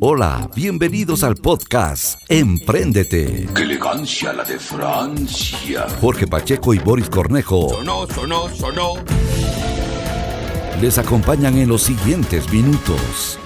Hola, 0.00 0.50
bienvenidos 0.54 1.22
al 1.24 1.36
podcast 1.36 2.20
Empréndete. 2.28 3.48
¡Qué 3.54 3.62
elegancia 3.62 4.32
la 4.32 4.44
de 4.44 4.58
Francia! 4.58 5.86
Jorge 6.00 6.26
Pacheco 6.26 6.74
y 6.74 6.78
Boris 6.78 7.08
Cornejo 7.08 7.70
Sonó, 7.70 8.06
sonó, 8.08 8.48
sonó. 8.50 8.94
les 10.82 10.98
acompañan 10.98 11.56
en 11.56 11.68
los 11.68 11.82
siguientes 11.82 12.52
minutos. 12.52 13.38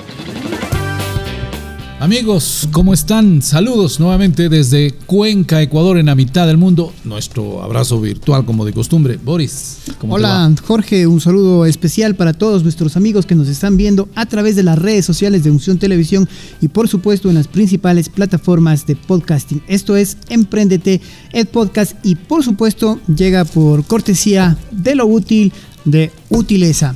Amigos, 1.98 2.68
¿cómo 2.72 2.92
están? 2.92 3.40
Saludos 3.40 3.98
nuevamente 3.98 4.50
desde 4.50 4.92
Cuenca, 5.06 5.62
Ecuador, 5.62 5.96
en 5.96 6.06
la 6.06 6.14
mitad 6.14 6.46
del 6.46 6.58
mundo. 6.58 6.92
Nuestro 7.04 7.62
abrazo 7.62 7.98
virtual, 7.98 8.44
como 8.44 8.66
de 8.66 8.74
costumbre. 8.74 9.18
Boris, 9.24 9.78
¿cómo 9.98 10.14
te 10.14 10.20
Hola 10.20 10.28
va? 10.28 10.54
Jorge, 10.66 11.06
un 11.06 11.22
saludo 11.22 11.64
especial 11.64 12.14
para 12.14 12.34
todos 12.34 12.62
nuestros 12.62 12.98
amigos 12.98 13.24
que 13.24 13.34
nos 13.34 13.48
están 13.48 13.78
viendo 13.78 14.10
a 14.14 14.26
través 14.26 14.56
de 14.56 14.62
las 14.62 14.78
redes 14.78 15.06
sociales 15.06 15.42
de 15.42 15.50
Unción 15.50 15.78
Televisión 15.78 16.28
y 16.60 16.68
por 16.68 16.86
supuesto 16.86 17.30
en 17.30 17.34
las 17.34 17.48
principales 17.48 18.10
plataformas 18.10 18.86
de 18.86 18.94
podcasting. 18.94 19.62
Esto 19.66 19.96
es 19.96 20.18
Emprendete, 20.28 21.00
el 21.32 21.46
podcast 21.46 21.96
y 22.04 22.14
por 22.14 22.44
supuesto 22.44 23.00
llega 23.06 23.46
por 23.46 23.84
cortesía 23.86 24.58
de 24.70 24.96
lo 24.96 25.06
útil 25.06 25.50
de 25.86 26.12
Utileza. 26.28 26.94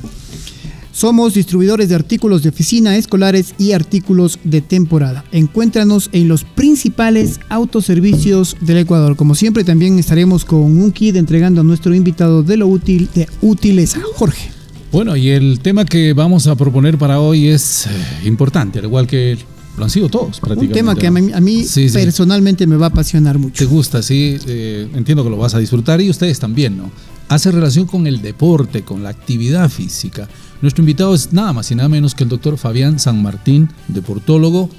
Somos 0.91 1.33
distribuidores 1.33 1.89
de 1.89 1.95
artículos 1.95 2.43
de 2.43 2.49
oficina, 2.49 2.97
escolares 2.97 3.55
y 3.57 3.71
artículos 3.71 4.39
de 4.43 4.61
temporada. 4.61 5.23
Encuéntranos 5.31 6.09
en 6.11 6.27
los 6.27 6.43
principales 6.43 7.39
autoservicios 7.49 8.57
del 8.61 8.77
Ecuador. 8.77 9.15
Como 9.15 9.35
siempre, 9.35 9.63
también 9.63 9.97
estaremos 9.99 10.45
con 10.45 10.59
un 10.59 10.91
kit 10.91 11.15
entregando 11.15 11.61
a 11.61 11.63
nuestro 11.63 11.95
invitado 11.95 12.43
de 12.43 12.57
lo 12.57 12.67
útil 12.67 13.09
de 13.15 13.27
Utileza. 13.41 14.01
Jorge. 14.15 14.51
Bueno, 14.91 15.15
y 15.15 15.29
el 15.29 15.61
tema 15.61 15.85
que 15.85 16.11
vamos 16.11 16.47
a 16.47 16.55
proponer 16.55 16.97
para 16.97 17.21
hoy 17.21 17.47
es 17.47 17.87
eh, 17.87 17.89
importante, 18.25 18.79
al 18.79 18.85
igual 18.85 19.07
que 19.07 19.37
lo 19.77 19.83
han 19.83 19.89
sido 19.89 20.09
todos 20.09 20.37
Un 20.37 20.41
prácticamente. 20.41 20.73
tema 20.73 20.95
que 20.95 21.07
a 21.07 21.11
mí, 21.11 21.31
a 21.33 21.39
mí 21.41 21.63
Sí, 21.63 21.89
sí. 21.89 21.93
personalmente 21.97 22.67
me 22.67 22.75
va 22.75 22.87
a 22.87 22.89
apasionar 22.89 23.35
Te 23.35 23.39
mucho. 23.39 23.69
gusta, 23.69 24.01
sí, 24.01 24.37
eh, 24.47 24.89
entiendo 24.93 25.23
que 25.23 25.29
lo 25.29 25.37
vas 25.37 25.55
a 25.55 25.59
disfrutar 25.59 26.01
y 26.01 26.09
ustedes 26.09 26.39
también, 26.39 26.77
¿no? 26.77 26.91
Hace 27.29 27.51
relación 27.51 27.85
con 27.87 28.07
el 28.07 28.21
deporte, 28.21 28.83
con 28.83 29.03
la 29.03 29.09
actividad 29.09 29.69
física. 29.69 30.27
Nuestro 30.61 30.81
invitado 30.83 31.15
es 31.15 31.31
nada 31.31 31.53
más 31.53 31.71
y 31.71 31.75
nada 31.75 31.87
menos 31.89 32.13
que 32.13 32.23
el 32.23 32.29
doctor 32.29 32.57
Fabián 32.57 32.99
San 32.99 33.21
Martín, 33.21 33.69
deportólogo, 33.87 34.69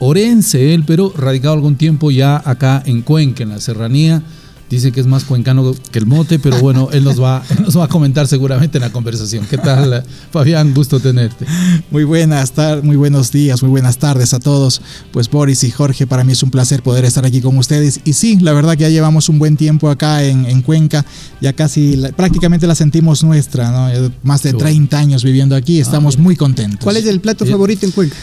orense 0.00 0.74
él, 0.74 0.84
pero 0.86 1.12
radicado 1.16 1.54
algún 1.54 1.76
tiempo 1.76 2.10
ya 2.10 2.42
acá 2.44 2.82
en 2.84 3.02
Cuenca, 3.02 3.42
en 3.42 3.50
la 3.50 3.60
serranía. 3.60 4.22
Dice 4.70 4.90
que 4.92 5.00
es 5.00 5.06
más 5.06 5.24
cuencano 5.24 5.74
que 5.92 5.98
el 5.98 6.06
mote, 6.06 6.38
pero 6.38 6.58
bueno, 6.58 6.88
él 6.90 7.04
nos 7.04 7.20
va, 7.22 7.44
él 7.50 7.62
nos 7.64 7.76
va 7.78 7.84
a 7.84 7.88
comentar 7.88 8.26
seguramente 8.26 8.78
en 8.78 8.82
la 8.82 8.90
conversación. 8.90 9.46
¿Qué 9.48 9.58
tal, 9.58 10.02
Fabián? 10.32 10.72
Gusto 10.74 10.98
tenerte. 10.98 11.46
Muy 11.90 12.02
buenas 12.04 12.52
tardes, 12.52 12.82
muy 12.82 12.96
buenos 12.96 13.30
días, 13.30 13.62
muy 13.62 13.70
buenas 13.70 13.98
tardes 13.98 14.32
a 14.34 14.40
todos. 14.40 14.80
Pues 15.12 15.28
Boris 15.30 15.62
y 15.64 15.70
Jorge, 15.70 16.06
para 16.06 16.24
mí 16.24 16.32
es 16.32 16.42
un 16.42 16.50
placer 16.50 16.82
poder 16.82 17.04
estar 17.04 17.24
aquí 17.24 17.40
con 17.40 17.56
ustedes. 17.58 18.00
Y 18.04 18.14
sí, 18.14 18.38
la 18.40 18.52
verdad 18.52 18.72
que 18.72 18.82
ya 18.84 18.88
llevamos 18.88 19.28
un 19.28 19.38
buen 19.38 19.56
tiempo 19.56 19.90
acá 19.90 20.24
en, 20.24 20.46
en 20.46 20.62
Cuenca, 20.62 21.04
ya 21.40 21.52
casi 21.52 21.96
la- 21.96 22.10
prácticamente 22.12 22.66
la 22.66 22.74
sentimos 22.74 23.22
nuestra, 23.22 23.70
¿no? 23.70 23.90
Eh, 23.90 24.10
Más 24.22 24.42
de 24.42 24.50
Qué 24.50 24.54
bueno. 24.56 24.70
30 24.70 24.98
años 24.98 25.24
viviendo 25.24 25.54
aquí, 25.54 25.78
estamos 25.78 26.14
mira. 26.16 26.24
muy 26.24 26.36
contentos. 26.36 26.80
¿Cuál 26.82 26.96
es 26.96 27.06
el 27.06 27.20
plato 27.20 27.44
favorito 27.46 27.84
en 27.86 27.92
Cuenca? 27.92 28.16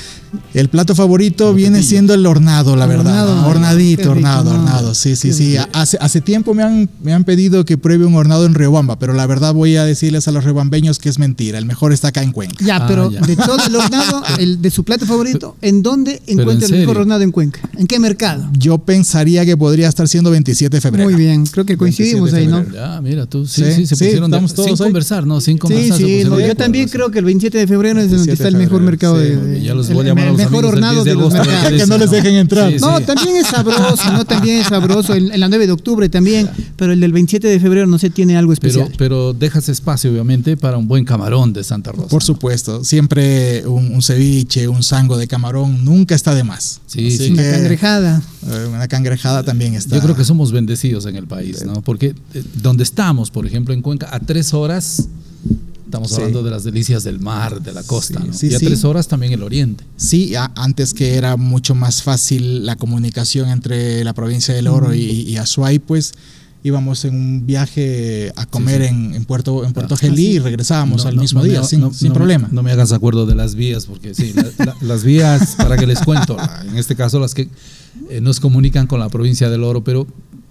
El 0.54 0.70
plato 0.70 0.96
favorito 0.96 1.54
viene 1.54 1.84
siendo 1.84 2.14
el 2.14 2.26
hornado, 2.26 2.76
la 2.76 2.86
verdad. 2.86 3.48
Hornadito, 3.48 4.02
rico, 4.04 4.12
hornado, 4.12 4.54
no. 4.54 4.60
hornado. 4.60 4.94
Sí, 4.94 5.16
sí, 5.16 5.30
Qué 5.30 5.34
sí. 5.34 5.56
Hace, 5.74 5.98
hace 6.00 6.22
tiempo 6.22 6.54
me 6.54 6.64
han, 6.64 6.90
me 7.04 7.14
han 7.14 7.24
pedido 7.24 7.66
que 7.66 7.78
pruebe 7.78 8.06
un 8.06 8.16
hornado 8.16 8.46
en 8.46 8.54
Riobamba, 8.54 8.98
pero 9.00 9.14
la 9.14 9.26
verdad 9.28 9.54
voy 9.54 9.76
a 9.78 9.84
decirles 9.86 10.28
a 10.28 10.32
los 10.32 10.44
riobambeños 10.44 11.00
que 11.00 11.10
es 11.10 11.20
mentira. 11.20 11.58
El 11.58 11.66
mejor 11.66 11.94
está 11.94 12.10
acá 12.10 12.24
en 12.24 12.32
Cuenca. 12.32 12.56
Ya, 12.64 12.78
Ah, 12.78 12.88
pero 12.88 13.12
ya. 13.12 13.20
de 13.22 13.36
todo 13.36 13.58
el 13.68 13.76
hornado, 13.76 14.24
el, 14.40 14.62
de 14.62 14.72
su 14.72 14.84
plato 14.84 15.06
favorito, 15.06 15.56
¿en 15.62 15.84
dónde 15.84 16.22
en 16.28 16.40
encuentra 16.40 16.68
el 16.68 16.74
mejor 16.80 16.98
hornado 17.00 17.22
en 17.22 17.32
Cuenca? 17.32 17.60
¿En 17.78 17.86
qué 17.88 18.00
mercado? 18.00 18.50
Yo 18.58 18.78
pensaría 18.80 19.46
que 19.46 19.56
podría 19.58 19.88
estar 19.90 20.08
siendo 20.08 20.32
27 20.32 20.78
de 20.78 20.82
febrero. 20.82 21.10
Muy 21.10 21.16
bien, 21.20 21.46
creo 21.46 21.66
que 21.66 21.78
coincidimos 21.78 22.32
27 22.32 22.58
ahí, 22.58 22.66
¿no? 22.70 22.74
Ya, 22.74 23.02
mira 23.02 23.26
tú. 23.26 23.46
Sí, 23.46 23.64
Sí, 23.64 23.72
sí, 23.74 23.86
se 23.88 23.96
sí, 23.96 24.06
pusieron 24.06 24.32
de- 24.32 24.38
estamos 24.38 24.54
todos 24.54 24.68
sin 24.68 24.74
hoy. 24.74 24.88
conversar, 24.90 25.28
¿no? 25.28 25.42
Sin 25.42 25.56
Sí, 25.56 25.60
conversar. 25.60 25.98
sí, 25.98 26.24
no, 26.26 26.38
de 26.38 26.48
yo 26.48 26.56
también 26.56 26.88
sí. 26.88 26.94
creo 26.94 27.12
que 27.12 27.20
el 27.20 27.26
27 27.26 27.58
de 27.58 27.68
febrero 27.68 28.00
es 28.00 28.10
donde 28.10 28.26
27 28.26 28.34
está 28.34 28.48
el 28.48 28.56
mejor 28.56 28.82
mercado 28.82 29.20
sí, 29.22 29.30
de. 29.30 29.62
Ya 29.62 29.74
los 29.74 29.90
voy 29.92 30.06
a 30.06 30.10
llamar 30.10 30.21
a 30.21 30.21
el 30.24 30.28
los 30.30 30.38
mejor 30.38 30.66
hornado 30.66 31.04
10 31.04 31.06
de 31.06 31.12
de 31.12 31.16
los 31.18 31.34
mercados. 31.34 31.72
que 31.82 31.86
no 31.88 31.98
les 31.98 32.12
dejen 32.12 32.36
entrar. 32.36 32.72
Sí, 32.72 32.78
No, 32.80 32.98
sí. 32.98 33.04
también 33.04 33.36
es 33.38 33.48
sabroso, 33.48 34.12
¿no? 34.12 34.26
También 34.26 34.58
es 34.60 34.68
sabroso. 34.68 35.14
En, 35.16 35.32
en 35.32 35.40
la 35.40 35.48
9 35.50 35.66
de 35.68 35.72
octubre 35.74 36.10
también, 36.10 36.50
pero 36.76 36.94
el 36.94 37.00
del 37.00 37.12
27 37.14 37.48
de 37.48 37.60
febrero 37.60 37.88
no 37.88 37.98
sé, 38.00 38.10
tiene 38.10 38.38
algo 38.38 38.54
especial. 38.54 38.92
pero 38.98 39.34
dejas 39.34 39.70
espacio, 39.70 40.12
obviamente, 40.12 40.58
para 40.58 40.78
un 40.78 40.88
buen 40.88 41.06
camarón 41.06 41.54
de 41.54 41.64
Santa 41.64 41.92
Rosa. 41.92 42.08
Por 42.10 42.24
supuesto, 42.24 42.84
siempre 42.84 43.66
un, 43.68 43.94
un 43.94 44.02
ceviche, 44.02 44.68
un 44.68 44.84
sango 44.84 45.18
de 45.18 45.28
camarón, 45.28 45.84
nunca 45.86 46.16
está 46.16 46.34
de 46.36 46.44
más. 46.44 46.82
Sí, 46.88 47.10
sí. 47.12 47.32
Una 47.32 47.44
cangrejada. 47.52 48.22
eh, 48.48 48.68
una 48.70 48.88
cangrejada 48.88 49.44
también 49.44 49.76
está. 49.76 49.96
Yo 49.96 50.02
creo 50.02 50.16
que 50.16 50.26
somos 50.26 50.52
bendecidos 50.52 51.06
en 51.06 51.16
el 51.16 51.28
país, 51.28 51.64
¿no? 51.66 51.82
Porque 51.82 52.16
eh, 52.34 52.44
donde 52.62 52.84
estamos, 52.84 53.32
por 53.32 53.46
ejemplo, 53.46 53.74
en 53.74 53.82
Cuenca, 53.82 54.10
a 54.12 54.20
tres 54.20 54.54
horas, 54.54 55.08
estamos 55.92 56.10
Sí. 56.10 56.16
hablando 56.16 56.42
de 56.42 56.52
las 56.52 56.64
delicias 56.64 57.04
del 57.04 57.20
mar, 57.20 57.62
de 57.62 57.74
la 57.74 57.84
costa, 57.84 58.22
Sí, 58.22 58.28
¿no? 58.28 58.34
sí, 58.34 58.48
y 58.48 58.56
a 58.56 58.60
tres 58.60 58.86
horas 58.86 59.10
también 59.10 59.34
el 59.34 59.44
oriente. 59.44 59.84
Sí, 59.98 60.34
antes 60.56 60.94
que 60.94 61.16
era 61.16 61.36
mucho 61.36 61.76
más 61.76 62.02
fácil 62.02 62.66
la 62.66 62.78
comunicación 62.78 63.50
entre 63.50 64.02
la 64.06 64.14
provincia 64.14 64.54
del 64.54 64.68
Oro 64.68 64.94
y, 64.94 65.02
y 65.02 65.36
Azuay, 65.36 65.80
pues 65.80 66.14
íbamos 66.64 67.04
en 67.06 67.16
un 67.16 67.46
viaje 67.46 68.32
a 68.38 68.46
comer. 68.46 68.84
En, 68.84 69.16
en 69.16 69.26
Puerto, 69.26 69.66
en 69.66 69.74
Puerto 69.74 69.96
Ah, 69.96 69.98
Gelí 69.98 70.28
y 70.36 70.40
regresábamos 70.40 71.04
No, 71.04 71.10
al 71.10 71.16
no, 71.18 71.22
mismo 71.24 71.42
me 71.42 71.50
día, 71.50 71.64
sin, 71.64 71.82
problema. 72.14 72.48
no 72.52 72.64
me 72.64 72.72
hagas 72.72 72.94
acuerdo 72.94 73.26
de 73.26 73.36
las 73.36 73.56
vías, 73.56 73.86
porque 73.86 74.14
sí, 74.16 74.32
la- 74.34 74.66
la- 74.66 74.76
las 74.82 75.04
vías, 75.04 75.56
para 75.58 75.76
que 75.76 75.88
les 75.88 76.00
cuento, 76.00 76.38
en 76.70 76.78
este 76.78 76.96
caso 76.96 77.20
las 77.20 77.34
que 77.34 77.50
eh, 78.10 78.22
nos 78.22 78.40
comunican 78.40 78.88
con 78.88 79.00
la 79.02 79.10
provincia 79.10 79.50
del 79.50 79.64
Oro, 79.66 79.84
pero 79.84 80.08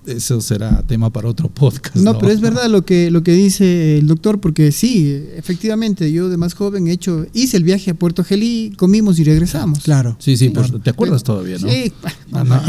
eso 0.07 0.41
será 0.41 0.83
tema 0.87 1.11
para 1.11 1.29
otro 1.29 1.49
podcast. 1.49 1.97
No, 1.97 2.19
pero 2.19 2.33
es 2.33 2.41
verdad 2.41 2.69
lo 2.69 2.85
que, 2.85 3.11
lo 3.11 3.23
que 3.23 3.33
dice 3.33 3.99
el 3.99 4.07
doctor, 4.07 4.41
porque 4.41 4.73
sí, 4.73 5.23
efectivamente, 5.37 6.11
yo 6.13 6.29
de 6.29 6.37
más 6.37 6.55
joven 6.55 6.87
he 6.89 6.93
hecho, 6.93 7.27
hice 7.35 7.57
el 7.57 7.65
viaje 7.65 7.91
a 7.91 7.95
Puerto 7.95 8.25
Gelí, 8.25 8.73
comimos 8.77 9.19
y 9.19 9.25
regresamos. 9.25 9.81
Claro. 9.81 10.17
Sí, 10.19 10.37
sí, 10.37 10.49
pues, 10.51 10.73
te 10.83 10.91
acuerdas 10.91 11.23
todavía, 11.23 11.59
¿no? 11.59 11.69
Sí, 11.69 11.93
Ah, 12.33 12.45
no. 12.45 12.61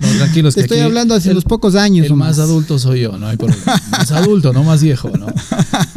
No, 0.00 0.08
tranquilos 0.18 0.54
que 0.54 0.60
Te 0.62 0.64
estoy 0.66 0.78
aquí 0.78 0.86
hablando 0.86 1.14
hace 1.14 1.28
el- 1.30 1.34
unos 1.36 1.44
pocos 1.44 1.74
años. 1.74 2.06
El 2.06 2.14
más 2.14 2.38
adulto 2.38 2.78
soy 2.78 3.00
yo, 3.02 3.16
no 3.18 3.26
hay 3.28 3.36
problema. 3.36 3.62
Más 3.90 4.10
adulto, 4.12 4.52
no 4.52 4.64
más 4.64 4.82
viejo, 4.82 5.10
¿no? 5.10 5.26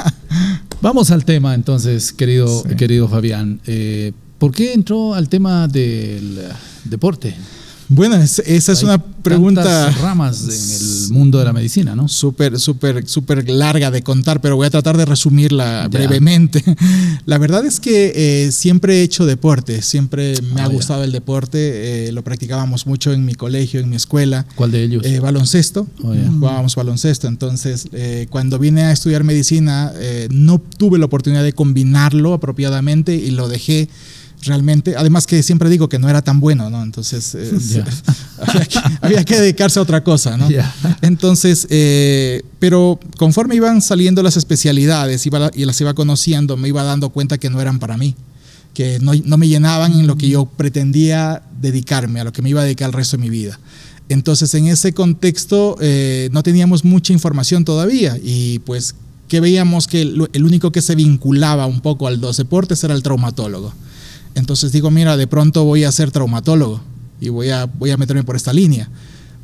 Vamos 0.81 1.11
al 1.11 1.23
tema 1.25 1.53
entonces, 1.53 2.11
querido, 2.11 2.63
Sí. 2.67 2.75
querido 2.75 3.07
Fabián. 3.07 3.59
Eh, 3.65 4.11
¿Por 4.37 4.51
qué 4.53 4.73
entró 4.73 5.13
al 5.13 5.29
tema 5.29 5.67
del 5.67 6.39
deporte? 6.83 7.33
Bueno, 7.95 8.15
es- 8.15 8.39
esa 8.45 8.71
es 8.71 8.81
una 8.83 8.97
pregunta 8.97 9.89
ramas 10.01 10.43
en 10.43 11.07
el 11.07 11.13
mundo 11.13 11.37
de 11.39 11.45
la 11.45 11.53
medicina, 11.53 11.95
¿no? 11.95 12.07
súper, 12.07 12.59
súper, 12.59 13.07
súper 13.07 13.47
larga 13.49 13.91
de 13.91 14.01
contar, 14.01 14.41
pero 14.41 14.55
voy 14.55 14.65
a 14.67 14.69
tratar 14.69 14.97
de 14.97 15.05
resumirla 15.05 15.83
Ya. 15.83 15.87
brevemente. 15.99 16.63
La 17.25 17.37
verdad 17.37 17.65
es 17.65 17.79
que 17.79 18.11
eh, 18.45 18.51
siempre 18.51 18.97
he 18.99 19.03
hecho 19.03 19.25
deporte, 19.25 19.81
siempre 19.81 20.33
me 20.41 20.61
Ah, 20.61 20.65
ha 20.65 20.67
ya. 20.67 20.73
gustado 20.73 21.03
el 21.03 21.11
deporte, 21.11 22.07
eh, 22.07 22.11
lo 22.11 22.23
practicábamos 22.23 22.85
mucho 22.87 23.13
en 23.13 23.25
mi 23.25 23.35
colegio, 23.35 23.79
en 23.79 23.89
mi 23.89 23.95
escuela. 23.95 24.45
¿Cuál 24.55 24.71
de 24.71 24.83
ellos? 24.83 25.05
Eh, 25.05 25.19
baloncesto, 25.19 25.87
Oh, 26.03 26.13
ya. 26.13 26.27
jugábamos 26.29 26.75
baloncesto. 26.75 27.27
Entonces, 27.27 27.87
eh, 27.93 28.27
cuando 28.29 28.57
vine 28.59 28.83
a 28.83 28.91
estudiar 28.91 29.23
medicina, 29.23 29.91
eh, 29.97 30.27
no 30.31 30.59
tuve 30.59 30.97
la 30.99 31.05
oportunidad 31.05 31.43
de 31.43 31.53
combinarlo 31.53 32.33
apropiadamente 32.33 33.15
y 33.15 33.31
lo 33.31 33.47
dejé 33.47 33.87
realmente. 34.45 34.95
Además, 34.97 35.27
que 35.27 35.41
siempre 35.43 35.69
digo 35.69 35.89
que 35.89 35.99
no 35.99 36.09
era 36.09 36.21
tan 36.21 36.39
bueno, 36.39 36.69
¿no? 36.69 36.83
Entonces, 36.83 37.35
eh, 37.35 37.51
Ya. 37.69 37.85
había, 38.37 38.65
que, 38.65 38.79
había 39.01 39.25
que 39.25 39.39
dedicarse 39.39 39.79
a 39.79 39.81
otra 39.81 40.03
cosa, 40.03 40.37
¿no? 40.37 40.47
Entonces, 41.01 41.67
eh, 41.69 42.43
pero 42.59 42.99
conforme 43.17 43.55
iban 43.55 43.81
saliendo 43.81 44.23
las 44.23 44.37
especialidades 44.37 45.25
iba, 45.25 45.51
y 45.53 45.65
las 45.65 45.79
iba 45.81 45.93
conociendo, 45.93 46.57
me 46.57 46.67
iba 46.67 46.83
dando 46.83 47.09
cuenta 47.09 47.37
que 47.37 47.49
no 47.49 47.61
eran 47.61 47.79
para 47.79 47.97
mí, 47.97 48.15
que 48.73 48.99
no, 48.99 49.13
no 49.25 49.37
me 49.37 49.47
llenaban 49.47 49.93
en 49.93 50.07
lo 50.07 50.17
que 50.17 50.29
yo 50.29 50.45
pretendía 50.45 51.43
dedicarme, 51.61 52.19
a 52.19 52.23
lo 52.23 52.33
que 52.33 52.41
me 52.41 52.49
iba 52.49 52.61
a 52.61 52.63
dedicar 52.63 52.87
el 52.87 52.93
resto 52.93 53.17
de 53.17 53.21
mi 53.21 53.29
vida. 53.29 53.59
Entonces, 54.09 54.53
en 54.53 54.67
ese 54.67 54.93
contexto, 54.93 55.77
eh, 55.81 56.29
no 56.31 56.43
teníamos 56.43 56.83
mucha 56.83 57.13
información 57.13 57.65
todavía 57.65 58.17
y 58.21 58.59
pues 58.59 58.95
que 59.27 59.39
veíamos 59.39 59.87
que 59.87 60.01
el, 60.01 60.29
el 60.33 60.43
único 60.43 60.71
que 60.71 60.81
se 60.81 60.95
vinculaba 60.95 61.65
un 61.65 61.81
poco 61.81 62.07
al 62.07 62.19
dos 62.19 62.37
deportes 62.37 62.83
era 62.83 62.93
el 62.93 63.01
traumatólogo. 63.01 63.73
Entonces 64.35 64.71
digo, 64.71 64.89
mira, 64.91 65.15
de 65.17 65.27
pronto 65.27 65.63
voy 65.63 65.83
a 65.83 65.91
ser 65.91 66.11
traumatólogo 66.11 66.81
y 67.21 67.29
voy 67.29 67.49
a, 67.49 67.65
voy 67.65 67.91
a 67.91 67.97
meterme 67.97 68.23
por 68.23 68.35
esta 68.35 68.51
línea. 68.53 68.89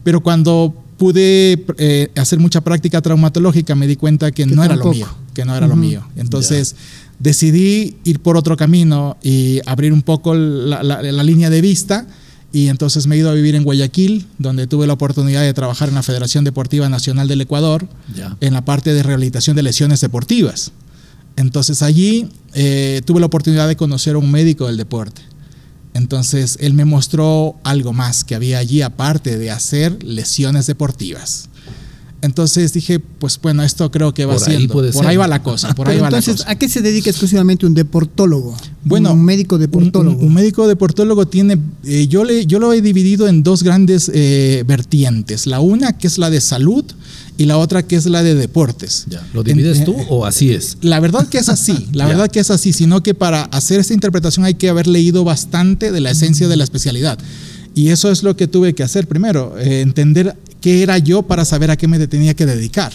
Pero 0.03 0.21
cuando 0.21 0.73
pude 0.97 1.65
eh, 1.77 2.11
hacer 2.17 2.39
mucha 2.39 2.61
práctica 2.61 3.01
traumatológica 3.01 3.75
me 3.75 3.87
di 3.87 3.95
cuenta 3.95 4.31
que, 4.31 4.43
Que 4.45 4.55
no 4.55 4.63
era 4.63 4.75
lo 4.75 4.83
mío, 4.97 5.07
que 5.33 5.45
no 5.45 5.55
era 5.55 5.67
lo 5.67 5.75
mío. 5.75 6.03
Entonces 6.17 6.75
decidí 7.19 7.97
ir 8.03 8.19
por 8.19 8.37
otro 8.37 8.57
camino 8.57 9.17
y 9.21 9.59
abrir 9.65 9.93
un 9.93 10.01
poco 10.01 10.33
la, 10.33 10.83
la- 10.83 11.01
la 11.01 11.23
línea 11.23 11.49
de 11.49 11.61
vista 11.61 12.05
y 12.51 12.67
entonces 12.67 13.05
me 13.07 13.15
he 13.15 13.19
ido 13.19 13.29
a 13.29 13.33
vivir 13.33 13.53
en 13.55 13.63
Guayaquil, 13.63 14.25
donde 14.39 14.65
tuve 14.67 14.87
la 14.87 14.93
oportunidad 14.93 15.41
de 15.43 15.53
trabajar 15.53 15.89
en 15.89 15.95
la 15.95 16.01
Federación 16.03 16.43
Deportiva 16.43 16.89
Nacional 16.89 17.27
del 17.27 17.41
Ecuador 17.41 17.87
en 18.41 18.53
la 18.53 18.65
parte 18.65 18.93
de 18.93 19.03
rehabilitación 19.03 19.55
de 19.55 19.63
lesiones 19.63 20.01
deportivas. 20.01 20.71
Entonces 21.39 21.81
allí 21.81 22.27
eh, 22.53 23.01
tuve 23.05 23.21
la 23.21 23.27
oportunidad 23.27 23.69
de 23.69 23.77
conocer 23.77 24.15
a 24.15 24.17
un 24.17 24.29
médico 24.29 24.67
del 24.67 24.75
deporte. 24.75 25.21
Entonces 25.93 26.57
él 26.59 26.73
me 26.73 26.83
mostró 26.83 27.55
algo 27.63 27.93
más 27.93 28.25
que 28.25 28.35
había 28.35 28.59
allí 28.59 28.81
aparte 28.81 29.37
de 29.37 29.49
hacer 29.49 30.03
lesiones 30.03 30.67
deportivas. 30.67 31.47
Entonces 32.21 32.73
dije, 32.73 32.99
pues 32.99 33.39
bueno, 33.41 33.63
esto 33.63 33.89
creo 33.89 34.13
que 34.13 34.25
va 34.25 34.35
Por 34.35 34.43
ahí 34.49 34.55
siendo. 34.57 34.73
puede 34.73 34.91
por 34.91 35.03
ser. 35.03 35.09
ahí 35.11 35.15
va 35.15 35.25
la 35.29 35.41
cosa, 35.41 35.73
por 35.73 35.87
ahí 35.87 35.93
Pero 35.95 36.03
va 36.03 36.11
la 36.11 36.17
entonces, 36.17 36.41
cosa. 36.41 36.51
¿a 36.51 36.59
qué 36.59 36.67
se 36.67 36.81
dedica 36.81 37.09
exclusivamente 37.09 37.65
un 37.65 37.73
deportólogo? 37.73 38.57
Bueno, 38.83 39.13
un 39.13 39.23
médico 39.23 39.55
Un, 39.55 39.61
deportólogo. 39.61 40.19
un- 40.19 40.25
un 40.27 40.33
médico 40.33 40.67
deportólogo 40.67 41.25
tiene, 41.29 41.57
eh, 41.85 42.07
yo, 42.09 42.25
le, 42.25 42.45
yo 42.45 42.59
lo 42.59 42.73
he 42.73 42.81
dividido 42.81 43.29
en 43.29 43.41
dos 43.41 43.63
grandes 43.63 44.11
eh, 44.13 44.65
vertientes. 44.67 45.47
La 45.47 45.61
una 45.61 45.97
que 45.97 46.07
es 46.07 46.17
la 46.17 46.29
de 46.29 46.41
salud 46.41 46.83
y 47.39 47.45
la 47.45 47.57
otra 47.57 47.83
que 47.87 47.95
es 47.95 48.05
la 48.05 48.21
de 48.21 48.35
deportes. 48.35 49.05
Ya, 49.07 49.25
¿Lo 49.33 49.43
divides 49.43 49.79
En- 49.79 49.85
tú 49.85 49.93
eh, 49.93 50.05
o 50.09 50.25
así 50.25 50.51
es? 50.51 50.77
La 50.81 50.99
verdad 50.99 51.25
que 51.25 51.37
es 51.37 51.47
así, 51.47 51.87
la 51.93 52.05
verdad 52.05 52.29
que 52.29 52.41
es 52.41 52.51
así, 52.51 52.73
sino 52.73 53.01
que 53.01 53.13
para 53.13 53.43
hacer 53.43 53.79
esta 53.79 53.93
interpretación 53.93 54.45
hay 54.45 54.55
que 54.55 54.67
haber 54.67 54.87
leído 54.87 55.23
bastante 55.23 55.93
de 55.93 56.01
la 56.01 56.11
esencia 56.11 56.49
de 56.49 56.57
la 56.57 56.65
especialidad. 56.65 57.17
Y 57.73 57.89
eso 57.89 58.11
es 58.11 58.23
lo 58.23 58.35
que 58.35 58.47
tuve 58.47 58.75
que 58.75 58.83
hacer 58.83 59.07
primero, 59.07 59.57
eh, 59.57 59.79
entender 59.79 60.35
qué 60.59 60.83
era 60.83 60.97
yo 60.97 61.21
para 61.21 61.45
saber 61.45 61.71
a 61.71 61.77
qué 61.77 61.87
me 61.87 62.05
tenía 62.07 62.33
que 62.33 62.45
dedicar. 62.45 62.91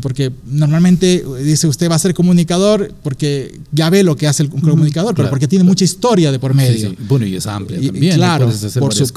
Porque 0.00 0.32
normalmente 0.46 1.24
dice 1.44 1.66
usted 1.66 1.90
va 1.90 1.94
a 1.96 1.98
ser 1.98 2.14
comunicador 2.14 2.92
porque 3.02 3.60
ya 3.70 3.90
ve 3.90 4.02
lo 4.02 4.16
que 4.16 4.26
hace 4.26 4.42
el 4.42 4.48
comunicador, 4.48 5.10
pero 5.14 5.24
Claro. 5.24 5.30
porque 5.30 5.46
tiene 5.46 5.64
mucha 5.64 5.84
historia 5.84 6.32
de 6.32 6.38
por 6.38 6.54
medio. 6.54 6.90
Sí, 6.90 6.96
sí. 6.98 7.04
Bueno, 7.08 7.26
y 7.26 7.36
es 7.36 7.46
amplia 7.46 7.78
Y- 7.80 7.86
también. 7.86 8.16
claro, 8.16 8.46
por 8.78 8.94
supuesto, 8.94 9.12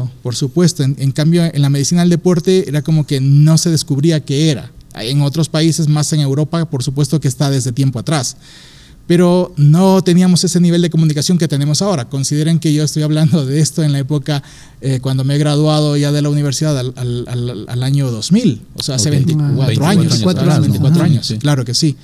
cosas. 0.00 0.10
por 0.22 0.34
supuesto. 0.36 0.82
En, 0.82 0.94
en 0.98 1.10
cambio, 1.12 1.44
en 1.44 1.62
la 1.62 1.70
medicina 1.70 2.02
del 2.02 2.10
deporte 2.10 2.68
era 2.68 2.82
como 2.82 3.06
que 3.06 3.20
no 3.20 3.56
se 3.58 3.70
descubría 3.70 4.20
qué 4.24 4.50
era. 4.50 4.70
En 4.96 5.22
otros 5.22 5.48
países, 5.48 5.88
más 5.88 6.12
en 6.12 6.20
Europa, 6.20 6.64
por 6.70 6.82
supuesto 6.84 7.18
que 7.18 7.26
está 7.28 7.50
desde 7.50 7.72
tiempo 7.72 7.98
atrás. 7.98 8.36
Pero 9.06 9.52
no 9.58 10.00
teníamos 10.02 10.42
ese 10.44 10.60
nivel 10.60 10.80
de 10.80 10.88
comunicación 10.88 11.36
que 11.36 11.46
tenemos 11.46 11.82
ahora. 11.82 12.08
Consideren 12.08 12.58
que 12.58 12.72
yo 12.72 12.84
estoy 12.84 13.02
hablando 13.02 13.44
de 13.44 13.60
esto 13.60 13.82
en 13.82 13.92
la 13.92 13.98
época 13.98 14.42
eh, 14.80 14.98
cuando 15.02 15.24
me 15.24 15.34
he 15.34 15.38
graduado 15.38 15.96
ya 15.98 16.10
de 16.10 16.22
la 16.22 16.30
universidad 16.30 16.78
al, 16.78 16.94
al- 16.96 17.24
al- 17.28 17.66
al 17.68 17.82
año 17.82 18.10
2000, 18.10 18.62
o 18.74 18.82
sea, 18.82 18.94
hace 18.94 19.10
Ok. 19.10 19.14
24, 19.16 19.46
24 19.56 19.86
años. 19.86 20.00
años 20.00 20.10
24 20.12 20.42
atrás, 20.42 20.56
años, 20.56 20.66
¿no? 20.68 20.72
24 20.72 21.02
Ajá, 21.02 21.10
años, 21.12 21.26
sí. 21.26 21.36
claro 21.38 21.64
que 21.66 21.74
sí. 21.74 21.96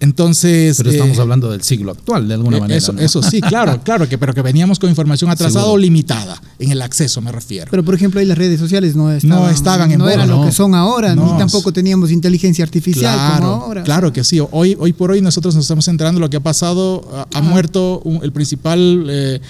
Entonces. 0.00 0.76
Pero 0.76 0.90
estamos 0.90 1.18
eh, 1.18 1.20
hablando 1.20 1.50
del 1.50 1.62
siglo 1.62 1.92
actual, 1.92 2.28
de 2.28 2.34
alguna 2.34 2.58
eh, 2.58 2.60
manera. 2.60 2.78
Eso, 2.78 2.92
¿no? 2.92 3.00
eso 3.00 3.22
sí, 3.22 3.40
claro, 3.40 3.80
claro, 3.84 4.08
que, 4.08 4.16
pero 4.18 4.32
que 4.34 4.42
veníamos 4.42 4.78
con 4.78 4.88
información 4.88 5.30
atrasada 5.30 5.60
Seguro. 5.64 5.72
o 5.74 5.78
limitada, 5.78 6.40
en 6.58 6.70
el 6.72 6.82
acceso 6.82 7.20
me 7.20 7.32
refiero. 7.32 7.68
Pero 7.70 7.84
por 7.84 7.94
ejemplo, 7.94 8.20
ahí 8.20 8.26
las 8.26 8.38
redes 8.38 8.60
sociales 8.60 8.94
no 8.94 9.10
estaban, 9.12 9.44
No 9.44 9.50
estaban 9.50 9.90
en 9.92 9.98
no 9.98 10.08
eran 10.08 10.28
lo 10.28 10.44
que 10.44 10.52
son 10.52 10.74
ahora, 10.74 11.14
No. 11.14 11.32
ni 11.32 11.38
tampoco 11.38 11.72
teníamos 11.72 12.10
inteligencia 12.10 12.64
artificial 12.64 13.14
claro, 13.14 13.40
como 13.42 13.64
ahora. 13.64 13.82
claro 13.82 14.12
que 14.12 14.24
sí. 14.24 14.40
Hoy, 14.50 14.76
hoy 14.78 14.92
por 14.92 15.10
hoy 15.10 15.20
nosotros 15.20 15.54
nos 15.54 15.64
estamos 15.64 15.86
enterando 15.88 16.18
de 16.20 16.26
lo 16.26 16.30
que 16.30 16.36
ha 16.36 16.40
pasado. 16.42 17.26
Ha, 17.32 17.38
ha 17.38 17.42
muerto 17.42 18.00
un- 18.04 18.22
el 18.22 18.32
principal 18.32 19.06
eh, 19.08 19.40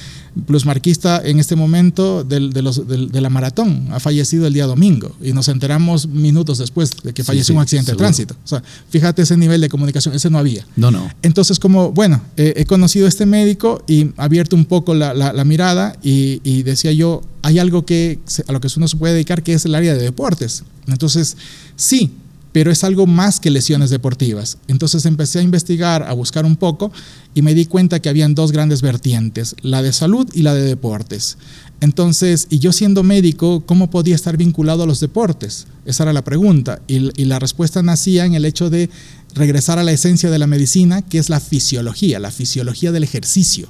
plusmarquista 0.46 1.20
en 1.24 1.38
este 1.38 1.56
momento 1.56 2.24
del- 2.24 2.52
de, 2.52 2.62
los- 2.62 2.86
de 2.88 3.20
la 3.20 3.30
maratón. 3.30 3.88
Ha 3.92 4.00
fallecido 4.00 4.46
el 4.46 4.52
día 4.54 4.66
domingo 4.66 5.14
y 5.22 5.32
nos 5.32 5.48
enteramos 5.48 6.06
minutos 6.08 6.58
después 6.58 6.90
de 7.02 7.12
que 7.12 7.24
falleció 7.24 7.52
sí, 7.52 7.56
un 7.56 7.60
accidente 7.62 7.90
seguro. 7.92 8.04
de 8.06 8.06
tránsito. 8.06 8.34
O 8.44 8.48
sea, 8.48 8.62
fíjate 8.90 9.22
ese 9.22 9.36
nivel 9.36 9.60
de 9.60 9.68
comunicación, 9.68 10.14
ese 10.14 10.30
no 10.30 10.38
había. 10.38 10.66
No, 10.76 10.90
no. 10.90 11.08
Entonces, 11.22 11.58
como, 11.58 11.92
bueno, 11.92 12.20
eh, 12.36 12.54
he 12.56 12.64
conocido 12.64 13.06
a 13.06 13.08
este 13.08 13.26
médico 13.26 13.82
y 13.86 14.10
abierto 14.16 14.56
un 14.56 14.64
poco 14.64 14.94
la, 14.94 15.14
la- 15.14 15.32
la 15.32 15.44
mirada 15.44 15.96
y, 16.02 16.40
y 16.44 16.62
decía 16.62 16.92
yo, 16.92 17.22
hay 17.42 17.58
algo 17.58 17.86
que 17.86 18.18
a 18.46 18.52
lo 18.52 18.60
que 18.60 18.68
uno 18.76 18.88
se 18.88 18.96
puede 18.96 19.14
dedicar 19.14 19.42
que 19.42 19.52
es 19.54 19.64
el 19.64 19.74
área 19.74 19.94
de 19.94 20.02
deportes. 20.02 20.64
Entonces, 20.86 21.36
sí, 21.76 22.12
pero 22.58 22.72
es 22.72 22.82
algo 22.82 23.06
más 23.06 23.38
que 23.38 23.52
lesiones 23.52 23.88
deportivas. 23.88 24.58
Entonces 24.66 25.06
empecé 25.06 25.38
a 25.38 25.42
investigar, 25.42 26.02
a 26.02 26.12
buscar 26.12 26.44
un 26.44 26.56
poco 26.56 26.90
y 27.32 27.42
me 27.42 27.54
di 27.54 27.66
cuenta 27.66 28.00
que 28.00 28.08
habían 28.08 28.34
dos 28.34 28.50
grandes 28.50 28.82
vertientes, 28.82 29.54
la 29.62 29.80
de 29.80 29.92
salud 29.92 30.28
y 30.34 30.42
la 30.42 30.54
de 30.54 30.62
deportes. 30.62 31.38
Entonces, 31.80 32.48
y 32.50 32.58
yo 32.58 32.72
siendo 32.72 33.04
médico, 33.04 33.62
¿cómo 33.64 33.90
podía 33.90 34.16
estar 34.16 34.36
vinculado 34.36 34.82
a 34.82 34.86
los 34.86 34.98
deportes? 34.98 35.68
Esa 35.84 36.02
era 36.02 36.12
la 36.12 36.24
pregunta. 36.24 36.82
Y, 36.88 37.12
y 37.22 37.26
la 37.26 37.38
respuesta 37.38 37.80
nacía 37.80 38.24
en 38.24 38.34
el 38.34 38.44
hecho 38.44 38.70
de 38.70 38.90
regresar 39.36 39.78
a 39.78 39.84
la 39.84 39.92
esencia 39.92 40.28
de 40.28 40.40
la 40.40 40.48
medicina, 40.48 41.02
que 41.02 41.18
es 41.18 41.30
la 41.30 41.38
fisiología, 41.38 42.18
la 42.18 42.32
fisiología 42.32 42.90
del 42.90 43.04
ejercicio. 43.04 43.68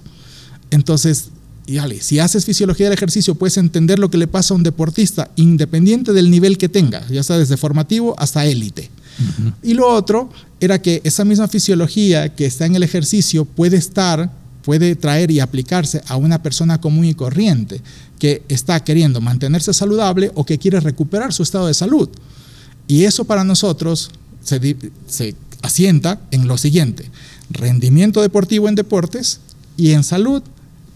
Entonces, 0.70 1.28
y 1.68 1.74
dale, 1.74 2.00
si 2.00 2.18
haces 2.18 2.46
fisiología 2.46 2.86
del 2.86 2.94
ejercicio, 2.94 3.34
puedes 3.34 3.58
entender 3.58 3.98
lo 3.98 4.08
que 4.08 4.16
le 4.16 4.26
pasa 4.26 4.54
a 4.54 4.56
un 4.56 4.62
deportista, 4.62 5.30
independiente 5.36 6.14
del 6.14 6.30
nivel 6.30 6.56
que 6.56 6.70
tenga, 6.70 7.06
ya 7.08 7.22
sea 7.22 7.36
desde 7.36 7.58
formativo 7.58 8.14
hasta 8.18 8.46
élite. 8.46 8.90
Y 9.62 9.74
lo 9.74 9.86
otro 9.86 10.30
era 10.60 10.80
que 10.80 11.02
esa 11.04 11.26
misma 11.26 11.46
fisiología 11.46 12.34
que 12.34 12.46
está 12.46 12.64
en 12.64 12.74
el 12.74 12.84
ejercicio 12.84 13.44
puede 13.44 13.76
estar, 13.76 14.32
puede 14.62 14.96
traer 14.96 15.30
y 15.30 15.40
aplicarse 15.40 16.00
a 16.06 16.16
una 16.16 16.42
persona 16.42 16.80
común 16.80 17.04
y 17.04 17.12
corriente 17.12 17.82
que 18.18 18.42
está 18.48 18.82
queriendo 18.82 19.20
mantenerse 19.20 19.74
saludable 19.74 20.30
o 20.36 20.46
que 20.46 20.56
quiere 20.56 20.80
recuperar 20.80 21.34
su 21.34 21.42
estado 21.42 21.66
de 21.66 21.74
salud. 21.74 22.08
Y 22.86 23.04
eso 23.04 23.24
para 23.26 23.44
nosotros 23.44 24.10
se 24.42 25.34
asienta 25.60 26.18
en 26.30 26.48
lo 26.48 26.56
siguiente, 26.56 27.10
rendimiento 27.50 28.22
deportivo 28.22 28.70
en 28.70 28.74
deportes 28.74 29.40
y 29.76 29.90
en 29.90 30.02
salud, 30.02 30.42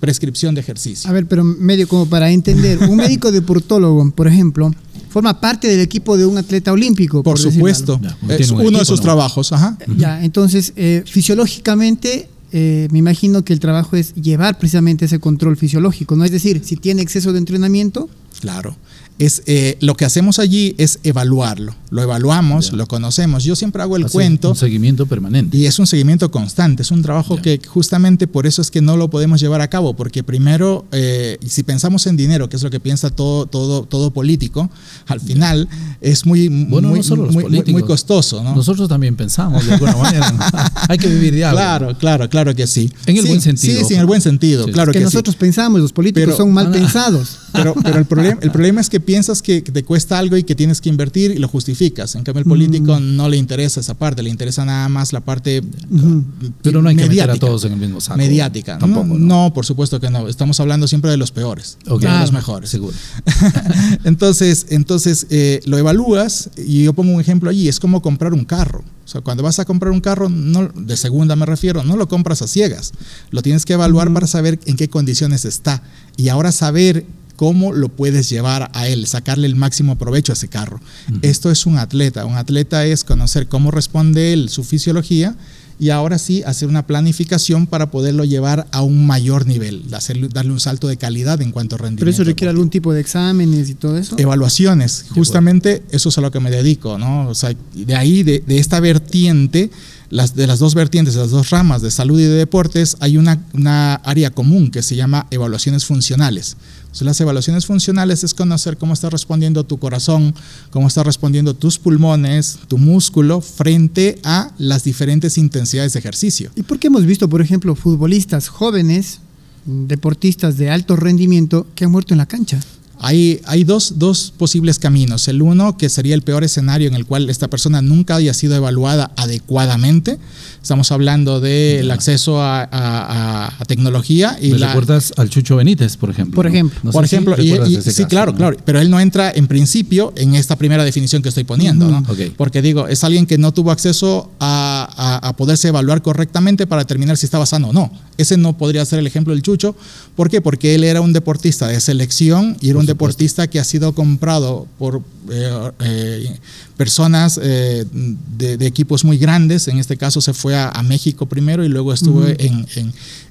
prescripción 0.03 0.53
de 0.57 0.61
ejercicio. 0.63 1.09
A 1.09 1.13
ver, 1.13 1.27
pero 1.27 1.45
medio 1.45 1.87
como 1.87 2.07
para 2.07 2.29
entender, 2.33 2.77
un 2.91 2.97
médico 3.07 3.31
deportólogo, 3.31 4.11
por 4.11 4.27
ejemplo, 4.27 4.75
forma 5.11 5.41
parte 5.41 5.69
del 5.69 5.79
equipo 5.79 6.17
de 6.17 6.27
un 6.27 6.37
atleta 6.39 6.73
olímpico. 6.73 7.23
Por, 7.23 7.39
supuesto, 7.39 8.01
Ya, 8.03 8.35
es 8.35 8.51
uno 8.51 8.81
de 8.81 8.85
sus 8.85 8.99
¿no? 8.99 9.05
trabajos. 9.05 9.53
Ajá. 9.53 9.79
Ya, 9.97 10.25
entonces, 10.25 10.73
eh, 10.75 11.05
fisiológicamente, 11.07 12.29
eh, 12.51 12.89
me 12.91 12.99
imagino 12.99 13.45
que 13.45 13.53
el 13.53 13.61
trabajo 13.61 13.95
es 13.95 14.13
llevar 14.15 14.59
precisamente 14.59 15.05
ese 15.05 15.21
control 15.21 15.57
fisiológico, 15.57 16.17
¿no? 16.17 16.25
Es 16.25 16.33
decir, 16.33 16.63
si 16.65 16.75
tiene 16.75 17.01
exceso 17.01 17.33
de 17.33 17.39
entrenamiento, 17.39 18.11
Claro. 18.41 18.75
Es, 19.19 19.43
eh, 19.47 19.77
lo 19.81 19.95
que 19.95 20.05
hacemos 20.05 20.39
allí 20.39 20.75
es 20.79 20.99
evaluarlo. 21.05 21.75
Lo 21.91 22.03
evaluamos, 22.03 22.71
Ya. 22.71 22.77
lo 22.77 22.87
conocemos. 22.87 23.45
Yo 23.45 23.55
siempre 23.55 23.83
hago 23.83 23.97
el 23.97 24.05
Haces 24.05 24.13
cuento. 24.13 24.51
Un 24.51 24.57
seguimiento 24.57 25.07
permanente. 25.07 25.57
Y 25.57 25.67
es 25.67 25.79
un 25.79 25.87
seguimiento 25.87 26.31
constante, 26.31 26.83
es 26.83 26.91
un 26.91 27.03
trabajo 27.03 27.37
Ya. 27.37 27.43
que 27.43 27.61
justamente 27.67 28.27
por 28.27 28.47
eso 28.47 28.63
es 28.63 28.71
que 28.71 28.81
no 28.81 28.97
lo 28.97 29.11
podemos 29.11 29.41
llevar 29.41 29.61
a 29.61 29.69
cabo, 29.69 29.95
porque 29.95 30.23
primero, 30.25 30.87
eh, 30.93 31.39
si 31.47 31.63
pensamos 31.63 32.07
en 32.07 32.17
dinero, 32.17 32.49
que 32.49 32.57
es 32.57 32.63
lo 32.63 32.71
que 32.71 32.81
piensa 32.81 33.11
todo, 33.11 33.47
todo, 33.47 33.83
todo 33.85 34.11
político, 34.13 34.71
al 35.07 35.21
final 35.21 35.69
es 36.01 36.27
muy, 36.27 36.49
Bueno, 36.49 36.89
muy, 36.89 36.99
no 37.01 37.03
solo 37.05 37.25
los 37.27 37.35
muy- 37.35 37.45
muy- 37.45 37.51
políticos. 37.51 37.73
muy 37.81 37.83
costoso, 37.89 38.43
¿no? 38.43 38.57
Nosotros 38.57 38.89
también 38.89 39.15
pensamos 39.15 39.65
de 39.67 39.75
alguna 39.75 39.97
manera. 39.97 40.33
Hay 40.89 40.99
que 40.99 41.09
vivir 41.09 41.35
de 41.35 41.45
algo. 41.45 41.59
Claro, 41.59 41.99
claro, 41.99 42.29
claro 42.31 42.55
que 42.57 42.67
sí. 42.67 42.91
En 43.07 43.17
el 43.19 43.23
Sí, 43.23 43.29
buen 43.29 43.41
sentido. 43.41 43.79
Sí, 43.81 43.85
sí, 43.87 43.95
en 43.95 44.01
el 44.01 44.07
buen 44.07 44.21
sentido, 44.23 44.65
Sí. 44.65 44.73
claro 44.73 44.91
que, 44.91 44.99
que, 44.99 45.05
sí. 45.05 45.05
nosotros 45.05 45.37
pensamos, 45.37 45.81
los 45.81 45.93
políticos 45.93 46.25
Pero- 46.27 46.37
son 46.37 46.53
mal 46.53 46.67
Ah, 46.67 46.69
no. 46.71 46.75
pensados. 46.75 47.39
Pero, 47.53 47.75
pero 47.75 47.99
el, 47.99 48.07
problema, 48.07 48.39
el 48.41 48.51
problema 48.51 48.81
es 48.81 48.89
que 48.89 48.99
piensas 49.03 49.43
que 49.43 49.61
te 49.61 49.83
cuesta 49.85 50.19
algo 50.19 50.37
y 50.37 50.45
que 50.45 50.55
tienes 50.55 50.81
que 50.81 50.89
invertir 50.89 51.31
y 51.33 51.39
lo 51.39 51.49
justificas. 51.49 52.15
En 52.15 52.23
cambio, 52.25 52.41
el 52.41 52.47
político 52.49 52.99
Mm. 52.99 53.17
no 53.17 53.29
le 53.29 53.37
interesa 53.37 53.81
esa 53.81 53.95
parte, 53.95 54.23
le 54.23 54.31
interesa 54.31 54.65
nada 54.65 54.89
más 54.89 55.13
la 55.13 55.21
parte 55.21 55.63
Ujú. 55.91 56.25
Pero 56.63 56.81
no 56.83 56.89
hay 56.89 56.97
que 56.97 57.07
meter 57.09 57.31
a 57.31 57.37
todos 57.37 57.65
en 57.65 57.73
el 57.73 57.79
mismo 57.79 58.01
saco. 58.01 58.17
mediática. 58.19 58.79
Tampoco. 58.79 59.07
no, 59.07 59.19
no, 59.47 59.53
por 59.55 59.67
supuesto 59.67 60.01
que 60.01 60.09
no. 60.11 60.29
Estamos 60.29 60.59
hablando 60.61 60.89
siempre 60.89 61.11
de 61.11 61.17
los 61.17 61.31
peores, 61.33 61.77
Ok. 61.89 62.03
no 62.05 62.13
de 62.15 62.21
los 62.21 62.33
mejores. 62.33 62.71
Seguro. 62.71 62.97
entonces, 64.05 64.67
entonces 64.71 65.27
eh, 65.31 65.61
lo 65.67 65.79
evalúas 65.79 66.51
y 66.57 66.85
yo 66.85 66.93
pongo 66.93 67.13
un 67.15 67.21
ejemplo 67.21 67.51
allí. 67.51 67.69
Es 67.69 67.81
como 67.81 68.03
comprar 68.03 68.33
un 68.33 68.45
carro. 68.45 68.83
O 69.05 69.09
sea, 69.09 69.21
cuando 69.21 69.43
vas 69.43 69.59
a 69.59 69.65
comprar 69.65 69.93
un 69.93 70.01
carro, 70.01 70.29
no, 70.29 70.69
de 70.69 70.97
segunda 70.97 71.35
me 71.37 71.45
refiero, 71.45 71.83
no 71.85 71.97
lo 71.97 72.09
compras 72.09 72.41
a 72.43 72.47
ciegas. 72.47 72.93
Lo 73.31 73.43
tienes 73.43 73.65
que 73.65 73.73
evaluar 73.75 74.13
para 74.13 74.27
saber 74.27 74.59
en 74.65 74.77
qué 74.77 74.89
condiciones 74.89 75.45
está 75.45 75.83
y 76.17 76.29
ahora 76.29 76.53
saber 76.53 77.05
cómo 77.43 77.73
lo 77.73 77.89
puedes 77.89 78.31
llevar 78.31 78.71
a 78.73 78.87
él, 78.87 79.05
sacarle 79.09 79.49
el 79.49 79.57
máximo 79.57 79.99
provecho 79.99 80.31
a 80.31 80.35
ese 80.35 80.47
carro. 80.47 80.79
Esto 81.23 81.51
es 81.51 81.67
un 81.67 81.77
atleta. 81.77 82.25
Un 82.25 82.37
atleta 82.37 82.87
es 82.87 83.03
conocer 83.03 83.49
cómo 83.49 83.73
responde 83.73 84.33
él, 84.33 84.49
su 84.49 84.63
fisiología 84.63 85.35
y 85.81 85.91
ahora 85.91 86.19
sí 86.19 86.45
hacer 86.47 86.69
una 86.69 86.87
planificación 86.87 87.67
para 87.67 87.91
poderlo 87.91 88.25
llevar 88.25 88.69
a 88.71 88.83
un 88.83 89.09
mayor 89.09 89.49
nivel, 89.49 89.83
hacerle, 89.93 90.29
darle 90.29 90.53
un 90.53 90.61
salto 90.61 90.87
de 90.87 90.97
calidad 90.97 91.43
en 91.43 91.51
cuanto 91.51 91.75
a 91.75 91.79
rendimiento. 91.79 92.03
Pero 92.03 92.11
eso 92.13 92.23
requiere 92.23 92.51
algún 92.51 92.71
tipo 92.71 92.93
de 92.93 93.01
exámenes 93.01 93.69
y 93.71 93.75
todo 93.75 93.99
eso. 93.99 94.17
Evaluaciones, 94.21 95.07
justamente 95.09 95.83
eso 95.91 96.11
es 96.11 96.19
a 96.19 96.21
lo 96.21 96.31
que 96.31 96.39
me 96.39 96.53
dedico, 96.53 96.97
¿no? 96.97 97.29
O 97.29 97.35
sea, 97.35 97.53
de 97.75 97.97
ahí, 97.97 98.23
de, 98.23 98.45
de 98.47 98.59
esta 98.59 98.79
vertiente, 98.79 99.73
de 100.13 100.47
las 100.47 100.59
dos 100.59 100.75
vertientes, 100.75 101.15
de 101.15 101.21
las 101.21 101.31
dos 101.31 101.49
ramas 101.49 101.81
de 101.81 101.91
salud 101.91 102.21
y 102.21 102.25
de 102.25 102.35
deportes, 102.35 102.99
hay 103.01 103.17
una, 103.17 103.41
una 103.55 103.95
área 103.95 104.31
común 104.31 104.71
que 104.71 104.83
se 104.83 104.95
llama 104.95 105.27
evaluaciones 105.31 105.87
funcionales. 105.87 106.57
Entonces, 106.83 107.07
las 107.07 107.21
evaluaciones 107.23 107.65
funcionales 107.65 108.23
es 108.23 108.35
conocer 108.35 108.77
cómo 108.77 108.93
está 108.93 109.09
respondiendo 109.09 109.65
tu 109.65 109.79
corazón, 109.79 110.35
cómo 110.71 110.89
está 110.89 111.03
respondiendo 111.03 111.55
tus 111.55 111.79
pulmones, 111.79 112.59
tu 112.69 112.77
músculo 112.77 113.41
frente 113.41 114.21
a 114.23 114.51
las 114.59 114.85
diferentes 114.85 115.39
intensidades 115.39 115.95
de 115.95 116.01
ejercicio. 116.01 116.51
¿Y 116.57 116.63
por 116.63 116.79
qué 116.79 116.89
hemos 116.89 117.07
visto, 117.07 117.27
por 117.31 117.41
ejemplo, 117.41 117.75
futbolistas 117.75 118.49
jóvenes, 118.49 119.21
deportistas 119.65 120.59
de 120.59 120.69
alto 120.69 120.95
rendimiento, 120.95 121.67
que 121.75 121.87
han 121.87 121.91
muerto 121.91 122.13
en 122.13 122.19
la 122.19 122.27
cancha? 122.27 122.61
Hay, 123.05 123.41
hay 123.47 123.65
dos, 123.65 123.99
dos, 123.99 124.33
posibles 124.39 124.79
caminos. 124.79 125.27
El 125.27 125.43
uno, 125.43 125.77
que 125.77 125.89
sería 125.89 126.15
el 126.15 126.23
peor 126.23 126.45
escenario 126.45 126.87
en 126.87 126.95
el 126.95 127.05
cual 127.05 127.29
esta 127.31 127.49
persona 127.49 127.83
nunca 127.83 128.15
haya 128.15 128.33
sido 128.33 128.55
evaluada 128.55 129.11
adecuadamente. 129.17 130.21
Estamos 130.63 130.93
hablando 130.93 131.41
del 131.41 131.91
acceso 131.91 132.41
a, 132.41 132.69
a, 132.71 133.65
tecnología. 133.67 134.39
Y 134.41 134.53
¿Me 134.53 134.61
la, 134.61 134.69
recuerdas 134.69 135.13
al 135.17 135.29
Chucho 135.29 135.57
Benítez, 135.57 135.97
por 135.97 136.09
ejemplo? 136.09 136.37
Por 136.37 136.47
ejemplo. 136.47 136.93
por 136.93 137.05
ejemplo, 137.05 137.35
sí, 137.37 138.05
claro, 138.05 138.33
claro. 138.33 138.57
Pero 138.65 138.81
él 138.81 138.89
no 138.89 139.01
entra 139.01 139.33
en 139.35 139.49
principio 139.49 140.13
en 140.17 140.37
esta 140.37 140.55
primera 140.55 140.85
definición 140.85 141.21
que 141.21 141.31
estoy 141.31 141.43
poniendo, 141.43 141.89
¿no? 141.89 142.05
Porque 142.37 142.63
digo, 142.63 142.87
es 142.87 143.03
alguien 143.03 143.27
que 143.27 143.39
no 143.39 143.53
tuvo 143.53 143.73
acceso 143.73 144.31
a, 144.39 145.19
a, 145.21 145.33
poderse 145.33 145.67
evaluar 145.67 146.01
correctamente 146.01 146.69
para 146.69 146.83
determinar 146.83 147.17
si 147.17 147.27
estaba 147.27 147.45
sano 147.45 147.71
o 147.71 147.73
no. 147.73 147.91
Ese 148.17 148.37
no 148.37 148.57
podría 148.57 148.85
ser 148.85 149.01
el 149.01 149.07
ejemplo 149.09 149.35
del 149.35 149.43
Chucho. 149.43 149.75
¿Por 150.15 150.31
qué? 150.31 150.41
Porque 150.41 150.77
él 150.77 150.85
era 150.85 151.01
un 151.01 151.13
deportista 151.13 151.67
de 151.67 151.81
selección 151.81 152.57
y 152.61 152.71
era 152.71 152.79
un 152.79 152.87
deportista 152.87 153.49
que 153.49 153.59
ha 153.59 153.65
sido 153.65 153.95
comprado 153.95 154.69
por 154.79 155.03
eh, 155.31 155.71
eh, 155.81 156.39
personas 156.77 157.39
eh, 157.41 157.85
de, 157.93 158.67
equipos 158.67 159.05
muy 159.05 159.19
grandes. 159.19 159.69
En 159.69 159.79
este 159.79 159.97
caso 159.97 160.21
se 160.21 160.35
fue 160.35 160.52
a, 160.55 160.83
México 160.83 161.27
primero 161.27 161.65
y 161.65 161.69
luego 161.69 161.93
estuvo 161.93 162.27
en, 162.27 162.67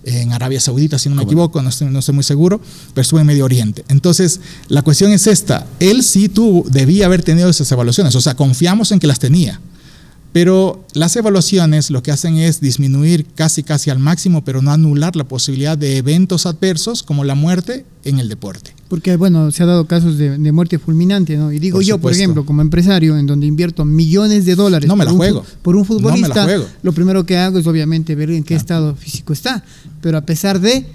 en, 0.03 0.33
Arabia 0.33 0.59
Saudita, 0.59 0.97
si 0.97 1.09
no 1.09 1.15
me 1.15 1.23
equivoco, 1.23 1.61
no 1.61 1.69
estoy, 1.69 1.87
no 1.87 1.99
estoy 1.99 2.15
muy 2.15 2.23
seguro, 2.23 2.61
pero 2.93 3.01
estuvo 3.01 3.19
en 3.19 3.25
Medio 3.25 3.45
Oriente. 3.45 3.83
Entonces, 3.87 4.39
la 4.67 4.81
cuestión 4.81 5.11
es 5.11 5.27
esta. 5.27 5.67
Él 5.79 6.03
sí 6.03 6.29
tuvo, 6.29 6.67
debía 6.69 7.05
haber 7.05 7.23
tenido 7.23 7.49
esas 7.49 7.71
evaluaciones. 7.71 8.15
O 8.15 8.21
sea, 8.21 8.35
confiamos 8.35 8.91
en 8.91 8.99
que 8.99 9.07
las 9.07 9.19
tenía. 9.19 9.59
Pero 10.33 10.85
las 10.93 11.15
evaluaciones 11.17 11.89
lo 11.89 12.03
que 12.03 12.11
hacen 12.11 12.37
es 12.37 12.61
disminuir 12.61 13.25
casi 13.35 13.63
casi 13.63 13.89
al 13.89 13.99
máximo, 13.99 14.43
pero 14.45 14.61
no 14.61 14.71
anular 14.71 15.15
la 15.15 15.25
posibilidad 15.25 15.77
de 15.77 15.97
eventos 15.97 16.45
adversos 16.45 17.03
como 17.03 17.25
la 17.25 17.35
muerte 17.35 17.85
en 18.05 18.19
el 18.19 18.29
deporte. 18.29 18.73
Porque, 18.91 19.15
bueno, 19.15 19.51
se 19.51 19.63
ha 19.63 19.65
dado 19.65 19.85
casos 19.85 20.17
de, 20.17 20.51
muerte 20.51 20.77
fulminante, 20.77 21.37
¿no? 21.37 21.53
Y 21.53 21.59
digo 21.59 21.81
yo, 21.81 21.97
por 21.97 22.11
ejemplo, 22.11 22.45
como 22.45 22.61
empresario, 22.61 23.17
en 23.17 23.25
donde 23.25 23.47
invierto 23.47 23.85
millones 23.85 24.43
de 24.43 24.53
dólares 24.53 24.85
no 24.85 24.97
me 24.97 25.05
la 25.05 25.11
juego. 25.11 25.45
por 25.61 25.77
un 25.77 25.85
futbolista, 25.85 26.45
lo 26.83 26.91
primero 26.91 27.25
que 27.25 27.37
hago 27.37 27.57
es 27.57 27.65
obviamente 27.67 28.15
ver 28.15 28.31
en 28.31 28.43
qué 28.43 28.53
estado 28.53 28.93
físico 28.97 29.31
está. 29.31 29.63
Pero 30.01 30.17
a 30.17 30.21
pesar 30.21 30.59
de 30.59 30.85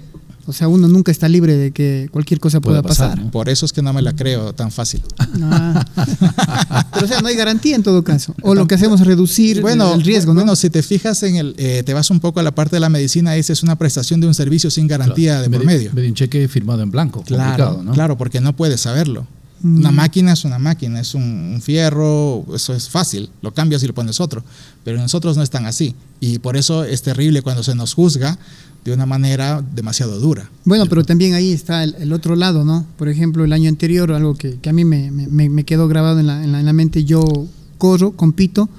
o 0.47 0.53
sea, 0.53 0.69
uno 0.69 0.87
nunca 0.87 1.11
está 1.11 1.27
libre 1.27 1.57
de 1.57 1.71
que 1.71 2.07
cualquier 2.09 2.39
cosa 2.39 2.61
pueda 2.61 2.81
pasar. 2.81 3.29
Por 3.31 3.49
eso 3.49 3.65
es 3.65 3.73
que 3.73 3.81
no 3.81 3.91
me 3.91 4.01
la 4.01 4.15
creo 4.15 4.53
tan 4.53 4.71
fácil. 4.71 5.01
Ah. 5.41 5.85
Pero 6.93 7.05
o 7.05 7.07
sea, 7.07 7.19
no 7.19 7.27
hay 7.27 7.35
garantía 7.35 7.75
en 7.75 7.83
todo 7.83 8.01
caso. 8.05 8.33
O 8.41 8.55
lo 8.55 8.65
que 8.65 8.75
hacemos 8.75 9.01
es 9.01 9.07
reducir 9.07 9.57
el 9.57 10.03
riesgo, 10.03 10.33
¿no? 10.33 10.39
Bueno, 10.39 10.55
si 10.55 10.69
te 10.69 10.81
fijas 10.83 11.21
en 11.23 11.35
el, 11.35 11.55
eh, 11.57 11.83
te 11.85 11.93
vas 11.93 12.09
un 12.11 12.21
poco 12.21 12.39
a 12.39 12.43
la 12.43 12.55
parte 12.55 12.77
de 12.77 12.79
la 12.79 12.87
medicina, 12.87 13.35
esa 13.35 13.51
es 13.51 13.61
una 13.61 13.75
prestación 13.75 14.21
de 14.21 14.27
un 14.27 14.33
servicio 14.33 14.71
sin 14.71 14.87
garantía 14.87 15.41
de 15.41 15.49
por 15.49 15.65
medio. 15.65 15.91
un 15.93 16.13
cheque 16.13 16.47
firmado 16.47 16.81
en 16.81 16.91
blanco. 16.91 17.23
Claro, 17.23 17.81
¿no? 17.83 17.91
claro, 17.91 18.17
porque 18.17 18.39
no 18.39 18.55
puedes 18.55 18.79
saberlo. 18.79 19.27
Una 19.63 19.91
mm. 19.91 19.95
máquina 19.95 20.33
es 20.33 20.45
una 20.45 20.59
máquina, 20.59 20.99
es 20.99 21.15
un, 21.15 21.59
fierro, 21.61 22.45
eso 22.53 22.73
es 22.73 22.89
fácil, 22.89 23.29
lo 23.41 23.53
cambias 23.53 23.81
y 23.83 23.87
lo 23.87 23.93
pones 23.93 24.19
otro. 24.19 24.43
Pero 24.83 24.99
nosotros 24.99 25.35
no 25.35 25.43
están 25.43 25.65
así. 25.65 25.95
Y 26.19 26.39
por 26.39 26.57
eso 26.57 26.83
es 26.83 27.01
terrible 27.01 27.41
cuando 27.41 27.63
se 27.63 27.75
nos 27.75 27.93
juzga 27.93 28.37
de 28.85 28.93
una 28.93 29.05
manera 29.05 29.63
demasiado 29.75 30.19
dura. 30.19 30.49
Bueno, 30.63 30.85
pero 30.85 31.03
también 31.03 31.33
ahí 31.33 31.51
está 31.51 31.83
el, 31.83 32.13
otro 32.13 32.35
lado, 32.35 32.63
¿no? 32.63 32.85
Por 32.97 33.09
ejemplo, 33.09 33.43
el 33.43 33.51
año 33.51 33.67
anterior, 33.67 34.11
algo 34.13 34.35
que, 34.35 34.59
a 34.65 34.73
mí 34.73 34.85
me, 34.85 35.63
quedó 35.65 35.87
grabado 35.87 36.19
en 36.19 36.27
la, 36.27 36.73
mente, 36.73 37.03
yo 37.03 37.47
corro, 37.77 38.13
compito, 38.13 38.69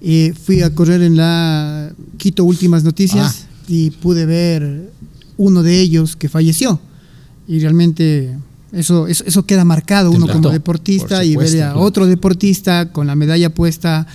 y 0.00 0.32
fui 0.32 0.62
a 0.62 0.74
correr 0.74 1.02
en 1.02 1.16
la 1.16 1.92
Quito 2.16 2.44
Últimas 2.44 2.82
Noticias 2.84 3.46
ah. 3.46 3.64
y 3.68 3.90
pude 3.90 4.26
ver 4.26 4.90
uno 5.36 5.62
de 5.62 5.80
ellos 5.80 6.16
que 6.16 6.28
falleció. 6.28 6.80
Y 7.46 7.60
realmente 7.60 8.36
eso, 8.72 9.06
eso, 9.06 9.46
queda 9.46 9.64
marcado 9.64 10.10
uno 10.10 10.26
como 10.26 10.50
deportista 10.50 11.24
y 11.24 11.36
ver 11.36 11.62
a 11.62 11.76
otro 11.76 12.06
deportista 12.06 12.90
con 12.92 13.06
la 13.06 13.14
medalla 13.14 13.50
puesta 13.50 14.06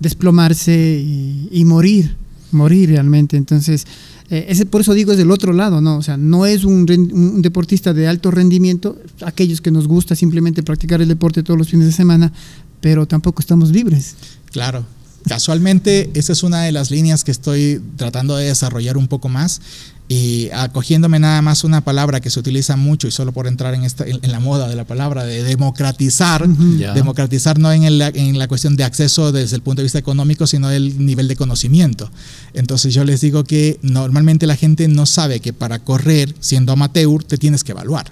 desplomarse 0.00 1.02
y 1.50 1.64
morir, 1.64 2.16
morir 2.52 2.90
realmente. 2.90 3.36
Entonces, 3.36 3.86
eh, 4.30 4.46
ese, 4.48 4.66
por 4.66 4.82
eso 4.82 4.92
digo 4.92 5.12
es 5.12 5.18
del 5.18 5.30
otro 5.30 5.52
lado, 5.52 5.80
¿no? 5.80 5.96
O 5.96 6.02
sea, 6.02 6.16
no 6.18 6.44
es 6.44 6.64
un, 6.64 6.84
deportista 7.40 7.94
de 7.94 8.08
alto 8.08 8.30
rendimiento, 8.30 8.98
aquellos 9.24 9.60
que 9.60 9.70
nos 9.70 9.88
gusta 9.88 10.14
simplemente 10.14 10.62
practicar 10.62 11.00
el 11.00 11.08
deporte 11.08 11.42
todos 11.42 11.56
los 11.56 11.68
fines 11.68 11.86
de 11.86 11.92
semana, 11.92 12.32
pero 12.80 13.06
tampoco 13.06 13.40
estamos 13.40 13.70
libres. 13.70 14.16
Claro. 14.52 14.84
Casualmente, 15.28 16.10
esa 16.14 16.32
es 16.32 16.42
una 16.42 16.62
de 16.62 16.72
las 16.72 16.90
líneas 16.90 17.24
que 17.24 17.30
estoy 17.30 17.80
tratando 17.96 18.36
de 18.36 18.46
desarrollar 18.46 18.96
un 18.96 19.08
poco 19.08 19.28
más 19.28 19.60
y 20.08 20.48
acogiéndome 20.54 21.18
nada 21.18 21.42
más 21.42 21.64
una 21.64 21.82
palabra 21.82 22.20
que 22.20 22.30
se 22.30 22.40
utiliza 22.40 22.76
mucho 22.76 23.06
y 23.06 23.10
solo 23.10 23.32
por 23.32 23.46
entrar 23.46 23.74
en, 23.74 23.84
esta, 23.84 24.06
en, 24.06 24.32
la 24.32 24.40
moda 24.40 24.66
de 24.66 24.74
la 24.74 24.84
palabra 24.84 25.24
de 25.24 25.42
democratizar, 25.42 26.48
democratizar 26.48 27.58
no 27.58 27.70
en, 27.70 27.84
en, 27.84 28.38
la 28.38 28.48
cuestión 28.48 28.74
de 28.76 28.84
acceso 28.84 29.32
desde 29.32 29.56
el 29.56 29.62
punto 29.62 29.80
de 29.80 29.84
vista 29.84 29.98
económico, 29.98 30.46
sino 30.46 30.68
del 30.68 31.04
nivel 31.04 31.28
de 31.28 31.36
conocimiento. 31.36 32.10
Entonces 32.54 32.94
yo 32.94 33.04
les 33.04 33.20
digo 33.20 33.44
que 33.44 33.78
normalmente 33.82 34.46
la 34.46 34.56
gente 34.56 34.88
no 34.88 35.04
sabe 35.04 35.40
que 35.40 35.52
para 35.52 35.78
correr 35.78 36.34
siendo 36.40 36.72
amateur 36.72 37.22
te 37.22 37.36
tienes 37.36 37.62
que 37.62 37.72
evaluar, 37.72 38.10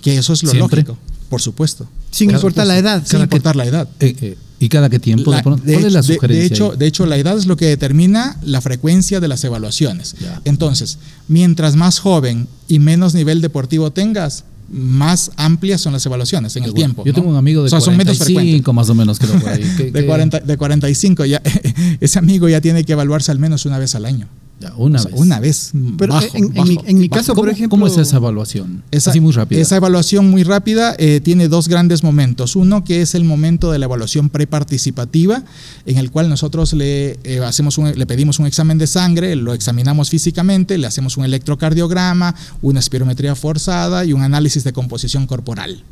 que 0.00 0.16
eso 0.16 0.32
es 0.32 0.42
lo 0.42 0.54
lógico, 0.54 0.96
por 1.28 1.42
supuesto. 1.42 1.86
Sin 2.10 2.30
importar 2.30 2.66
la 2.66 2.78
edad. 2.78 3.02
Sin 3.04 3.20
importar 3.20 3.54
la 3.54 3.66
edad. 3.66 3.88
Eh, 4.00 4.16
eh, 4.20 4.36
¿Y 4.62 4.68
cada 4.68 4.88
qué 4.88 5.00
tiempo? 5.00 5.34
¿Cuál 5.42 5.60
es 5.66 5.92
la 5.92 6.04
sugerencia? 6.04 6.38
De, 6.38 6.46
hecho, 6.46 6.76
de 6.76 6.86
hecho, 6.86 7.04
la 7.04 7.16
edad 7.16 7.36
es 7.36 7.46
lo 7.46 7.56
que 7.56 7.66
determina 7.66 8.38
la 8.44 8.60
frecuencia 8.60 9.18
de 9.18 9.26
las 9.26 9.42
evaluaciones. 9.42 10.14
Entonces, 10.44 10.98
mientras 11.26 11.74
más 11.74 11.98
joven 11.98 12.46
y 12.68 12.78
menos 12.78 13.12
nivel 13.12 13.40
deportivo 13.40 13.90
tengas, 13.90 14.44
más 14.70 15.32
amplias 15.36 15.80
son 15.80 15.92
las 15.92 16.06
evaluaciones 16.06 16.54
en 16.54 16.62
el 16.62 16.74
tiempo. 16.74 17.04
Yo 17.04 17.12
tengo 17.12 17.28
un 17.28 17.36
amigo 17.36 17.64
de 17.64 17.70
45 17.70 18.72
más 18.72 18.88
o 18.88 18.94
menos 18.94 19.18
creo 19.18 19.38
por 19.40 19.48
ahí. 19.48 19.62
de, 19.92 20.06
40, 20.06 20.40
de 20.40 20.56
45 20.56 21.24
ya 21.24 21.42
ese 22.00 22.18
amigo 22.20 22.48
ya 22.48 22.60
tiene 22.60 22.84
que 22.84 22.92
evaluarse 22.92 23.32
al 23.32 23.40
menos 23.40 23.66
una 23.66 23.78
vez 23.78 23.96
al 23.96 24.06
año 24.06 24.28
una 24.76 25.02
vez. 25.02 25.14
Una 25.14 25.40
vez. 25.40 25.72
Pero 25.98 26.14
en, 26.34 26.98
mi, 26.98 27.08
caso, 27.08 27.34
por 27.34 27.48
ejemplo. 27.48 27.70
¿Cómo 27.70 27.86
es 27.86 27.96
esa 27.96 28.16
evaluación? 28.16 28.82
Esa, 28.90 29.10
Así 29.10 29.20
muy 29.20 29.32
rápida. 29.32 29.60
Esa 29.60 29.76
evaluación 29.76 30.30
muy 30.30 30.42
rápida 30.42 30.94
eh, 30.98 31.20
tiene 31.20 31.48
dos 31.48 31.68
grandes 31.68 32.02
momentos. 32.02 32.56
Uno 32.56 32.84
que 32.84 33.02
es 33.02 33.14
el 33.14 33.24
momento 33.24 33.70
de 33.70 33.78
la 33.78 33.86
evaluación 33.86 34.30
preparticipativa, 34.30 35.42
en 35.86 35.98
el 35.98 36.10
cual 36.10 36.28
nosotros 36.28 36.72
le, 36.72 37.18
eh, 37.24 37.40
hacemos 37.44 37.78
le 37.78 38.06
pedimos 38.06 38.38
un 38.38 38.46
examen 38.46 38.78
de 38.78 38.86
sangre, 38.86 39.36
lo 39.36 39.54
examinamos 39.54 40.10
físicamente, 40.10 40.78
le 40.78 40.86
hacemos 40.86 41.16
un 41.16 41.24
electrocardiograma, 41.24 42.34
una 42.60 42.80
espirometría 42.80 43.34
forzada 43.34 44.04
y 44.04 44.12
un 44.12 44.22
análisis 44.22 44.64
de 44.64 44.72
composición 44.72 45.26
corporal. 45.26 45.82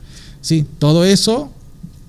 Sí, 0.41 0.65
todo 0.79 1.05
eso 1.05 1.53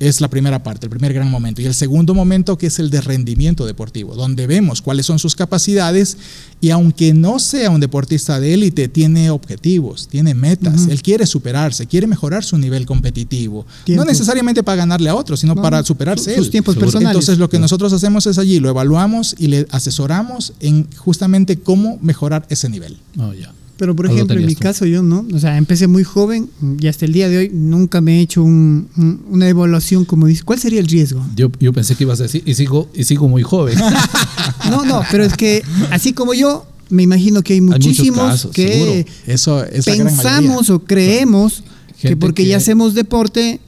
es 0.02 0.20
la 0.20 0.30
primera 0.30 0.64
parte, 0.64 0.88
el 0.88 0.90
primer 0.90 1.14
gran 1.14 1.30
momento. 1.30 1.62
Y 1.62 1.66
el 1.66 1.76
segundo 1.76 2.16
momento 2.16 2.58
que 2.58 2.68
es 2.68 2.80
el 2.80 2.90
de 2.90 3.02
rendimiento 3.02 3.68
deportivo, 3.68 4.16
donde 4.16 4.48
vemos 4.48 4.82
cuáles 4.82 5.06
son 5.06 5.20
sus 5.20 5.36
capacidades 5.36 6.18
y 6.60 6.72
aunque 6.72 7.14
no 7.14 7.38
sea 7.38 7.70
un 7.70 7.80
deportista 7.80 8.40
de 8.40 8.56
élite, 8.56 8.88
tiene 8.88 9.30
objetivos, 9.30 10.08
tiene 10.08 10.34
metas, 10.34 10.88
él 10.88 11.04
quiere 11.04 11.28
superarse, 11.28 11.86
quiere 11.86 12.08
mejorar 12.08 12.44
su 12.44 12.58
nivel 12.58 12.88
competitivo. 12.88 13.68
No 13.90 14.04
necesariamente 14.04 14.64
para 14.64 14.78
ganarle 14.78 15.10
a 15.10 15.16
otros, 15.16 15.40
sino 15.40 15.56
para 15.56 15.84
superarse 15.84 16.36
sus 16.36 16.50
tiempos 16.50 16.76
personales. 16.76 17.12
Entonces 17.12 17.38
lo 17.38 17.48
que 17.48 17.60
nosotros 17.60 17.94
hacemos 17.94 18.26
es 18.26 18.40
allí, 18.40 18.60
lo 18.60 18.70
evaluamos 18.70 19.36
y 19.38 19.48
le 19.48 19.68
asesoramos 19.70 20.54
en 20.60 20.88
justamente 20.98 21.60
cómo 21.60 22.00
mejorar 22.02 22.48
ese 22.50 22.70
nivel. 22.70 22.98
Oh, 23.20 23.34
ya. 23.34 23.54
Pero 23.78 23.96
por 23.96 24.06
ejemplo, 24.06 24.40
en 24.40 24.46
mi 24.46 24.56
caso 24.56 24.86
yo 24.86 25.02
no, 25.02 25.26
o 25.34 25.40
sea, 25.40 25.58
empecé 25.58 25.88
muy 25.88 26.04
joven 26.04 26.50
y 26.80 26.88
hasta 26.88 27.06
el 27.06 27.14
día 27.14 27.30
de 27.30 27.38
hoy 27.38 27.52
nunca 27.52 28.00
me 28.00 28.20
he 28.20 28.22
hecho 28.22 28.44
una 28.44 29.48
evaluación 29.48 30.06
como 30.06 30.28
dice. 30.28 30.44
¿Cuál 30.44 30.60
sería 30.60 30.80
el 30.80 30.88
riesgo? 30.88 31.26
Yo, 31.36 31.52
yo 31.60 31.74
pensé 31.74 31.96
que 31.96 32.04
ibas 32.04 32.20
a 32.20 32.24
decir, 32.24 32.44
y 32.46 32.54
sigo, 32.54 32.90
y 32.94 33.06
sigo 33.06 33.28
muy 33.28 33.42
joven. 33.42 33.78
no, 34.70 34.86
no, 34.86 35.02
pero 35.10 35.24
es 35.24 35.36
que 35.36 35.64
así 35.90 36.14
como 36.14 36.34
yo, 36.34 36.68
me 36.90 37.04
imagino 37.04 37.42
que 37.42 37.54
hay 37.54 37.62
muchísimos 37.62 38.50
que 38.54 39.06
Eso, 39.26 39.66
pensamos 39.86 40.70
o 40.70 40.84
creemos 40.84 41.64
que 42.00 42.16
porque 42.18 42.46
ya 42.46 42.58
hacemos 42.58 42.94
deporte 42.94 43.60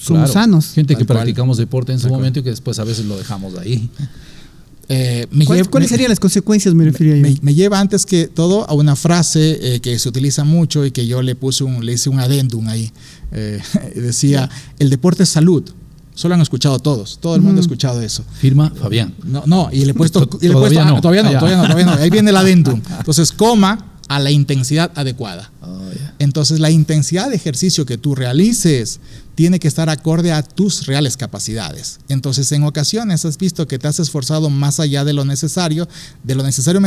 somos 0.00 0.32
sanos. 0.32 0.72
Gente 0.72 0.96
que 0.96 1.04
practicamos 1.04 1.58
deporte 1.58 1.92
en 1.92 2.00
su 2.00 2.08
momento 2.08 2.40
y 2.40 2.42
que 2.42 2.50
después 2.50 2.78
a 2.78 2.84
veces 2.84 3.04
lo 3.04 3.16
dejamos 3.18 3.56
ahí. 3.58 3.90
Eh, 4.92 5.28
¿Cuáles 5.70 5.88
serían 5.88 6.08
las 6.08 6.18
consecuencias, 6.18 6.74
me 6.74 6.84
refiero 6.84 7.16
me, 7.42 7.54
lleva 7.54 7.78
antes 7.78 8.04
que 8.04 8.26
todo 8.26 8.68
a 8.68 8.74
una 8.74 8.96
frase 8.96 9.76
eh, 9.76 9.80
que 9.80 9.96
se 10.00 10.08
utiliza 10.08 10.42
mucho 10.42 10.84
y 10.84 10.90
que 10.90 11.06
yo 11.06 11.22
le 11.22 11.36
puse 11.36 11.62
un, 11.62 11.86
le 11.86 11.92
hice 11.92 12.10
un 12.10 12.18
adendum 12.18 12.66
ahí. 12.66 12.90
Eh, 13.30 13.62
decía, 13.94 14.50
el 14.80 14.90
deporte 14.90 15.22
es 15.22 15.28
salud. 15.28 15.62
Solo 16.12 16.34
han 16.34 16.40
escuchado 16.40 16.80
todos, 16.80 17.18
todo 17.20 17.36
el 17.36 17.40
mundo 17.40 17.60
ha 17.60 17.62
escuchado 17.62 18.02
eso. 18.02 18.24
Firma 18.40 18.70
Fabián. 18.70 19.14
No, 19.22 19.44
no, 19.46 19.68
y 19.72 19.84
le 19.84 19.92
he 19.92 19.94
puesto, 19.94 20.26
todavía, 20.26 20.84
no. 20.84 21.00
todavía 21.00 21.22
no, 21.22 21.38
todavía 21.38 21.56
no, 21.56 21.68
todavía 21.68 21.86
no. 21.86 21.92
Ahí 21.92 22.10
viene 22.10 22.30
el 22.30 22.36
adendum. 22.36 22.82
Entonces, 22.98 23.30
coma 23.30 23.89
a 24.10 24.18
la 24.18 24.32
intensidad 24.32 24.90
adecuada. 24.96 25.52
Oh, 25.62 25.78
Entonces, 26.18 26.58
la 26.58 26.72
intensidad 26.72 27.30
de 27.30 27.36
ejercicio 27.36 27.86
que 27.86 27.96
tú 27.96 28.16
realices 28.16 28.98
tiene 29.36 29.60
que 29.60 29.68
estar 29.68 29.88
acorde 29.88 30.32
a 30.32 30.42
tus 30.42 30.86
reales 30.86 31.16
capacidades. 31.16 32.00
Entonces, 32.08 32.50
en 32.50 32.64
ocasiones 32.64 33.24
has 33.24 33.38
visto 33.38 33.68
que 33.68 33.78
te 33.78 33.86
has 33.86 34.00
esforzado 34.00 34.50
más 34.50 34.80
allá 34.80 35.04
de 35.04 35.12
lo 35.12 35.24
necesario, 35.24 35.88
de 36.24 36.34
lo 36.34 36.42
necesario, 36.42 36.80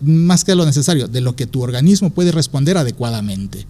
más 0.00 0.44
que 0.44 0.52
de 0.52 0.56
lo 0.56 0.64
necesario, 0.64 1.08
de 1.08 1.20
lo 1.20 1.36
que 1.36 1.46
tu 1.46 1.60
organismo 1.60 2.08
puede 2.08 2.32
responder 2.32 2.78
adecuadamente. 2.78 3.66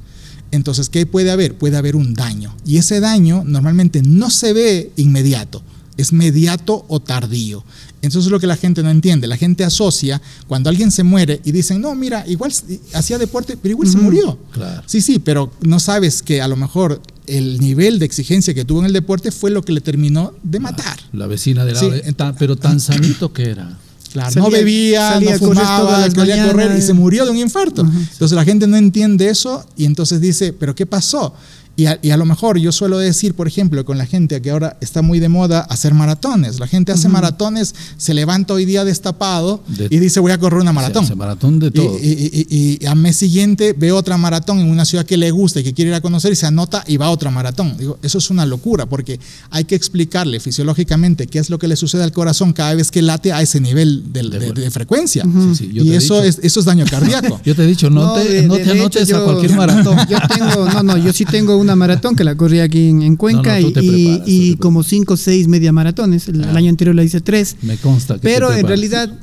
Entonces, 0.52 0.88
¿qué 0.88 1.04
puede 1.04 1.32
haber? 1.32 1.56
Puede 1.58 1.78
haber 1.78 1.96
un 1.96 2.14
daño. 2.14 2.54
Y 2.64 2.76
ese 2.76 3.00
daño 3.00 3.42
normalmente 3.44 4.02
no 4.02 4.30
se 4.30 4.52
ve 4.52 4.92
inmediato, 4.94 5.60
es 5.96 6.12
mediato 6.12 6.84
o 6.88 7.00
tardío. 7.00 7.64
Entonces 8.02 8.26
es 8.26 8.32
lo 8.32 8.40
que 8.40 8.46
la 8.46 8.56
gente 8.56 8.82
no 8.82 8.90
entiende. 8.90 9.26
La 9.26 9.36
gente 9.36 9.62
asocia 9.64 10.20
cuando 10.48 10.68
alguien 10.70 10.90
se 10.90 11.02
muere 11.04 11.40
y 11.44 11.52
dicen, 11.52 11.80
no, 11.80 11.94
mira, 11.94 12.24
igual 12.26 12.52
hacía 12.94 13.18
deporte, 13.18 13.56
pero 13.60 13.72
igual 13.72 13.88
se 13.88 13.98
murió. 13.98 14.38
Claro. 14.52 14.82
Sí, 14.86 15.00
sí, 15.00 15.18
pero 15.18 15.52
no 15.60 15.78
sabes 15.78 16.22
que 16.22 16.40
a 16.42 16.48
lo 16.48 16.56
mejor 16.56 17.00
el 17.26 17.60
nivel 17.60 17.98
de 17.98 18.06
exigencia 18.06 18.54
que 18.54 18.64
tuvo 18.64 18.80
en 18.80 18.86
el 18.86 18.92
deporte 18.92 19.30
fue 19.30 19.50
lo 19.50 19.62
que 19.62 19.72
le 19.72 19.80
terminó 19.80 20.32
de 20.42 20.58
matar. 20.60 20.98
La 21.12 21.26
vecina 21.28 21.64
de 21.64 21.72
la 21.74 21.80
Sí, 21.80 21.90
tan- 22.16 22.34
pero 22.36 22.56
tan 22.56 22.80
sanito 22.80 23.32
que 23.32 23.44
era. 23.50 23.78
Claro, 24.12 24.30
Salía- 24.30 24.42
no 24.42 24.50
bebía, 24.50 25.08
salía 25.12 25.32
no 25.32 25.38
fumaba, 25.38 26.10
salía 26.10 26.44
a 26.44 26.48
correr 26.48 26.76
y 26.76 26.82
se 26.82 26.92
murió 26.92 27.24
de 27.24 27.30
un 27.30 27.38
infarto. 27.38 27.80
Entonces 27.82 28.32
la 28.32 28.44
gente 28.44 28.66
no 28.66 28.76
entiende 28.76 29.28
eso 29.30 29.64
y 29.76 29.86
entonces 29.86 30.20
dice, 30.20 30.52
¿pero 30.52 30.74
qué 30.74 30.84
pasó? 30.84 31.34
Y 31.74 31.86
a, 31.86 31.98
y 32.02 32.10
a 32.10 32.18
lo 32.18 32.26
mejor 32.26 32.58
yo 32.58 32.70
suelo 32.70 32.98
decir, 32.98 33.32
por 33.34 33.48
ejemplo, 33.48 33.82
con 33.86 33.96
la 33.96 34.04
gente 34.04 34.42
que 34.42 34.50
ahora 34.50 34.76
está 34.82 35.00
muy 35.00 35.20
de 35.20 35.30
moda 35.30 35.60
hacer 35.60 35.94
maratones. 35.94 36.60
La 36.60 36.66
gente 36.66 36.92
hace 36.92 37.08
maratones, 37.08 37.74
se 37.96 38.12
levanta 38.12 38.52
hoy 38.52 38.66
día 38.66 38.84
destapado 38.84 39.62
De- 39.68 39.86
y 39.90 39.98
dice, 39.98 40.20
voy 40.20 40.32
a 40.32 40.38
correr 40.38 40.60
una 40.60 40.72
maratón. 40.74 41.04
Hace 41.04 41.14
maratón 41.14 41.58
de 41.58 41.68
Y- 41.68 41.70
todo. 41.70 41.98
Y, 41.98 42.06
y- 42.08 42.46
y- 42.50 42.78
y 42.82 42.86
al 42.86 42.96
mes 42.96 43.16
siguiente 43.16 43.74
ve 43.76 43.90
otra 43.90 44.18
maratón 44.18 44.58
en 44.60 44.68
una 44.68 44.84
ciudad 44.84 45.06
que 45.06 45.16
le 45.16 45.30
gusta 45.30 45.60
y 45.60 45.64
que 45.64 45.72
quiere 45.72 45.90
ir 45.90 45.94
a 45.94 46.02
conocer 46.02 46.32
y 46.32 46.36
se 46.36 46.44
anota 46.46 46.84
y 46.86 46.98
va 46.98 47.06
a 47.06 47.10
otra 47.10 47.30
maratón. 47.30 47.74
Digo, 47.78 47.98
eso 48.02 48.18
es 48.18 48.28
una 48.28 48.44
locura 48.44 48.84
porque 48.86 49.18
hay 49.50 49.64
que 49.64 49.74
explicarle 49.74 50.40
fisiológicamente 50.40 51.26
qué 51.26 51.38
es 51.38 51.48
lo 51.50 51.58
que 51.58 51.68
le 51.68 51.76
sucede 51.76 52.02
al 52.04 52.12
corazón 52.12 52.52
cada 52.52 52.74
vez 52.74 52.90
que 52.90 53.00
late 53.02 53.32
a 53.32 53.40
ese 53.42 53.60
nivel 53.60 54.12
de, 54.12 54.22
De 54.22 54.28
de- 54.28 54.36
acuerdo. 54.36 54.60
de 54.62 54.70
frecuencia. 54.70 55.24
Sí, 55.24 55.54
sí, 55.56 55.70
yo 55.72 55.84
y 55.84 55.92
eso 55.94 56.16
dicho. 56.22 56.24
es, 56.26 56.38
eso 56.42 56.60
es 56.60 56.66
daño 56.66 56.84
cardíaco. 56.90 57.40
Yo 57.44 57.54
te 57.56 57.64
he 57.64 57.66
dicho, 57.66 57.88
no, 57.90 58.12
te, 58.12 58.24
de- 58.28 58.42
no 58.46 58.54
de- 58.56 58.60
te 58.64 58.74
de 58.74 58.80
anotes 58.80 59.08
hecho, 59.08 59.16
a 59.18 59.24
cualquier 59.24 59.56
maratón. 59.56 59.96
Yo 60.08 60.18
tengo, 60.28 60.68
no, 60.70 60.82
no, 60.82 60.96
yo 60.98 61.12
sí 61.12 61.24
tengo 61.24 61.56
una 61.62 61.76
maratón 61.76 62.14
que 62.16 62.24
la 62.24 62.36
corrí 62.36 62.60
aquí 62.60 62.88
en, 62.88 63.02
en 63.02 63.16
Cuenca 63.16 63.58
No, 63.60 63.70
no, 63.70 63.82
y, 64.26 64.56
como 64.56 64.82
cinco 64.82 65.14
o 65.14 65.16
seis 65.16 65.48
media 65.48 65.72
maratones. 65.72 66.28
El, 66.28 66.42
el 66.44 66.56
año 66.56 66.68
anterior 66.68 66.94
la 66.94 67.04
hice 67.04 67.20
tres. 67.20 67.56
Me 67.62 67.76
consta 67.76 68.14
que 68.14 68.20
Pero 68.20 68.52
en 68.52 68.66
realidad 68.66 69.18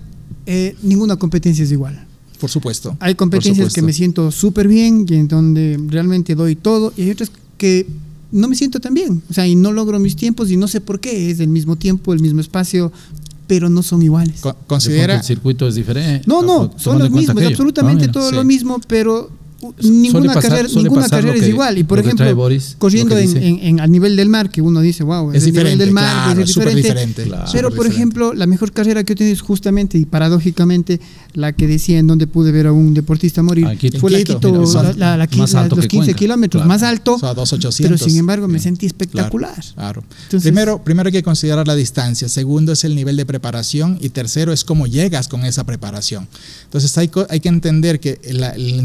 eh, 0.46 0.75
ninguna 0.81 1.17
competencia 1.17 1.63
es 1.63 1.72
igual. 1.72 2.05
Por 2.39 2.50
supuesto. 2.50 2.96
Hay 3.00 3.15
competencias 3.15 3.74
que 3.74 3.81
me 3.81 3.93
siento 3.93 4.31
súper 4.31 4.67
bien 4.67 5.05
y 5.08 5.15
en 5.15 5.27
donde 5.27 5.79
realmente 5.88 6.36
doy 6.36 6.55
todo 6.55 6.93
y 6.96 7.03
hay 7.03 7.12
otras 7.12 7.31
que 7.58 7.86
no 8.31 8.48
me 8.48 8.55
siento 8.55 8.79
tan 8.79 8.93
bien. 8.93 9.22
O 9.29 9.34
sea, 9.34 9.46
y 9.46 9.55
no 9.55 9.72
logro 9.72 10.00
mis 10.00 10.15
tiempos 10.15 10.50
y 10.50 10.58
no 10.58 10.67
sé 10.67 10.81
por 10.81 11.00
qué. 11.00 11.31
Es 11.31 11.39
el 11.39 11.50
mismo 11.50 11.75
tiempo, 11.75 12.13
el 12.13 12.19
mismo 12.19 12.39
espacio, 12.39 12.91
pero 13.48 13.69
no 13.69 13.84
son 13.84 14.01
iguales. 14.01 14.41
Considera, 14.67 15.17
el 15.17 15.24
circuito 15.24 15.67
es 15.67 15.75
diferente. 15.75 16.27
No, 16.27 16.41
no, 16.41 16.72
son 16.77 17.00
los 17.00 17.12
mismos, 17.12 17.36
aquello. 17.36 17.50
absolutamente 17.50 18.05
Ah, 18.05 18.08
mira. 18.08 18.12
todo 18.13 18.29
sí. 18.29 18.36
lo 18.36 18.43
mismo, 18.43 18.79
pero 18.88 19.29
ninguna 19.82 20.34
pasar- 20.34 20.51
carrera, 20.51 20.70
ninguna 20.74 21.08
carrera 21.10 21.36
es 21.36 21.42
que- 21.44 21.50
igual. 21.50 21.78
Y 21.78 21.84
por 21.84 22.00
ejemplo, 22.00 22.36
Boris, 22.36 22.75
corriendo 22.78 23.18
en, 23.18 23.38
en- 23.38 23.60
en- 23.62 23.80
al 23.80 23.92
nivel 23.92 24.16
del 24.16 24.30
mar, 24.30 24.50
que 24.50 24.62
uno 24.62 24.82
dice, 24.82 25.04
wow, 25.04 25.32
es 25.32 25.44
el 25.44 25.51
nivel 25.51 25.54
diferente. 25.63 25.86
del 25.86 25.94
mar 25.94 26.04
claro, 26.25 26.42
es 26.42 26.48
diferente. 26.48 26.82
diferente. 26.82 27.24
Claro. 27.24 27.46
Pero, 27.51 27.68
por 27.70 27.72
diferente. 27.86 27.96
ejemplo, 27.96 28.34
la 28.34 28.46
mejor 28.48 28.72
carrera 28.72 29.04
que 29.04 29.13
he 29.13 29.16
tenido 29.16 29.34
es 29.34 29.42
justamente 29.42 29.98
y 29.98 30.06
paradójicamente 30.06 31.00
la 31.34 31.54
que 31.54 31.68
decía 31.68 32.00
en 32.00 32.08
donde 32.08 32.28
pude 32.28 32.51
ver 32.51 32.68
a 32.68 32.72
un 32.74 32.94
deportista 32.94 33.44
morir. 33.44 33.66
Ah. 33.68 33.75
Fue 34.00 34.12
la 34.12 34.18
Quito, 34.20 34.36
Quito, 34.39 34.51
mira, 34.51 34.84
la, 34.84 34.94
la- 34.94 35.18
la 35.18 35.28
más 35.38 35.56
alto 35.56 35.75
los 35.75 35.84
que 35.84 35.89
15 35.89 36.06
Cuenca. 36.08 36.20
kilómetros, 36.20 36.62
Claro. 36.62 36.68
más 36.70 36.84
alto. 36.84 37.16
O 37.16 37.20
sea, 37.20 37.34
2,800. 37.34 38.00
Pero 38.00 38.10
sin 38.10 38.20
embargo 38.20 38.48
me 38.48 38.60
sentí 38.60 38.86
espectacular. 38.86 39.56
Claro. 39.75 40.04
Entonces- 40.24 40.42
primero, 40.44 40.84
primero 40.84 41.08
hay 41.08 41.13
que 41.13 41.24
considerar 41.24 41.68
la 41.68 41.75
distancia. 41.75 42.28
Segundo 42.30 42.72
es 42.72 42.84
el 42.84 42.96
nivel 42.96 43.18
de 43.18 43.25
preparación. 43.25 43.98
Y 44.01 44.10
tercero 44.10 44.54
es 44.54 44.63
cómo 44.63 44.88
llegas 44.88 45.28
con 45.28 45.46
esa 45.46 45.66
preparación. 45.66 46.28
Entonces 46.66 46.98
hay, 46.98 47.10
hay 47.30 47.39
que 47.39 47.50
entender 47.50 48.00
que 48.00 48.20
el, 48.24 48.44
el 48.44 48.80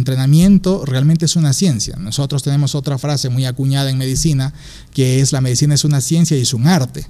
realmente 0.84 1.26
es 1.26 1.36
una 1.36 1.52
ciencia. 1.52 1.96
Nosotros 1.96 2.42
tenemos 2.42 2.74
otra 2.74 2.98
frase 2.98 3.28
muy 3.28 3.44
acuñada 3.44 3.90
en 3.90 3.98
medicina 3.98 4.52
que 4.92 5.20
es 5.20 5.32
la 5.32 5.40
medicina 5.40 5.74
es 5.74 5.84
una 5.84 6.00
ciencia 6.00 6.36
y 6.36 6.42
es 6.42 6.54
un 6.54 6.66
arte. 6.66 7.06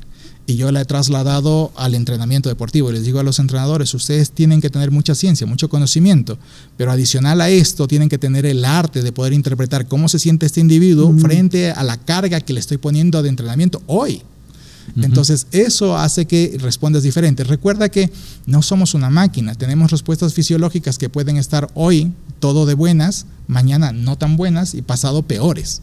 Y 0.46 0.56
yo 0.56 0.70
la 0.72 0.82
he 0.82 0.84
trasladado 0.84 1.72
al 1.74 1.94
entrenamiento 1.94 2.50
deportivo. 2.50 2.90
Y 2.90 2.94
les 2.94 3.04
digo 3.04 3.18
a 3.18 3.22
los 3.22 3.38
entrenadores, 3.38 3.94
ustedes 3.94 4.30
tienen 4.30 4.60
que 4.60 4.68
tener 4.68 4.90
mucha 4.90 5.14
ciencia, 5.14 5.46
mucho 5.46 5.70
conocimiento, 5.70 6.38
pero 6.76 6.92
adicional 6.92 7.40
a 7.40 7.48
esto 7.48 7.88
tienen 7.88 8.10
que 8.10 8.18
tener 8.18 8.44
el 8.44 8.64
arte 8.64 9.02
de 9.02 9.12
poder 9.12 9.32
interpretar 9.32 9.88
cómo 9.88 10.08
se 10.08 10.18
siente 10.18 10.44
este 10.44 10.60
individuo 10.60 11.14
frente 11.18 11.70
a 11.70 11.82
la 11.82 11.96
carga 11.96 12.40
que 12.40 12.52
le 12.52 12.60
estoy 12.60 12.76
poniendo 12.76 13.22
de 13.22 13.30
entrenamiento 13.30 13.82
hoy. 13.86 14.22
Entonces, 15.00 15.46
eso 15.52 15.96
hace 15.96 16.26
que 16.26 16.56
respondas 16.60 17.02
diferente. 17.02 17.44
Recuerda 17.44 17.88
que 17.88 18.10
no 18.46 18.62
somos 18.62 18.94
una 18.94 19.10
máquina, 19.10 19.54
tenemos 19.54 19.90
respuestas 19.90 20.34
fisiológicas 20.34 20.98
que 20.98 21.08
pueden 21.08 21.36
estar 21.36 21.70
hoy 21.74 22.12
todo 22.38 22.66
de 22.66 22.74
buenas, 22.74 23.26
mañana 23.46 23.92
no 23.92 24.16
tan 24.18 24.36
buenas 24.36 24.74
y 24.74 24.82
pasado 24.82 25.22
peores. 25.22 25.80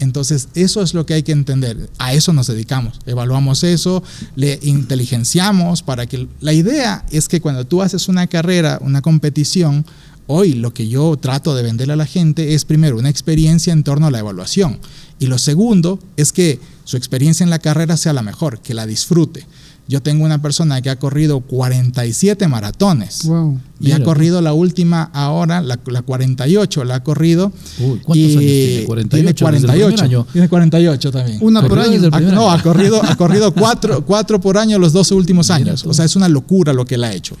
Entonces, 0.00 0.48
eso 0.54 0.82
es 0.82 0.94
lo 0.94 1.06
que 1.06 1.14
hay 1.14 1.22
que 1.22 1.32
entender. 1.32 1.88
A 1.98 2.12
eso 2.14 2.32
nos 2.32 2.48
dedicamos. 2.48 3.00
Evaluamos 3.06 3.62
eso, 3.64 4.02
le 4.34 4.58
inteligenciamos 4.62 5.82
para 5.82 6.06
que... 6.06 6.28
La 6.40 6.52
idea 6.52 7.04
es 7.10 7.28
que 7.28 7.40
cuando 7.40 7.64
tú 7.64 7.82
haces 7.82 8.08
una 8.08 8.26
carrera, 8.26 8.78
una 8.82 9.02
competición, 9.02 9.84
hoy 10.26 10.54
lo 10.54 10.74
que 10.74 10.88
yo 10.88 11.16
trato 11.16 11.54
de 11.54 11.62
venderle 11.62 11.92
a 11.92 11.96
la 11.96 12.06
gente 12.06 12.54
es 12.54 12.64
primero 12.64 12.98
una 12.98 13.08
experiencia 13.08 13.72
en 13.72 13.84
torno 13.84 14.06
a 14.06 14.10
la 14.10 14.18
evaluación. 14.18 14.78
Y 15.18 15.26
lo 15.26 15.38
segundo 15.38 15.98
es 16.16 16.32
que 16.32 16.58
su 16.84 16.96
experiencia 16.96 17.44
en 17.44 17.50
la 17.50 17.58
carrera 17.58 17.96
sea 17.96 18.12
la 18.12 18.22
mejor, 18.22 18.60
que 18.60 18.74
la 18.74 18.86
disfrute. 18.86 19.46
Yo 19.86 20.00
tengo 20.02 20.24
una 20.24 20.40
persona 20.40 20.80
que 20.80 20.88
ha 20.88 20.98
corrido 20.98 21.40
47 21.40 22.48
maratones. 22.48 23.24
Wow. 23.26 23.60
Y 23.80 23.92
ha 23.92 24.02
corrido 24.02 24.40
la 24.40 24.54
última 24.54 25.10
ahora, 25.12 25.60
la, 25.60 25.78
la 25.86 26.00
48, 26.00 26.84
la 26.84 26.96
ha 26.96 27.02
corrido. 27.04 27.52
Uy, 27.78 28.00
¿cuántos 28.02 28.16
y 28.16 28.36
años 28.36 28.40
tiene? 28.40 28.84
48, 28.86 29.08
Tiene 29.10 29.22
desde 29.24 29.28
el 29.28 29.34
primer 29.34 29.60
48. 29.66 30.04
año. 30.04 30.26
Tiene 30.32 30.48
48 30.48 31.12
también. 31.12 31.38
Una 31.42 31.66
por 31.68 31.78
año. 31.78 32.08
Ha- 32.08 32.16
primer 32.16 32.32
no, 32.34 32.50
ha 32.50 32.62
corrido, 32.62 33.02
ha 33.04 33.14
corrido 33.16 33.52
cuatro, 33.52 34.04
cuatro 34.06 34.40
por 34.40 34.56
año 34.56 34.78
los 34.78 34.94
dos 34.94 35.10
últimos 35.12 35.48
Mira 35.48 35.56
años. 35.56 35.82
tú. 35.82 35.90
O 35.90 35.94
sea, 35.94 36.06
es 36.06 36.16
una 36.16 36.28
locura 36.30 36.72
lo 36.72 36.86
que 36.86 36.94
él 36.94 37.04
ha 37.04 37.12
hecho. 37.12 37.36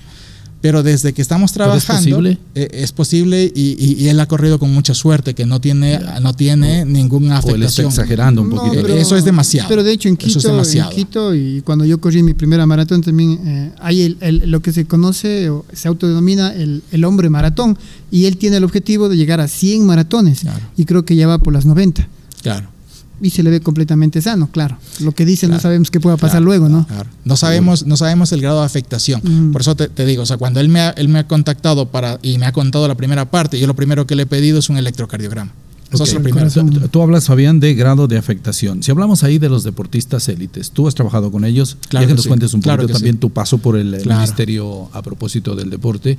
Pero 0.64 0.82
desde 0.82 1.12
que 1.12 1.20
estamos 1.20 1.52
¿Pero 1.52 1.74
es 1.74 1.84
trabajando, 1.84 2.16
posible? 2.16 2.38
eh, 2.54 2.68
es 2.72 2.90
posible 2.92 3.52
y, 3.54 3.76
y- 3.78 4.02
y 4.02 4.08
él 4.08 4.18
ha 4.18 4.24
corrido 4.24 4.58
con 4.58 4.72
mucha 4.72 4.94
suerte, 4.94 5.34
que 5.34 5.44
no 5.44 5.60
tiene, 5.60 6.00
no 6.22 6.32
tiene 6.32 6.86
ninguna 6.86 7.40
O 7.40 7.54
él 7.54 7.64
está 7.64 7.82
exagerando 7.82 8.40
un 8.40 8.48
No, 8.48 8.56
poquito. 8.56 8.80
pero- 8.80 8.94
eso 8.94 9.14
es 9.14 9.26
demasiado. 9.26 9.68
Pero 9.68 9.82
de 9.84 9.92
hecho 9.92 10.08
en 10.08 10.14
es 10.14 10.20
Quito, 10.20 10.38
en. 10.38 10.88
Quito 10.94 11.34
y 11.34 11.60
cuando 11.60 11.84
yo 11.84 12.00
corrí 12.00 12.22
mi 12.22 12.32
primera 12.32 12.64
maratón 12.64 13.02
también 13.02 13.38
eh, 13.46 13.72
hay 13.78 14.02
el- 14.04 14.16
el- 14.22 14.50
lo 14.50 14.60
que 14.60 14.72
se 14.72 14.86
conoce 14.86 15.50
o 15.50 15.66
se 15.70 15.86
autodenomina 15.86 16.54
el, 16.54 16.82
el 16.92 17.04
hombre 17.04 17.28
maratón 17.28 17.76
y 18.10 18.24
él 18.24 18.38
tiene 18.38 18.56
el 18.56 18.64
objetivo 18.64 19.10
de 19.10 19.18
llegar 19.18 19.42
a 19.42 19.48
100 19.48 19.84
maratones 19.84 20.40
Claro. 20.40 20.60
y 20.78 20.86
creo 20.86 21.04
que 21.04 21.14
ya 21.14 21.26
va 21.26 21.36
por 21.36 21.52
las 21.52 21.66
90 21.66 22.08
Claro. 22.42 22.68
Y 23.24 23.30
se 23.30 23.42
le 23.42 23.50
ve 23.50 23.60
completamente 23.60 24.20
sano, 24.22 24.48
claro. 24.52 24.76
Lo 25.00 25.12
que 25.12 25.24
dicen 25.24 25.50
no 25.50 25.58
sabemos 25.58 25.90
qué 25.90 25.98
pueda 25.98 26.16
pasar 26.16 26.34
Claro, 26.40 26.44
luego, 26.44 26.68
¿no? 26.68 26.86
Claro. 26.86 27.08
No 27.24 27.36
sabemos, 27.36 27.86
no 27.86 27.96
sabemos 27.96 28.30
el 28.32 28.40
grado 28.40 28.60
de 28.60 28.66
afectación. 28.66 29.20
Mm. 29.24 29.52
Por 29.52 29.62
eso 29.62 29.74
te, 29.74 29.88
te 29.88 30.04
digo, 30.06 30.22
o 30.22 30.26
sea, 30.26 30.36
cuando 30.36 30.60
él 30.60 30.68
me, 30.68 30.80
ha, 30.80 30.90
él 30.90 31.08
me 31.08 31.18
ha 31.20 31.26
contactado 31.26 31.86
para, 31.86 32.18
y 32.22 32.38
me 32.38 32.46
ha 32.46 32.52
contado 32.52 32.86
la 32.86 32.94
primera 32.96 33.30
parte, 33.30 33.58
yo 33.58 33.66
lo 33.66 33.74
primero 33.74 34.06
que 34.06 34.14
le 34.14 34.22
he 34.24 34.26
pedido 34.26 34.58
es 34.58 34.68
un 34.68 34.76
electrocardiograma. 34.76 35.52
Eso 35.92 36.02
Ok. 36.02 36.08
es 36.08 36.14
lo 36.14 36.18
El 36.18 36.22
primero. 36.24 36.40
corazón. 36.50 36.70
Tú- 36.70 36.88
Tú 36.88 37.02
hablas, 37.02 37.26
Fabián, 37.26 37.60
de 37.60 37.74
grado 37.74 38.08
de 38.08 38.18
afectación. 38.18 38.82
Si 38.82 38.90
hablamos 38.90 39.22
ahí 39.22 39.38
de 39.38 39.48
los 39.48 39.62
deportistas 39.62 40.28
élites, 40.28 40.72
tú 40.72 40.88
has 40.88 40.94
trabajado 40.96 41.30
con 41.30 41.44
ellos, 41.44 41.76
Claro 41.88 42.02
ya 42.02 42.06
que 42.08 42.12
que 42.12 42.16
nos 42.16 42.22
sí. 42.24 42.28
cuentes 42.28 42.52
un 42.52 42.62
poquito 42.62 42.88
también 42.88 43.14
sí. 43.14 43.20
tu 43.20 43.30
paso 43.30 43.58
por 43.58 43.76
el 43.76 43.98
Claro. 44.02 44.20
ministerio 44.20 44.88
a 44.92 45.02
propósito 45.02 45.54
del 45.54 45.70
deporte, 45.70 46.18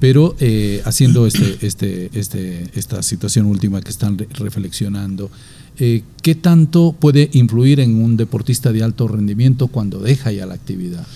pero 0.00 0.34
eh, 0.40 0.82
haciendo 0.86 1.26
este, 1.28 1.56
este, 1.64 2.10
este, 2.18 2.68
esta 2.74 3.00
situación 3.02 3.46
última 3.46 3.80
que 3.80 3.90
están 3.90 4.18
re- 4.18 4.26
reflexionando, 4.32 5.30
eh, 5.78 6.02
¿qué 6.22 6.34
tanto 6.34 6.94
puede 6.98 7.30
influir 7.32 7.80
en 7.80 7.96
un 8.02 8.16
deportista 8.16 8.72
de 8.72 8.82
alto 8.82 9.08
rendimiento 9.08 9.68
cuando 9.68 9.98
deja 10.00 10.30
ya 10.32 10.46
la 10.46 10.54
actividad? 10.54 11.06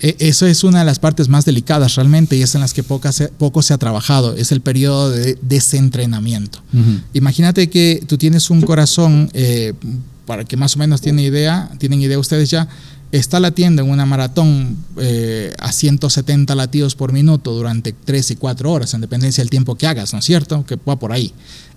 E- 0.00 0.16
Eso 0.18 0.46
es 0.46 0.62
una 0.64 0.80
de 0.80 0.84
las 0.84 0.98
partes 0.98 1.28
más 1.28 1.44
delicadas 1.44 1.94
realmente 1.94 2.36
y 2.36 2.42
es 2.42 2.54
en 2.54 2.60
las 2.60 2.74
que 2.74 2.82
poca 2.82 3.12
se- 3.12 3.28
poco 3.28 3.62
se 3.62 3.72
ha 3.74 3.78
trabajado. 3.78 4.34
Es 4.36 4.52
el 4.52 4.60
periodo 4.60 5.10
de 5.10 5.38
desentrenamiento. 5.42 6.60
Ujú. 6.72 7.00
Imagínate 7.14 7.68
que 7.70 8.02
tú 8.06 8.18
tienes 8.18 8.50
un 8.50 8.60
corazón, 8.62 9.30
eh, 9.32 9.72
para 10.26 10.44
que 10.44 10.56
más 10.56 10.76
o 10.76 10.78
menos 10.78 11.00
tienen 11.00 11.24
idea, 11.24 11.70
tienen 11.78 12.00
idea 12.02 12.18
ustedes 12.18 12.50
ya, 12.50 12.68
está 13.12 13.38
latiendo 13.40 13.82
en 13.82 13.88
una 13.90 14.04
maratón 14.04 14.76
eh, 14.98 15.54
a 15.60 15.70
170 15.72 16.54
latidos 16.56 16.96
por 16.96 17.12
minuto 17.12 17.54
durante 17.54 17.92
3 17.92 18.32
y 18.32 18.36
4 18.36 18.70
horas, 18.72 18.92
en 18.94 19.00
dependencia 19.00 19.42
del 19.42 19.50
tiempo 19.50 19.76
que 19.76 19.86
hagas, 19.86 20.12
¿no 20.12 20.18
es 20.18 20.24
cierto? 20.24 20.66
Que 20.66 20.76
va 20.76 20.98
por 20.98 21.12
ahí. 21.12 21.32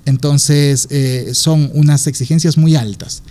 Entonces, 0.06 0.88
eh, 0.90 1.32
son 1.34 1.70
unas 1.74 2.08
exigencias 2.08 2.58
muy 2.58 2.76
altas. 2.76 3.24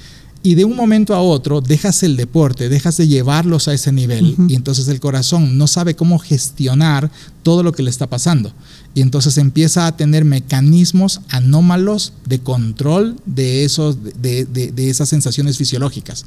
Y 0.42 0.54
de 0.54 0.64
un 0.64 0.76
momento 0.76 1.14
a 1.14 1.20
otro 1.20 1.60
dejas 1.60 2.02
el 2.04 2.16
deporte, 2.16 2.68
dejas 2.68 2.96
de 2.96 3.08
llevarlos 3.08 3.66
a 3.66 3.74
ese 3.74 3.90
nivel 3.90 4.36
y 4.48 4.54
entonces 4.54 4.86
el 4.86 5.00
corazón 5.00 5.58
no 5.58 5.66
sabe 5.66 5.96
cómo 5.96 6.20
gestionar 6.20 7.10
todo 7.42 7.64
lo 7.64 7.72
que 7.72 7.82
le 7.82 7.90
está 7.90 8.08
pasando. 8.08 8.52
Y 8.94 9.00
entonces 9.00 9.38
empieza 9.38 9.86
a 9.86 9.96
tener 9.96 10.24
mecanismos 10.24 11.20
anómalos 11.28 12.12
de 12.26 12.40
control 12.40 13.16
de, 13.26 13.64
esos, 13.64 13.96
de, 14.20 14.44
de- 14.44 14.72
de 14.72 14.90
esas 14.90 15.08
sensaciones 15.08 15.56
fisiológicas. 15.56 16.24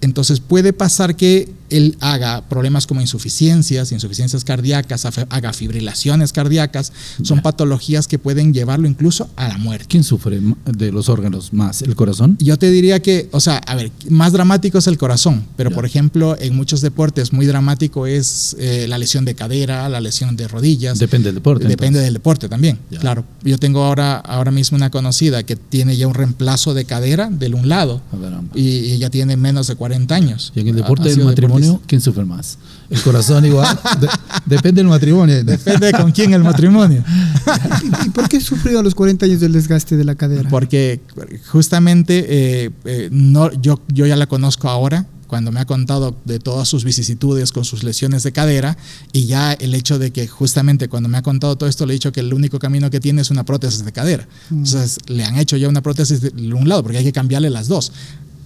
Entonces 0.00 0.40
puede 0.40 0.72
pasar 0.72 1.16
que 1.16 1.48
él 1.70 1.96
haga 2.00 2.48
problemas 2.48 2.86
como 2.86 3.00
insuficiencias, 3.00 3.92
insuficiencias 3.92 4.42
cardíacas, 4.42 5.04
haga 5.28 5.52
fibrilaciones 5.52 6.32
cardíacas. 6.32 6.92
Son 7.22 7.40
patologías 7.42 8.08
que 8.08 8.18
pueden 8.18 8.52
llevarlo 8.52 8.88
incluso 8.88 9.28
a 9.36 9.48
la 9.48 9.58
muerte. 9.58 9.86
¿Quién 9.88 10.02
sufre 10.02 10.40
de 10.66 10.90
los 10.92 11.08
órganos 11.08 11.52
más? 11.52 11.82
¿El 11.82 11.94
corazón? 11.94 12.36
Yo 12.40 12.58
te 12.58 12.70
diría 12.70 13.00
que, 13.00 13.28
o 13.32 13.40
sea, 13.40 13.58
a 13.58 13.74
ver, 13.76 13.92
más 14.08 14.32
dramático 14.32 14.78
es 14.78 14.86
el 14.86 14.98
corazón, 14.98 15.44
pero 15.56 15.70
por 15.70 15.84
ejemplo, 15.86 16.36
en 16.40 16.56
muchos 16.56 16.80
deportes 16.80 17.32
muy 17.32 17.46
dramático 17.46 18.06
es 18.06 18.56
eh, 18.58 18.86
la 18.88 18.98
lesión 18.98 19.24
de 19.24 19.34
cadera, 19.34 19.88
la 19.88 20.00
lesión 20.00 20.36
de 20.36 20.48
rodillas. 20.48 20.98
Depende 20.98 21.28
del 21.28 21.36
deporte. 21.36 21.68
Depende 21.68 21.97
del 22.00 22.14
deporte 22.14 22.48
también, 22.48 22.78
Ya. 22.90 22.98
claro. 23.00 23.24
Yo 23.42 23.58
tengo 23.58 23.84
ahora, 23.84 24.16
ahora 24.16 24.50
mismo 24.50 24.76
una 24.76 24.90
conocida 24.90 25.42
que 25.42 25.56
tiene 25.56 25.96
ya 25.96 26.06
un 26.06 26.14
reemplazo 26.14 26.74
de 26.74 26.84
cadera 26.84 27.28
del 27.30 27.54
un 27.54 27.68
lado 27.68 28.00
A 28.12 28.16
ver, 28.16 28.32
ambas. 28.34 28.56
y, 28.56 28.62
y 28.68 28.92
ella 28.92 29.10
tiene 29.10 29.36
menos 29.36 29.66
de 29.66 29.76
40 29.76 30.14
años. 30.14 30.52
Y 30.54 30.60
en 30.60 30.68
el 30.68 30.76
deporte 30.76 31.08
del 31.10 31.24
matrimonio, 31.24 31.66
deportista. 31.66 31.88
¿quién 31.88 32.00
sufre 32.00 32.24
más? 32.24 32.58
El 32.90 33.02
corazón 33.02 33.44
igual. 33.44 33.78
De- 34.00 34.08
depende 34.46 34.80
del 34.80 34.88
matrimonio. 34.88 35.44
Depende 35.44 35.92
con 35.92 36.10
quién 36.12 36.32
el 36.32 36.42
matrimonio. 36.42 37.04
¿Y, 38.04 38.06
y 38.06 38.10
por 38.10 38.28
qué 38.28 38.40
sufrió 38.40 38.78
a 38.78 38.82
los 38.82 38.94
40 38.94 39.26
años 39.26 39.40
del 39.40 39.52
desgaste 39.52 39.96
de 39.96 40.04
la 40.04 40.14
cadera? 40.14 40.48
Porque 40.48 41.00
justamente 41.48 42.26
eh, 42.28 42.70
eh, 42.84 43.08
no, 43.12 43.52
yo, 43.60 43.80
yo 43.88 44.06
ya 44.06 44.16
la 44.16 44.26
conozco 44.26 44.68
ahora, 44.68 45.06
cuando 45.28 45.52
me 45.52 45.60
ha 45.60 45.64
contado 45.66 46.16
de 46.24 46.40
todas 46.40 46.66
sus 46.66 46.82
vicisitudes 46.82 47.52
con 47.52 47.64
sus 47.64 47.84
lesiones 47.84 48.24
de 48.24 48.32
cadera, 48.32 48.76
y 49.12 49.26
ya 49.26 49.52
el 49.52 49.74
hecho 49.74 49.98
de 50.00 50.10
que 50.10 50.26
justamente 50.26 50.88
cuando 50.88 51.08
me 51.08 51.18
ha 51.18 51.22
contado 51.22 51.54
todo 51.56 51.68
esto, 51.68 51.86
le 51.86 51.92
he 51.92 51.96
dicho 51.96 52.10
que 52.10 52.20
el 52.20 52.34
único 52.34 52.58
camino 52.58 52.90
que 52.90 52.98
tiene 52.98 53.22
es 53.22 53.30
una 53.30 53.44
prótesis 53.44 53.84
de 53.84 53.92
cadera. 53.92 54.26
Entonces 54.50 54.98
le 55.06 55.22
han 55.24 55.36
hecho 55.38 55.56
ya 55.56 55.68
una 55.68 55.82
prótesis 55.82 56.20
de 56.20 56.30
un 56.54 56.68
lado, 56.68 56.82
porque 56.82 56.98
hay 56.98 57.04
que 57.04 57.12
cambiarle 57.12 57.50
las 57.50 57.68
dos. 57.68 57.92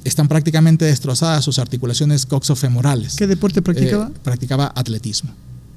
Están 0.05 0.27
prácticamente 0.27 0.85
destrozadas 0.85 1.45
sus 1.45 1.59
articulaciones 1.61 2.27
coxofemorales. 2.27 3.15
¿Qué 3.17 3.27
deporte 3.29 3.63
practicaba? 3.63 4.09
Eh, 4.09 4.19
practicaba 4.25 4.73
atletismo. 4.75 5.31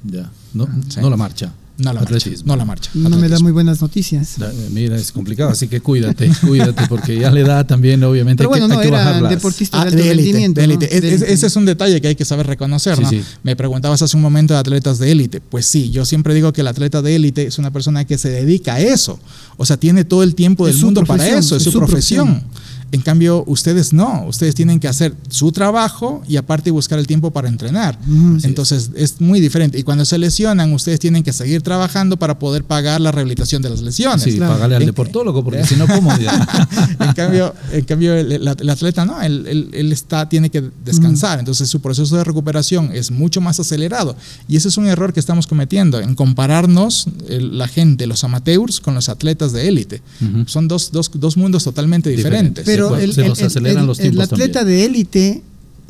Ya. 0.04 0.30
No, 0.54 0.68
Sí. 0.90 1.00
no 1.00 1.10
la 1.10 1.18
marcha. 1.18 1.54
No 1.78 1.92
la 1.92 2.00
marcha. 2.00 2.16
Atletismo. 2.16 2.48
No 2.48 2.56
la 2.56 2.64
marcha. 2.66 2.90
no 2.94 3.02
me 3.02 3.10
da 3.10 3.16
atletismo. 3.18 3.44
muy 3.44 3.52
buenas 3.52 3.82
noticias. 3.82 4.36
Da- 4.38 4.52
Mira, 4.72 4.96
es 4.96 5.12
complicado, 5.12 5.50
así 5.50 5.68
que 5.68 5.82
cuídate, 5.82 6.32
cuídate, 6.48 6.88
porque 6.88 7.20
ya 7.20 7.30
le 7.32 7.44
da 7.44 7.68
también, 7.68 8.02
obviamente, 8.04 8.44
Pero 8.44 8.54
hay 8.54 8.62
bueno, 8.62 8.68
que, 8.68 8.74
no, 8.76 8.80
hay 8.80 8.84
que 8.90 8.96
era 8.96 9.06
bajarlas. 9.06 9.32
deportista 9.32 9.82
Ah, 9.82 9.86
de 9.86 9.92
élite, 9.92 10.14
rendimiento. 10.16 10.62
de 10.62 10.68
¿no? 10.68 10.74
élite. 10.74 10.98
Es- 11.16 11.22
ese 11.22 11.48
es 11.48 11.56
un 11.58 11.66
detalle 11.66 12.00
que 12.00 12.08
hay 12.08 12.16
que 12.16 12.24
saber 12.24 12.48
reconocer, 12.48 12.96
Sí, 12.96 13.02
¿no? 13.04 13.10
sí. 13.10 13.22
Me 13.44 13.56
preguntabas 13.58 14.02
hace 14.02 14.16
un 14.16 14.24
momento 14.24 14.54
de 14.54 14.60
atletas 14.62 15.00
de 15.00 15.12
élite. 15.12 15.42
Pues 15.42 15.66
sí, 15.66 15.92
yo 15.92 16.06
siempre 16.06 16.34
digo 16.34 16.54
que 16.54 16.62
el 16.62 16.68
atleta 16.68 17.02
de 17.02 17.16
élite 17.16 17.46
es 17.46 17.58
una 17.60 17.72
persona 17.72 18.06
que 18.06 18.18
se 18.18 18.30
dedica 18.30 18.76
a 18.76 18.80
eso. 18.80 19.20
O 19.58 19.66
sea, 19.66 19.76
tiene 19.78 20.06
todo 20.06 20.24
el 20.24 20.34
tiempo 20.34 20.68
Es 20.68 20.76
del 20.76 20.86
mundo 20.86 21.04
para 21.04 21.28
eso, 21.28 21.56
es, 21.58 21.62
es 21.62 21.64
su, 21.64 21.72
su 21.74 21.78
profesión. 21.80 22.28
profesión. 22.28 22.65
En 22.92 23.02
cambio, 23.02 23.44
ustedes 23.48 23.92
no, 23.94 24.26
ustedes 24.28 24.56
tienen 24.56 24.80
que 24.80 24.88
hacer 24.88 25.14
su 25.30 25.52
trabajo 25.52 26.24
y 26.30 26.38
aparte 26.38 26.72
buscar 26.72 26.98
el 27.00 27.08
tiempo 27.08 27.32
para 27.32 27.48
entrenar. 27.50 28.00
Entonces 28.44 28.92
es 28.96 29.20
muy 29.20 29.40
diferente. 29.42 29.78
Y 29.78 29.84
cuando 29.84 30.06
se 30.06 30.18
lesionan, 30.18 30.72
ustedes 30.74 31.00
tienen 31.00 31.24
que 31.24 31.34
seguir 31.34 31.62
trabajando 31.62 32.18
para 32.18 32.40
poder 32.40 32.64
pagar 32.64 33.02
la 33.02 33.12
rehabilitación 33.12 33.62
de 33.62 33.70
las 33.70 33.82
lesiones. 33.82 34.24
Sí, 34.24 34.36
Claro. 34.38 34.54
pagarle 34.54 34.76
al 34.78 34.82
En- 34.84 34.88
deportólogo, 34.88 35.44
porque 35.44 35.64
si 35.66 35.76
no, 35.76 35.88
¿cómo? 35.88 36.12
En 36.14 37.14
cambio, 37.14 37.54
en 37.72 37.84
cambio 37.86 38.14
el, 38.16 38.32
el- 38.32 38.48
el 38.48 38.70
atleta 38.70 39.06
no, 39.06 39.22
él, 39.22 39.46
él- 39.48 39.70
él 39.74 39.92
está, 39.92 40.30
tiene 40.30 40.50
que 40.50 40.64
descansar, 40.86 41.40
entonces 41.40 41.68
su 41.70 41.82
proceso 41.82 42.16
de 42.18 42.24
recuperación 42.24 42.92
es 42.94 43.12
mucho 43.12 43.42
más 43.42 43.60
acelerado 43.60 44.16
y 44.48 44.56
ese 44.58 44.70
es 44.70 44.78
un 44.78 44.88
error 44.88 45.12
que 45.14 45.20
estamos 45.20 45.48
cometiendo 45.48 46.00
en 46.00 46.16
compararnos 46.16 47.08
el- 47.28 47.58
la 47.58 47.68
gente, 47.68 48.08
los 48.08 48.24
amateurs 48.24 48.80
con 48.80 48.94
los 48.96 49.10
atletas 49.10 49.52
de 49.54 49.68
élite. 49.68 50.02
Son 50.46 50.68
dos, 50.68 50.92
dos, 50.92 51.12
dos 51.14 51.38
mundos 51.38 51.64
totalmente 51.64 52.10
Diferentes. 52.10 52.66
diferentes. 52.66 52.66
Pero 52.76 52.98
el, 52.98 53.14
se 53.14 53.22
el- 53.22 53.28
nos 53.30 53.40
el- 53.40 53.48
aceleran 53.48 53.82
el- 53.82 53.88
los 53.88 54.00
el 54.00 54.04
tiempos 54.12 54.32
atleta 54.32 54.60
también. 54.60 54.80
de 54.80 54.86
élite, 54.86 55.42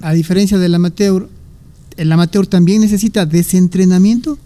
a 0.01 0.13
diferencia 0.13 0.57
del 0.57 0.73
amateur, 0.75 1.29
el 1.97 2.11
amateur 2.11 2.47
también 2.47 2.81
necesita 2.81 3.25
desentrenamiento. 3.25 4.37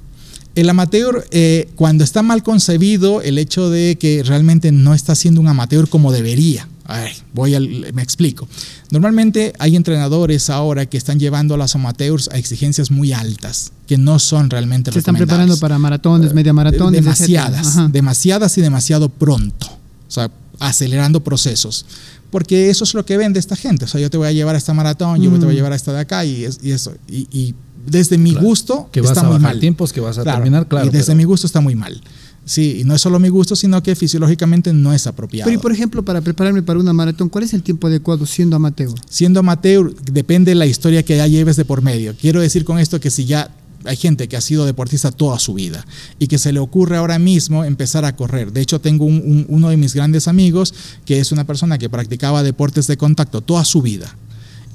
El 0.55 0.69
amateur, 0.69 1.25
eh, 1.31 1.69
cuando 1.75 2.03
está 2.03 2.21
mal 2.23 2.43
concebido, 2.43 3.21
el 3.21 3.37
hecho 3.37 3.69
de 3.69 3.97
que 3.99 4.23
realmente 4.23 4.71
no 4.71 4.93
está 4.93 5.15
siendo 5.15 5.39
un 5.41 5.47
amateur 5.47 5.87
como 5.87 6.11
debería. 6.11 6.67
Ay, 6.85 7.11
voy 7.33 7.53
al, 7.53 7.93
me 7.93 8.01
explico. 8.01 8.47
Normalmente 8.89 9.53
hay 9.59 9.75
entrenadores 9.75 10.49
ahora 10.49 10.87
que 10.87 10.97
están 10.97 11.19
llevando 11.19 11.53
a 11.53 11.57
los 11.57 11.75
amateurs 11.75 12.29
a 12.33 12.37
exigencias 12.39 12.89
muy 12.89 13.13
altas, 13.13 13.71
que 13.87 13.97
no 13.99 14.17
son 14.17 14.49
realmente 14.49 14.91
Se 14.91 14.97
están 14.99 15.15
preparando 15.15 15.55
para 15.57 15.77
maratones, 15.77 16.33
media 16.33 16.51
maratones, 16.51 16.99
demasiadas, 17.03 17.91
demasiadas 17.91 18.57
y 18.57 18.61
demasiado 18.61 19.09
pronto. 19.09 19.67
O 20.07 20.11
sea, 20.11 20.31
acelerando 20.59 21.23
procesos. 21.23 21.85
Porque 22.31 22.69
eso 22.69 22.83
es 22.83 22.93
lo 22.93 23.05
que 23.05 23.17
vende 23.17 23.39
esta 23.39 23.55
gente. 23.55 23.85
O 23.85 23.87
sea, 23.87 23.99
yo 23.99 24.09
te 24.09 24.17
voy 24.17 24.27
a 24.27 24.31
llevar 24.31 24.55
a 24.55 24.57
esta 24.57 24.73
maratón, 24.73 25.21
yo 25.21 25.31
te 25.31 25.37
voy 25.39 25.47
a 25.47 25.51
Mm. 25.51 25.55
llevar 25.55 25.73
a 25.73 25.75
esta 25.75 25.91
de 25.93 25.99
acá 25.99 26.23
y, 26.25 26.45
es- 26.45 26.59
y 26.61 26.71
eso. 26.71 26.93
Y, 27.07 27.27
y 27.31 27.55
desde 27.87 28.17
mi 28.17 28.31
Claro. 28.31 28.45
gusto 28.47 28.89
Que 28.91 29.01
vas 29.01 29.11
está 29.11 29.21
a 29.21 29.23
muy 29.23 29.33
bajar 29.33 29.51
mal. 29.53 29.59
tiempos, 29.59 29.91
que 29.93 29.99
vas 30.01 30.17
a 30.17 30.23
Claro, 30.23 30.37
terminar, 30.39 30.67
claro. 30.67 30.85
Y 30.87 30.89
desde 30.89 31.07
pero- 31.07 31.17
mi 31.17 31.23
gusto 31.23 31.47
está 31.47 31.59
muy 31.61 31.75
mal. 31.75 32.01
Sí, 32.45 32.79
y 32.79 32.83
no 32.83 32.95
es 32.95 33.01
solo 33.01 33.19
mi 33.19 33.29
gusto, 33.29 33.55
sino 33.55 33.81
que 33.83 33.95
fisiológicamente 33.95 34.73
no 34.73 34.91
es 34.93 35.05
apropiado. 35.05 35.47
Pero 35.49 35.59
y 35.59 35.61
por 35.61 35.71
ejemplo, 35.71 36.03
para 36.03 36.21
prepararme 36.21 36.63
para 36.63 36.79
una 36.79 36.93
maratón, 36.93 37.29
¿cuál 37.29 37.43
es 37.43 37.53
el 37.53 37.61
tiempo 37.61 37.85
adecuado 37.87 38.25
siendo 38.25 38.55
amateur? 38.55 38.89
Siendo 39.07 39.39
amateur, 39.41 39.93
depende 40.11 40.51
de 40.51 40.55
la 40.55 40.65
historia 40.65 41.03
que 41.03 41.15
ya 41.17 41.27
lleves 41.27 41.57
de 41.57 41.65
por 41.65 41.81
medio. 41.83 42.15
Quiero 42.19 42.41
decir 42.41 42.65
con 42.65 42.79
esto 42.79 42.99
que 42.99 43.11
si 43.11 43.25
ya 43.25 43.51
hay 43.85 43.95
gente 43.95 44.27
que 44.27 44.37
ha 44.37 44.41
sido 44.41 44.65
deportista 44.65 45.11
toda 45.11 45.39
su 45.39 45.53
vida 45.53 45.85
y 46.19 46.27
que 46.27 46.37
se 46.37 46.51
le 46.51 46.59
ocurre 46.59 46.97
ahora 46.97 47.19
mismo 47.19 47.63
empezar 47.63 48.05
a 48.05 48.15
correr. 48.15 48.51
De 48.51 48.61
hecho, 48.61 48.79
tengo 48.81 49.05
un- 49.05 49.21
un- 49.25 49.45
uno 49.49 49.69
de 49.69 49.77
mis 49.77 49.93
grandes 49.93 50.27
amigos 50.27 50.73
que 51.05 51.19
es 51.19 51.31
una 51.31 51.45
persona 51.45 51.77
que 51.77 51.89
practicaba 51.89 52.43
deportes 52.43 52.87
de 52.87 52.97
contacto 52.97 53.41
toda 53.41 53.63
su 53.65 53.81
vida. 53.81 54.15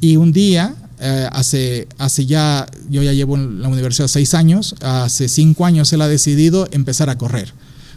Y 0.01 0.17
un 0.17 0.33
día, 0.33 0.75
eh, 1.01 1.29
hace, 1.33 1.89
hace 1.99 2.27
ya, 2.27 2.67
yo 2.91 3.03
ya 3.03 3.13
llevo 3.13 3.37
en 3.37 3.61
la 3.63 3.69
universidad 3.69 4.09
seis 4.09 4.35
años, 4.35 4.75
hace 4.81 5.29
cinco 5.29 5.67
años 5.67 5.93
él 5.93 6.03
ha 6.03 6.09
decidido 6.09 6.69
empezar 6.73 7.11
a 7.11 7.19
correr. 7.19 7.53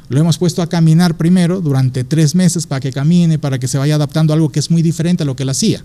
Lo 0.10 0.20
hemos 0.20 0.38
puesto 0.38 0.62
a 0.62 0.67
caminar 0.70 1.17
primero 1.17 1.60
durante 1.60 2.04
tres 2.06 2.34
meses 2.34 2.65
para 2.65 2.80
que 2.80 2.91
camine, 2.93 3.39
para 3.39 3.60
que 3.60 3.67
se 3.67 3.78
vaya 3.78 3.96
adaptando 3.96 4.32
a 4.32 4.36
algo 4.36 4.50
que 4.52 4.60
es 4.60 4.72
muy 4.72 4.82
diferente 4.82 5.24
a 5.24 5.26
lo 5.26 5.36
que 5.36 5.43
él 5.43 5.50
hacía. 5.50 5.84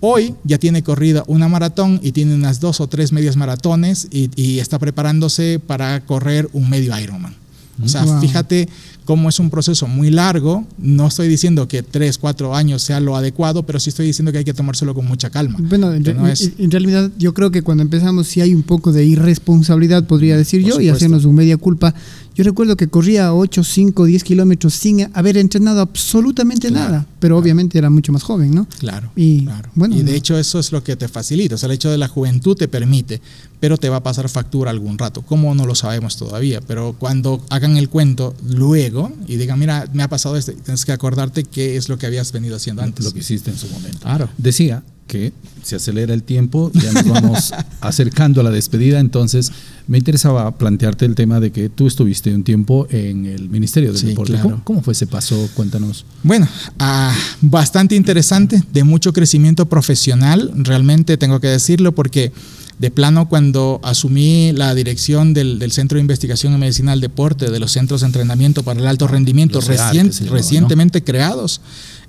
Hoy 0.00 0.34
ya 0.44 0.58
tiene 0.58 0.82
corrida 0.82 1.24
una 1.26 1.48
maratón 1.48 2.00
y 2.02 2.12
tiene 2.12 2.34
unas 2.34 2.60
dos 2.60 2.80
o 2.80 2.86
tres 2.86 3.12
medias 3.12 3.36
maratones 3.36 4.08
y, 4.10 4.30
y 4.36 4.58
está 4.58 4.78
preparándose 4.78 5.58
para 5.58 6.00
correr 6.04 6.48
un 6.52 6.68
medio 6.68 6.98
Ironman. 6.98 7.34
O 7.82 7.88
sea, 7.88 8.04
Wow. 8.04 8.20
fíjate 8.22 8.68
cómo 9.04 9.28
es 9.28 9.38
un 9.38 9.50
proceso 9.50 9.86
muy 9.86 10.10
largo. 10.10 10.64
No 10.78 11.06
estoy 11.08 11.28
diciendo 11.28 11.68
que 11.68 11.82
tres, 11.82 12.16
cuatro 12.16 12.54
años 12.54 12.80
sea 12.82 13.00
lo 13.00 13.16
adecuado, 13.16 13.64
pero 13.64 13.78
sí 13.80 13.90
estoy 13.90 14.06
diciendo 14.06 14.32
que 14.32 14.38
hay 14.38 14.44
que 14.44 14.54
tomárselo 14.54 14.94
con 14.94 15.06
mucha 15.06 15.28
calma. 15.28 15.58
Bueno, 15.60 15.92
en, 15.92 16.02
Que 16.02 16.14
no 16.14 16.24
en- 16.26 16.32
es- 16.32 16.52
en 16.58 16.70
realidad 16.70 17.10
yo 17.18 17.34
creo 17.34 17.50
que 17.50 17.60
cuando 17.62 17.82
empezamos 17.82 18.28
sí 18.28 18.40
hay 18.40 18.54
un 18.54 18.62
poco 18.62 18.92
de 18.92 19.04
irresponsabilidad, 19.04 20.04
podría 20.04 20.36
decir 20.38 20.62
Por 20.62 20.70
yo, 20.72 20.80
y 20.80 20.88
hacernos 20.88 21.24
un 21.26 21.34
media 21.34 21.56
culpa. 21.58 21.94
Yo 22.36 22.44
recuerdo 22.44 22.76
que 22.76 22.88
corría 22.88 23.32
8, 23.32 23.64
5, 23.64 24.04
10 24.04 24.22
kilómetros 24.22 24.74
sin 24.74 25.08
haber 25.14 25.38
entrenado 25.38 25.80
absolutamente 25.80 26.68
Claro, 26.68 26.92
nada, 26.92 27.06
pero 27.18 27.38
obviamente 27.38 27.78
era 27.78 27.88
mucho 27.88 28.12
más 28.12 28.22
joven, 28.22 28.54
¿no? 28.54 28.68
Claro. 28.78 29.10
Y, 29.16 29.44
claro. 29.44 29.70
bueno, 29.74 29.96
y 29.96 30.02
de 30.02 30.10
no. 30.10 30.16
hecho 30.18 30.38
eso 30.38 30.58
es 30.58 30.70
lo 30.70 30.84
que 30.84 30.96
te 30.96 31.08
facilita. 31.08 31.54
O 31.54 31.58
sea, 31.58 31.68
el 31.68 31.72
hecho 31.72 31.90
de 31.90 31.96
la 31.96 32.08
juventud 32.08 32.54
te 32.54 32.68
permite, 32.68 33.22
pero 33.58 33.78
te 33.78 33.88
va 33.88 33.96
a 33.96 34.02
pasar 34.02 34.28
factura 34.28 34.70
algún 34.70 34.98
rato. 34.98 35.22
¿Cómo 35.22 35.54
no 35.54 35.64
lo 35.64 35.74
sabemos 35.74 36.18
todavía? 36.18 36.60
Pero 36.60 36.94
cuando 36.98 37.42
hagan 37.48 37.78
el 37.78 37.88
cuento 37.88 38.34
luego 38.46 39.10
y 39.26 39.36
digan, 39.36 39.58
mira, 39.58 39.88
me 39.94 40.02
ha 40.02 40.08
pasado 40.08 40.36
esto, 40.36 40.52
tienes 40.52 40.84
que 40.84 40.92
acordarte 40.92 41.42
qué 41.42 41.78
es 41.78 41.88
lo 41.88 41.96
que 41.96 42.04
habías 42.04 42.32
venido 42.32 42.56
haciendo 42.56 42.82
antes. 42.82 43.02
lo 43.02 43.12
que 43.12 43.20
hiciste 43.20 43.50
en 43.50 43.56
su 43.56 43.66
momento. 43.68 44.00
Claro. 44.00 44.28
Decía 44.36 44.82
que 45.06 45.32
se 45.62 45.76
acelera 45.76 46.14
el 46.14 46.22
tiempo, 46.22 46.70
ya 46.74 46.92
nos 46.92 47.06
vamos 47.08 47.54
acercando 47.80 48.40
a 48.40 48.44
la 48.44 48.50
despedida, 48.50 48.98
entonces 49.00 49.52
me 49.86 49.98
interesaba 49.98 50.56
plantearte 50.56 51.04
el 51.04 51.14
tema 51.14 51.40
de 51.40 51.52
que 51.52 51.68
tú 51.68 51.86
estuviste 51.86 52.34
un 52.34 52.42
tiempo 52.44 52.86
en 52.90 53.26
el 53.26 53.48
Ministerio 53.48 53.90
del 53.92 54.00
Sí, 54.00 54.06
Deporte. 54.08 54.32
claro. 54.32 54.50
¿Cómo, 54.50 54.64
cómo 54.64 54.82
fue 54.82 54.92
ese 54.92 55.06
paso? 55.06 55.48
Cuéntanos. 55.54 56.04
Bueno, 56.22 56.48
ah, 56.78 57.14
bastante 57.40 57.94
interesante, 57.94 58.62
de 58.72 58.84
mucho 58.84 59.12
crecimiento 59.12 59.66
profesional, 59.66 60.50
realmente 60.56 61.16
tengo 61.16 61.40
que 61.40 61.48
decirlo, 61.48 61.92
porque 61.92 62.32
de 62.78 62.90
plano 62.90 63.28
cuando 63.28 63.80
asumí 63.82 64.52
la 64.52 64.74
dirección 64.74 65.32
del, 65.32 65.58
del 65.58 65.72
Centro 65.72 65.96
de 65.96 66.02
Investigación 66.02 66.52
en 66.52 66.60
Medicina 66.60 66.90
del 66.90 67.00
Deporte, 67.00 67.50
de 67.50 67.58
los 67.58 67.72
centros 67.72 68.00
de 68.02 68.06
entrenamiento 68.08 68.62
para 68.64 68.80
el 68.80 68.86
alto 68.86 69.08
rendimiento 69.08 69.60
llamaban, 69.60 70.10
¿no? 70.24 70.30
recientemente 70.30 71.02
creados, 71.02 71.60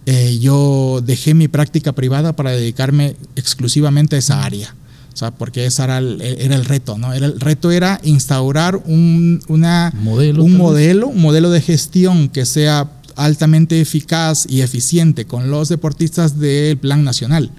eh, 0.09 0.39
yo 0.39 1.01
dejé 1.05 1.33
mi 1.33 1.49
práctica 1.49 1.91
privada 1.91 2.33
para 2.33 2.51
dedicarme 2.51 3.17
exclusivamente 3.35 4.15
a 4.15 4.19
esa 4.19 4.41
área. 4.41 4.73
O 5.13 5.17
sea, 5.17 5.31
porque 5.31 5.65
ese 5.65 5.83
era 5.83 5.97
el, 5.97 6.21
era 6.21 6.55
el 6.55 6.63
reto, 6.63 6.97
¿no? 6.97 7.11
Era, 7.11 7.25
el 7.25 7.37
reto 7.41 7.71
era 7.71 7.99
instaurar 8.03 8.77
un, 8.85 9.41
una, 9.49 9.91
Modelo, 10.01 10.45
un 10.45 10.55
modelo, 10.55 11.07
un 11.09 11.21
modelo 11.21 11.49
de 11.49 11.59
gestión 11.59 12.29
que 12.29 12.45
sea 12.45 12.89
altamente 13.17 13.81
eficaz 13.81 14.45
y 14.47 14.61
eficiente 14.61 15.25
con 15.25 15.51
los 15.51 15.67
deportistas 15.67 16.39
del 16.39 16.77
plan 16.77 17.03
nacional. 17.03 17.51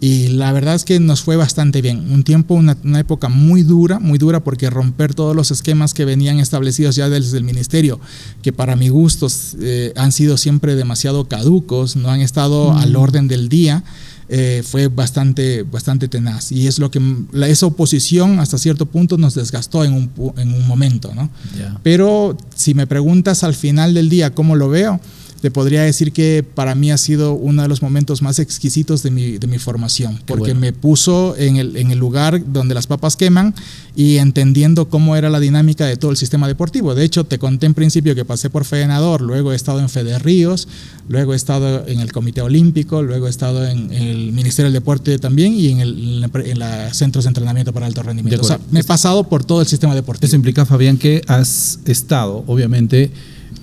Y 0.00 0.28
la 0.28 0.52
verdad 0.52 0.74
es 0.74 0.84
que 0.84 1.00
nos 1.00 1.22
fue 1.22 1.36
bastante 1.36 1.80
bien. 1.80 2.12
Un 2.12 2.24
tiempo, 2.24 2.54
una, 2.54 2.76
una, 2.84 3.00
época 3.00 3.28
muy 3.28 3.62
dura, 3.62 3.98
muy 3.98 4.18
dura 4.18 4.44
porque 4.44 4.68
romper 4.68 5.14
todos 5.14 5.34
los 5.34 5.50
esquemas 5.50 5.94
que 5.94 6.04
venían 6.04 6.40
establecidos 6.40 6.96
ya 6.96 7.08
desde 7.08 7.38
el 7.38 7.44
ministerio, 7.44 8.00
que 8.42 8.52
para 8.52 8.76
mi 8.76 8.88
gusto 8.88 9.28
eh, 9.60 9.92
han 9.96 10.12
sido 10.12 10.36
siempre 10.36 10.74
demasiado 10.74 11.26
caducos, 11.26 11.96
no 11.96 12.10
han 12.10 12.20
estado 12.20 12.72
mm. 12.72 12.76
al 12.76 12.96
orden 12.96 13.28
del 13.28 13.48
día. 13.48 13.84
Eh, 14.30 14.62
fue 14.66 14.88
bastante, 14.88 15.64
bastante 15.64 16.08
tenaz. 16.08 16.50
Y 16.50 16.66
es 16.66 16.78
lo 16.78 16.90
que 16.90 17.00
la, 17.32 17.46
esa 17.48 17.66
oposición 17.66 18.40
hasta 18.40 18.56
cierto 18.56 18.86
punto 18.86 19.18
nos 19.18 19.34
desgastó 19.34 19.84
en 19.84 19.92
un, 19.92 20.10
en 20.38 20.54
un 20.54 20.66
momento. 20.66 21.12
¿no? 21.14 21.28
Yeah. 21.56 21.78
Pero 21.82 22.36
si 22.54 22.72
me 22.74 22.86
preguntas 22.86 23.44
al 23.44 23.54
final 23.54 23.92
del 23.92 24.08
día 24.08 24.34
cómo 24.34 24.56
lo 24.56 24.70
veo, 24.70 24.98
te 25.44 25.50
podría 25.50 25.82
decir 25.82 26.12
que 26.12 26.42
para 26.42 26.74
mí 26.74 26.90
ha 26.90 26.96
sido 26.96 27.34
uno 27.34 27.60
de 27.60 27.68
los 27.68 27.82
momentos 27.82 28.22
más 28.22 28.38
exquisitos 28.38 29.02
de 29.02 29.10
mi, 29.10 29.36
de 29.36 29.46
mi 29.46 29.58
formación, 29.58 30.18
porque 30.24 30.54
bueno. 30.54 30.60
me 30.60 30.72
puso 30.72 31.36
en 31.36 31.56
el, 31.56 31.76
en 31.76 31.90
el 31.90 31.98
lugar 31.98 32.40
donde 32.50 32.74
las 32.74 32.86
papas 32.86 33.14
queman 33.14 33.54
y 33.94 34.16
entendiendo 34.16 34.88
cómo 34.88 35.16
era 35.16 35.28
la 35.28 35.40
dinámica 35.40 35.84
de 35.84 35.98
todo 35.98 36.10
el 36.10 36.16
sistema 36.16 36.48
deportivo. 36.48 36.94
De 36.94 37.04
hecho, 37.04 37.24
te 37.24 37.38
conté 37.38 37.66
en 37.66 37.74
principio 37.74 38.14
que 38.14 38.24
pasé 38.24 38.48
por 38.48 38.64
Fedenador, 38.64 39.20
luego 39.20 39.52
he 39.52 39.54
estado 39.54 39.80
en 39.80 39.90
Fede 39.90 40.18
Ríos, 40.18 40.66
luego 41.10 41.34
he 41.34 41.36
estado 41.36 41.86
en 41.86 42.00
el 42.00 42.10
Comité 42.10 42.40
Olímpico, 42.40 43.02
luego 43.02 43.26
he 43.26 43.30
estado 43.30 43.66
en, 43.66 43.92
el 43.92 44.32
Ministerio 44.32 44.72
del 44.72 44.80
Deporte 44.80 45.18
también 45.18 45.52
y 45.52 45.68
en 45.68 45.80
el 45.80 46.30
en 46.46 46.58
la 46.58 46.94
centros 46.94 47.26
de 47.26 47.28
entrenamiento 47.28 47.70
para 47.74 47.84
alto 47.84 48.02
rendimiento. 48.02 48.40
O 48.40 48.48
sea, 48.48 48.58
me 48.70 48.80
he 48.80 48.84
pasado 48.84 49.24
por 49.24 49.44
todo 49.44 49.60
el 49.60 49.66
sistema 49.66 49.94
deportivo. 49.94 50.26
Eso 50.26 50.36
implica, 50.36 50.64
Fabián, 50.64 50.96
que 50.96 51.20
has 51.26 51.80
estado, 51.84 52.44
obviamente, 52.46 53.12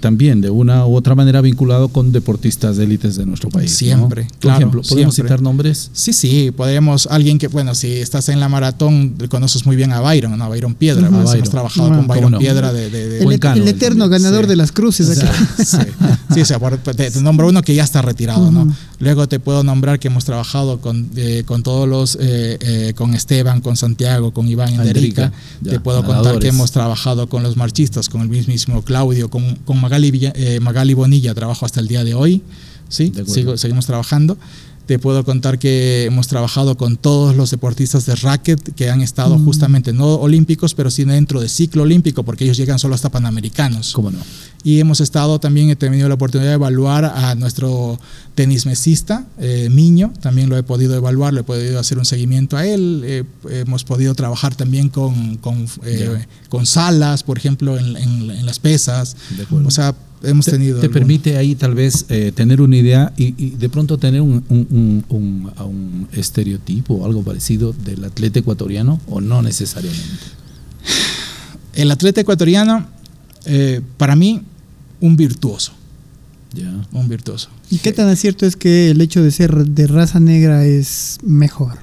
también 0.02 0.42
de 0.42 0.50
una 0.50 0.86
u 0.86 0.96
otra 0.96 1.16
manera 1.16 1.40
vinculado 1.40 1.88
con 1.88 2.12
deportistas 2.12 2.76
de 2.76 2.84
élites 2.84 3.16
de 3.16 3.26
nuestro 3.26 3.50
país. 3.50 3.72
Siempre, 3.72 4.24
¿no? 4.24 4.30
Por 4.30 4.38
claro, 4.40 4.58
ejemplo, 4.58 4.82
¿podemos 4.82 5.16
siempre. 5.16 5.34
citar 5.34 5.42
nombres? 5.42 5.90
Sí, 5.94 6.12
sí, 6.12 6.52
podemos, 6.52 7.08
alguien 7.10 7.38
que, 7.38 7.48
bueno, 7.48 7.76
si 7.76 7.94
estás 7.94 8.28
en 8.30 8.40
la 8.40 8.50
maratón, 8.50 9.16
conoces 9.30 9.66
muy 9.66 9.76
bien 9.76 9.94
a 9.94 10.02
Byron, 10.02 10.38
¿no? 10.38 10.44
A 10.44 10.50
Byron 10.50 10.76
Piedra, 10.76 11.04
uh 11.04 11.12
-huh. 11.12 11.18
Byron. 11.20 11.36
hemos 11.36 11.50
trabajado 11.50 11.88
uh 11.88 11.92
-huh. 11.92 11.98
con 11.98 12.08
Byron 12.08 12.32
no? 12.32 12.40
Piedra 12.40 12.74
de... 12.74 12.90
de, 12.90 13.10
de 13.10 13.24
el, 13.24 13.32
el, 13.32 13.68
eterno 13.68 14.10
ganador 14.10 14.44
sí. 14.44 14.50
de 14.50 14.56
las 14.56 14.72
cruces. 14.72 15.08
O 15.08 15.16
sea, 15.16 15.32
sí, 15.58 15.78
sí 16.34 16.42
o 16.42 16.46
sea, 16.46 16.60
por, 16.60 16.78
te, 16.78 17.12
te, 17.12 17.22
nombro 17.22 17.48
uno 17.48 17.62
que 17.62 17.76
ya 17.76 17.84
está 17.84 18.02
retirado, 18.02 18.46
uh 18.46 18.50
-huh. 18.50 18.66
¿no? 18.66 18.76
Luego 19.02 19.28
te 19.28 19.40
puedo 19.40 19.64
nombrar 19.64 20.00
que 20.00 20.10
hemos 20.10 20.26
trabajado 20.26 20.80
con, 20.80 21.10
eh, 21.16 21.44
con 21.46 21.64
todos 21.64 21.90
los, 21.90 22.16
eh, 22.22 22.58
eh, 22.62 22.94
con 22.96 23.16
Esteban, 23.16 23.60
con 23.60 23.76
Santiago, 23.76 24.32
con 24.32 24.48
Iván 24.48 24.76
Enderica. 24.76 25.32
Te 25.64 25.80
puedo 25.80 26.02
ganadores. 26.02 26.24
contar 26.24 26.42
que 26.42 26.48
hemos 26.50 26.72
trabajado 26.72 27.28
con 27.28 27.42
los 27.42 27.58
marchistas, 27.58 28.10
con 28.10 28.22
el 28.22 28.30
mismísimo 28.30 28.84
Claudio, 28.84 29.30
con, 29.30 29.56
con 29.66 29.82
Magali, 29.92 30.12
Villa, 30.12 30.32
eh, 30.38 30.62
Magali 30.62 30.94
Bonilla, 30.94 31.34
trabajo 31.34 31.66
hasta 31.66 31.82
el 31.82 31.90
día 31.90 32.06
de 32.06 32.14
hoy. 32.14 32.42
Sí, 32.88 33.10
de 33.10 33.26
Sigo, 33.26 33.58
seguimos 33.58 33.86
trabajando. 33.86 34.38
Te 34.86 35.00
puedo 35.00 35.26
contar 35.26 35.60
que 35.60 36.06
hemos 36.06 36.30
trabajado 36.30 36.78
con 36.78 36.96
todos 36.96 37.36
los 37.36 37.52
deportistas 37.52 38.06
de 38.06 38.16
racket 38.16 38.74
que 38.74 38.90
han 38.90 39.02
estado 39.02 39.38
mm. 39.38 39.44
justamente, 39.44 39.92
no 39.92 40.16
olímpicos, 40.16 40.76
pero 40.76 40.90
sí 40.90 41.04
dentro 41.04 41.42
de 41.42 41.50
ciclo 41.50 41.84
olímpico, 41.84 42.24
porque 42.24 42.46
ellos 42.46 42.56
llegan 42.56 42.80
solo 42.80 42.96
hasta 42.96 43.10
panamericanos. 43.10 43.92
¿Cómo 43.92 44.12
no? 44.12 44.20
Y 44.64 44.80
hemos 44.80 45.02
estado 45.02 45.40
también, 45.40 45.70
he 45.70 45.76
tenido 45.76 46.08
la 46.08 46.14
oportunidad 46.16 46.50
de 46.50 46.56
evaluar 46.56 47.06
a 47.06 47.34
nuestro 47.36 48.00
tenis 48.36 48.66
mesista, 48.66 49.26
eh, 49.40 49.70
Miño, 49.72 50.14
también 50.22 50.50
lo 50.50 50.58
he 50.58 50.64
podido 50.64 50.96
evaluar, 50.96 51.34
le 51.34 51.42
he 51.42 51.44
podido 51.44 51.80
hacer 51.80 51.98
un 51.98 52.06
seguimiento 52.06 52.58
a 52.58 52.66
él. 52.66 53.02
Eh, 53.04 53.24
hemos 53.50 53.84
podido 53.84 54.14
trabajar 54.14 54.56
también 54.56 54.90
con, 54.90 55.38
con, 55.38 55.66
eh, 55.84 56.26
con 56.50 56.66
salas, 56.66 57.24
por 57.24 57.38
ejemplo, 57.38 57.78
en, 57.78 57.98
en, 57.98 58.32
en 58.32 58.46
las 58.46 58.60
pesas. 58.60 59.18
O 59.66 59.72
sea, 59.72 59.96
hemos 60.22 60.46
te, 60.46 60.52
tenido. 60.52 60.80
¿Te 60.80 60.90
permite 60.90 61.38
ahí 61.38 61.56
tal 61.56 61.74
vez 61.74 62.06
eh, 62.10 62.32
tener 62.34 62.62
una 62.62 62.78
idea 62.78 63.14
y, 63.18 63.34
y, 63.44 63.50
de 63.52 63.70
pronto 63.70 63.98
tener 63.98 64.22
un, 64.22 64.44
un, 64.50 65.04
un, 65.10 65.52
un, 65.60 66.08
estereotipo 66.14 66.94
o 66.94 67.06
algo 67.06 67.24
parecido 67.24 67.74
del 67.74 68.04
atleta 68.04 68.40
ecuatoriano 68.40 69.02
o 69.08 69.22
no 69.22 69.42
necesariamente? 69.42 70.06
El 71.74 71.90
atleta 71.90 72.22
ecuatoriano, 72.22 72.86
para 73.98 74.16
mí, 74.16 74.44
un 75.02 75.18
virtuoso. 75.18 75.74
Yeah. 76.54 76.88
Un 76.94 77.10
virtuoso. 77.10 77.50
¿Y 77.70 77.78
qué 77.78 77.92
tan 77.92 78.16
cierto 78.16 78.46
es 78.46 78.56
que 78.56 78.92
el 78.92 79.02
hecho 79.02 79.22
de 79.22 79.32
ser 79.32 79.66
de 79.66 79.88
raza 79.88 80.20
negra 80.20 80.66
es 80.66 81.18
mejor? 81.24 81.80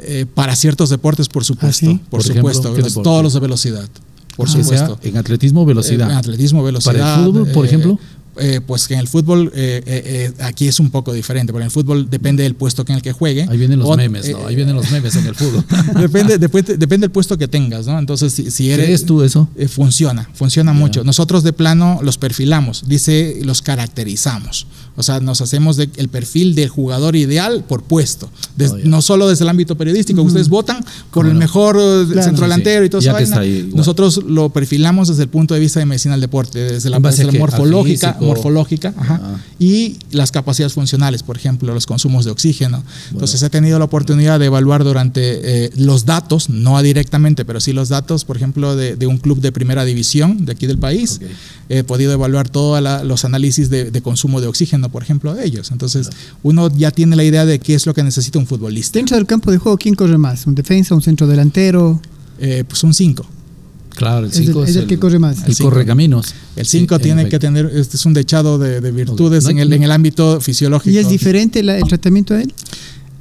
Eh, 0.00 0.26
para 0.32 0.54
ciertos 0.56 0.90
deportes, 0.90 1.28
por 1.28 1.44
supuesto. 1.44 1.86
¿Ah, 1.86 1.92
sí? 1.92 2.00
Por, 2.10 2.22
por 2.22 2.22
supuesto. 2.22 3.02
Todos 3.02 3.22
los 3.22 3.34
de 3.34 3.40
velocidad 3.40 3.88
por 4.36 4.48
ah, 4.48 4.52
supuesto. 4.52 4.98
en 5.02 5.16
atletismo, 5.16 5.64
velocidad. 5.64 6.10
En 6.10 6.16
atletismo, 6.16 6.62
velocidad. 6.62 6.92
Para 6.92 7.18
el 7.18 7.24
fútbol, 7.24 7.48
por 7.48 7.64
eh, 7.64 7.68
ejemplo. 7.68 7.98
Eh, 8.36 8.60
pues 8.66 8.88
que 8.88 8.94
en 8.94 9.00
el 9.00 9.08
fútbol 9.08 9.52
eh, 9.54 9.82
eh, 9.86 10.32
aquí 10.40 10.66
es 10.66 10.80
un 10.80 10.90
poco 10.90 11.12
diferente, 11.12 11.52
porque 11.52 11.62
en 11.62 11.66
el 11.66 11.70
fútbol 11.70 12.10
depende 12.10 12.42
del 12.42 12.54
puesto 12.54 12.84
en 12.88 12.96
el 12.96 13.02
que 13.02 13.12
juegue. 13.12 13.46
Ahí 13.48 13.56
vienen 13.56 13.78
los 13.78 13.88
o, 13.88 13.96
memes, 13.96 14.28
¿no? 14.28 14.46
Ahí 14.46 14.56
vienen 14.56 14.74
los 14.74 14.90
memes 14.90 15.14
en 15.16 15.26
el 15.26 15.34
fútbol. 15.34 15.64
depende, 16.00 16.38
después, 16.38 16.66
depende 16.66 17.04
del 17.04 17.10
puesto 17.10 17.38
que 17.38 17.46
tengas, 17.46 17.86
¿no? 17.86 17.98
Entonces, 17.98 18.32
si, 18.32 18.50
si 18.50 18.70
eres... 18.70 18.86
¿Crees 18.86 19.06
tú 19.06 19.22
eso? 19.22 19.48
funciona, 19.68 20.28
funciona 20.34 20.72
yeah. 20.72 20.80
mucho. 20.80 21.04
Nosotros 21.04 21.42
de 21.42 21.52
plano 21.52 22.00
los 22.02 22.18
perfilamos, 22.18 22.84
dice, 22.86 23.38
los 23.42 23.62
caracterizamos. 23.62 24.66
O 24.96 25.02
sea, 25.02 25.20
nos 25.20 25.40
hacemos 25.40 25.76
de, 25.76 25.88
el 25.96 26.08
perfil 26.08 26.54
del 26.54 26.68
jugador 26.68 27.16
ideal 27.16 27.64
por 27.68 27.82
puesto. 27.82 28.30
Des, 28.56 28.72
oh, 28.72 28.76
yeah. 28.78 28.88
No 28.88 29.02
solo 29.02 29.28
desde 29.28 29.44
el 29.44 29.48
ámbito 29.48 29.76
periodístico, 29.76 30.22
ustedes 30.22 30.48
votan 30.48 30.84
por 31.12 31.26
el 31.26 31.34
no? 31.34 31.38
mejor 31.38 31.76
claro, 31.76 32.22
centro 32.22 32.44
delantero 32.44 32.82
sí. 32.82 32.86
y 32.86 32.90
todo 32.90 33.18
eso. 33.18 33.40
Nosotros 33.74 34.22
lo 34.24 34.50
perfilamos 34.50 35.08
desde 35.08 35.22
el 35.22 35.28
punto 35.28 35.54
de 35.54 35.60
vista 35.60 35.80
de 35.80 35.86
medicina 35.86 36.14
del 36.14 36.20
deporte, 36.20 36.58
desde 36.58 36.90
la, 36.90 36.98
desde 36.98 37.24
la 37.24 37.32
morfológica, 37.32 38.16
morfológica 38.24 38.94
ajá, 38.96 39.20
ah. 39.22 39.36
y 39.58 39.98
las 40.10 40.32
capacidades 40.32 40.74
funcionales, 40.74 41.22
por 41.22 41.36
ejemplo, 41.36 41.72
los 41.72 41.86
consumos 41.86 42.24
de 42.24 42.30
oxígeno. 42.30 42.78
Bueno. 42.78 43.10
Entonces 43.12 43.42
he 43.42 43.50
tenido 43.50 43.78
la 43.78 43.84
oportunidad 43.84 44.38
de 44.38 44.46
evaluar 44.46 44.84
durante 44.84 45.64
eh, 45.64 45.70
los 45.76 46.04
datos, 46.04 46.50
no 46.50 46.80
directamente, 46.82 47.44
pero 47.44 47.60
sí 47.60 47.72
los 47.72 47.88
datos, 47.88 48.24
por 48.24 48.36
ejemplo, 48.36 48.76
de, 48.76 48.96
de 48.96 49.06
un 49.06 49.18
club 49.18 49.40
de 49.40 49.52
primera 49.52 49.84
división 49.84 50.44
de 50.44 50.52
aquí 50.52 50.66
del 50.66 50.78
país. 50.78 51.16
Okay. 51.16 51.28
He 51.68 51.84
podido 51.84 52.12
evaluar 52.12 52.48
todos 52.48 52.82
los 53.04 53.24
análisis 53.24 53.70
de, 53.70 53.90
de, 53.90 54.02
consumo 54.02 54.40
de 54.40 54.46
oxígeno, 54.46 54.90
por 54.90 55.02
ejemplo, 55.02 55.34
de 55.34 55.44
ellos. 55.44 55.70
Entonces 55.70 56.08
claro. 56.08 56.24
uno 56.42 56.76
ya 56.76 56.90
tiene 56.90 57.16
la 57.16 57.24
idea 57.24 57.46
de 57.46 57.58
qué 57.58 57.74
es 57.74 57.86
lo 57.86 57.94
que 57.94 58.02
necesita 58.02 58.38
un 58.38 58.46
futbolista. 58.46 58.98
Dentro 58.98 59.16
del 59.16 59.26
campo 59.26 59.50
de 59.50 59.58
juego, 59.58 59.78
¿quién 59.78 59.94
corre 59.94 60.18
más? 60.18 60.46
¿Un 60.46 60.54
defensa, 60.54 60.94
un 60.94 61.02
centro 61.02 61.26
delantero? 61.26 62.00
Eh, 62.38 62.64
pues 62.68 62.82
un 62.84 62.92
5. 62.92 63.26
Claro, 63.94 64.26
el 64.26 64.32
5 64.32 64.64
es, 64.64 64.70
es, 64.70 64.76
el, 64.76 64.82
el, 64.82 64.88
que 64.88 64.98
corre 64.98 65.18
más. 65.18 65.46
El, 65.46 65.56
corre 65.56 65.86
caminos. 65.86 66.34
El 66.56 66.66
5 66.66 66.96
sí, 66.96 67.02
tiene 67.02 67.28
que 67.28 67.38
tener, 67.38 67.70
este 67.74 67.96
es 67.96 68.06
un 68.06 68.14
dechado 68.14 68.58
de, 68.58 68.80
de 68.80 68.90
virtudes 68.90 69.44
no, 69.44 69.50
en, 69.50 69.58
el, 69.58 69.72
en, 69.72 69.82
el, 69.84 69.92
ámbito 69.92 70.40
fisiológico. 70.40 70.94
¿Y 70.94 70.98
es 70.98 71.08
diferente 71.08 71.62
la, 71.62 71.78
el 71.78 71.84
tratamiento 71.84 72.34
de 72.34 72.42
él? 72.42 72.54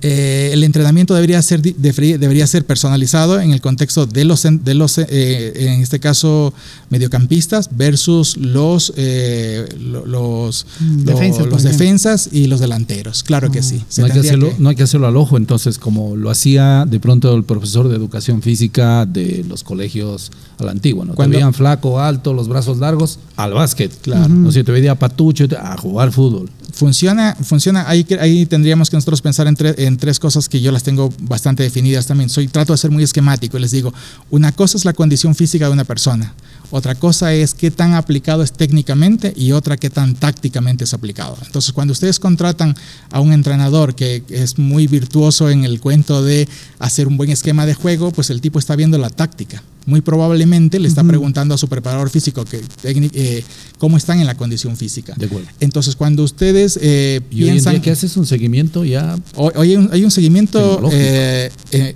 Eh, 0.06 0.50
el 0.52 0.66
entrenamiento 0.66 1.13
debería 1.13 1.42
ser, 1.42 1.62
debería 1.62 2.46
ser 2.46 2.66
personalizado 2.66 3.39
en 3.39 3.54
el 3.54 3.62
contexto 3.62 4.06
de 4.06 4.26
los, 4.26 4.44
de 4.44 4.74
los 4.74 4.98
eh, 4.98 5.54
en 5.56 5.82
este 5.82 6.02
caso, 6.02 6.54
mediocampistas 6.89 7.70
versus 7.72 8.36
los, 8.36 8.92
eh, 8.98 9.66
los, 9.80 10.66
Defensa, 10.80 11.44
los 11.44 11.63
defensas 11.63 12.30
y 12.34 12.48
los 12.48 12.60
delanteros. 12.60 13.24
Claro 13.24 13.50
que 13.50 13.63
sí. 13.63 13.82
No 13.98 14.06
hay 14.06 14.12
que, 14.12 14.20
hacerlo, 14.20 14.50
que... 14.50 14.56
no 14.60 14.70
hay 14.70 14.76
que 14.76 14.84
hacerlo 14.84 15.08
al 15.08 15.16
ojo, 15.16 15.38
entonces, 15.38 15.80
como 15.80 16.18
lo 16.18 16.30
hacía 16.30 16.86
de 16.86 17.00
pronto 17.00 17.34
el 17.34 17.46
profesor 17.46 17.88
de 17.88 17.96
educación 17.96 18.42
física 18.42 19.06
de 19.06 19.46
los 19.48 19.63
colegios 19.63 20.32
a 20.58 20.66
la 20.66 20.72
antigua. 20.72 21.06
¿no? 21.06 21.16
Cuando 21.16 21.38
veían 21.38 21.54
flaco, 21.54 22.02
alto, 22.02 22.34
los 22.34 22.50
brazos 22.50 22.80
largos, 22.80 23.20
al 23.38 23.54
básquet. 23.54 23.92
Claro. 24.02 24.26
Uh 24.26 24.28
-huh. 24.28 24.44
No 24.44 24.52
sé, 24.52 24.66
te 24.66 24.74
veía 24.74 24.96
patucho 24.96 25.48
a 25.58 25.78
jugar 25.78 26.12
fútbol. 26.12 26.50
Funciona, 26.73 27.36
funciona. 27.36 27.88
Ahí, 27.88 28.05
ahí 28.19 28.47
tendríamos 28.47 28.89
que 28.89 28.97
nosotros 28.97 29.21
pensar 29.21 29.45
en, 29.45 29.55
en 29.59 29.97
tres 29.97 30.17
cosas 30.17 30.49
que 30.49 30.59
yo 30.59 30.71
las 30.71 30.81
tengo 30.81 31.13
bastante 31.21 31.62
definidas 31.62 32.07
también. 32.07 32.31
Soy, 32.31 32.47
trato 32.47 32.73
de 32.73 32.77
ser 32.77 32.89
muy 32.89 33.03
esquemático 33.03 33.57
y 33.57 33.62
les 33.62 33.69
digo, 33.69 33.93
una 34.31 34.51
cosa 34.51 34.77
es 34.77 34.83
la 34.83 34.93
condición 34.93 35.36
física 35.36 35.67
de 35.67 35.71
una 35.71 35.83
persona, 35.83 36.33
otra 36.71 36.95
cosa 36.95 37.31
es 37.31 37.53
qué 37.53 37.69
tan 37.69 37.93
aplicado 37.93 38.41
es 38.41 38.53
técnicamente 38.53 39.33
y 39.36 39.51
otra 39.51 39.77
qué 39.77 39.91
tan 39.91 40.15
tácticamente 40.15 40.86
es 40.86 40.95
aplicado. 40.95 41.38
Entonces, 41.45 41.73
cuando 41.73 41.91
ustedes 41.91 42.19
contratan 42.19 42.75
a 43.12 43.19
un 43.19 43.33
entrenador 43.33 43.93
que 43.93 44.23
es 44.29 44.57
muy 44.57 44.88
virtuoso 44.88 45.51
en 45.51 45.65
el 45.65 45.79
cuento 45.79 46.23
de 46.23 46.49
hacer 46.79 47.07
un 47.07 47.17
buen 47.17 47.29
esquema 47.29 47.67
de 47.67 47.75
juego, 47.75 48.12
pues 48.12 48.31
el 48.31 48.41
tipo 48.41 48.57
está 48.57 48.75
viendo 48.75 48.97
la 48.97 49.12
táctica 49.12 49.62
muy 49.86 50.02
probablemente 50.02 50.80
le 50.80 50.88
está 50.88 51.02
uh 51.02 51.06
-huh. 51.06 51.10
preguntando 51.10 51.56
a 51.56 51.58
su 51.58 51.67
preparador 51.67 52.10
físico 52.10 52.46
que, 52.46 52.62
eh, 52.84 53.43
cómo 53.78 53.98
están 53.98 54.19
en 54.19 54.26
la 54.26 54.36
condición 54.36 54.78
física. 54.78 55.13
De 55.17 55.26
acuerdo. 55.26 55.48
Entonces, 55.60 55.96
cuando 55.96 56.24
ustedes 56.24 56.80
eh, 56.82 57.22
¿Y 57.30 57.36
piensan. 57.36 57.72
Hoy 57.72 57.76
en 57.76 57.82
día 57.82 57.82
que 57.82 57.91
haces 57.91 58.15
un 58.17 58.26
seguimiento 58.26 58.86
ya. 58.86 59.15
Hoy, 59.36 59.52
hoy 59.56 59.69
hay, 59.72 59.76
un, 59.78 59.89
hay 59.91 60.04
un 60.04 60.12
seguimiento 60.12 60.89
eh, 60.91 61.52
sí, 61.69 61.78
en, 61.78 61.96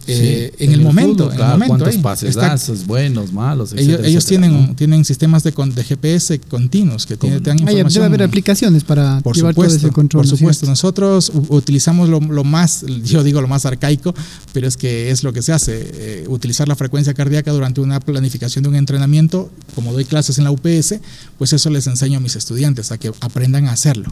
en, 0.59 0.71
el, 0.73 0.81
momento. 0.81 1.25
Fútbol, 1.25 1.35
claro, 1.35 1.55
en 1.55 1.61
el 1.61 1.67
momento 1.67 1.85
¿Cuántos 1.85 2.01
pases 2.01 2.29
está, 2.31 2.49
das? 2.49 2.85
Buenos, 2.85 3.31
malos. 3.31 3.71
Etcétera, 3.71 3.93
ellos, 3.93 4.07
ellos 4.07 4.23
etcétera, 4.25 4.47
tienen, 4.49 4.67
¿no? 4.67 4.75
tienen 4.75 5.05
sistemas 5.05 5.43
de, 5.43 5.51
de, 5.51 5.83
GPS 5.83 6.39
continuos 6.41 7.05
que 7.05 7.15
tienen, 7.17 7.41
te 7.41 7.49
dan 7.49 7.59
información. 7.59 7.93
Debe 7.93 8.05
haber 8.05 8.23
aplicaciones 8.23 8.83
para 8.83 9.21
por 9.21 9.35
llevar 9.35 9.53
supuesto, 9.53 9.77
todo 9.77 9.87
ese 9.87 9.93
control. 9.93 10.23
Por 10.23 10.37
supuesto, 10.37 10.65
¿no 10.65 10.71
nosotros 10.71 11.31
utilizamos 11.49 12.09
lo, 12.09 12.19
lo, 12.19 12.43
más, 12.43 12.85
yo 13.03 13.23
digo 13.23 13.41
lo 13.41 13.47
más 13.47 13.65
arcaico, 13.65 14.13
pero 14.53 14.67
es 14.67 14.77
que 14.77 15.09
es 15.09 15.23
lo 15.23 15.33
que 15.33 15.41
se 15.41 15.53
hace, 15.53 16.25
utilizar 16.27 16.67
la 16.67 16.75
frecuencia 16.75 17.13
cardíaca 17.13 17.51
durante 17.51 17.76
una 17.81 17.99
planificación 17.99 18.63
de 18.63 18.69
un 18.69 18.75
entrenamiento, 18.75 19.51
como 19.75 19.93
doy 19.93 20.05
clases 20.05 20.37
en 20.37 20.43
la 20.43 20.51
UPS, 20.51 20.95
pues 21.37 21.53
eso 21.53 21.69
les 21.69 21.87
enseño 21.87 22.17
a 22.17 22.21
mis 22.21 22.35
estudiantes, 22.35 22.91
a 22.91 22.97
que 22.97 23.11
aprendan 23.21 23.67
a 23.67 23.71
hacerlo. 23.71 24.11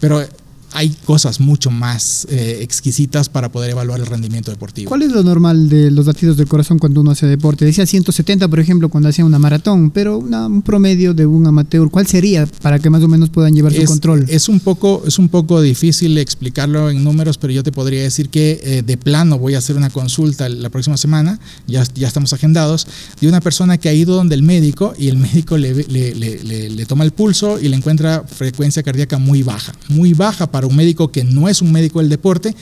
Pero 0.00 0.26
hay 0.72 0.90
cosas 1.04 1.40
mucho 1.40 1.70
más 1.70 2.26
eh, 2.30 2.58
exquisitas 2.62 3.28
para 3.28 3.50
poder 3.50 3.70
evaluar 3.70 4.00
el 4.00 4.06
rendimiento 4.06 4.50
deportivo. 4.50 4.88
¿Cuál 4.88 5.02
es 5.02 5.10
lo 5.12 5.22
normal 5.22 5.68
de 5.68 5.90
los 5.90 6.06
latidos 6.06 6.36
del 6.36 6.46
corazón 6.48 6.78
cuando 6.78 7.00
uno 7.00 7.10
hace 7.10 7.26
deporte? 7.26 7.64
Decía 7.64 7.86
170, 7.86 8.48
por 8.48 8.60
ejemplo, 8.60 8.88
cuando 8.88 9.08
hacía 9.08 9.24
una 9.24 9.38
maratón, 9.38 9.90
pero 9.90 10.18
una- 10.18 10.46
un 10.46 10.62
promedio 10.62 11.14
de 11.14 11.26
un 11.26 11.46
amateur, 11.46 11.90
¿cuál 11.90 12.06
sería 12.06 12.46
para 12.62 12.78
que 12.78 12.90
más 12.90 13.02
o 13.02 13.08
menos 13.08 13.30
puedan 13.30 13.54
llevar 13.54 13.72
su 13.72 13.82
es, 13.82 13.88
control? 13.88 14.26
Es 14.28 14.48
un, 14.48 14.60
poco, 14.60 15.02
es 15.06 15.18
un 15.18 15.28
poco 15.28 15.60
difícil 15.60 16.16
explicarlo 16.18 16.90
en 16.90 17.02
números, 17.02 17.38
pero 17.38 17.52
yo 17.52 17.62
te 17.62 17.72
podría 17.72 18.02
decir 18.02 18.28
que 18.28 18.60
eh, 18.62 18.82
de 18.82 18.96
plano 18.96 19.38
voy 19.38 19.54
a 19.54 19.58
hacer 19.58 19.76
una 19.76 19.90
consulta 19.90 20.48
la 20.48 20.68
próxima 20.70 20.96
semana, 20.96 21.40
ya, 21.66 21.84
ya 21.94 22.08
estamos 22.08 22.32
agendados, 22.32 22.86
de 23.20 23.28
una 23.28 23.40
persona 23.40 23.78
que 23.78 23.88
ha 23.88 23.94
ido 23.94 24.14
donde 24.14 24.34
el 24.34 24.42
médico 24.42 24.94
y 24.98 25.08
el 25.08 25.16
médico 25.16 25.56
le, 25.58 25.74
le- 25.74 26.14
le- 26.14 26.42
le- 26.44 26.70
le 26.70 26.86
toma 26.86 27.04
el 27.04 27.12
pulso 27.12 27.58
y 27.60 27.68
le 27.68 27.76
encuentra 27.76 28.22
frecuencia 28.26 28.82
cardíaca 28.82 29.18
muy 29.18 29.42
baja, 29.42 29.72
muy 29.88 30.14
baja 30.14 30.46
para 30.50 30.59
un 30.66 30.76
médico 30.76 31.10
que 31.10 31.24
no 31.24 31.48
es 31.48 31.62
un 31.62 31.72
médico 31.72 32.00
del 32.00 32.08
deporte, 32.08 32.54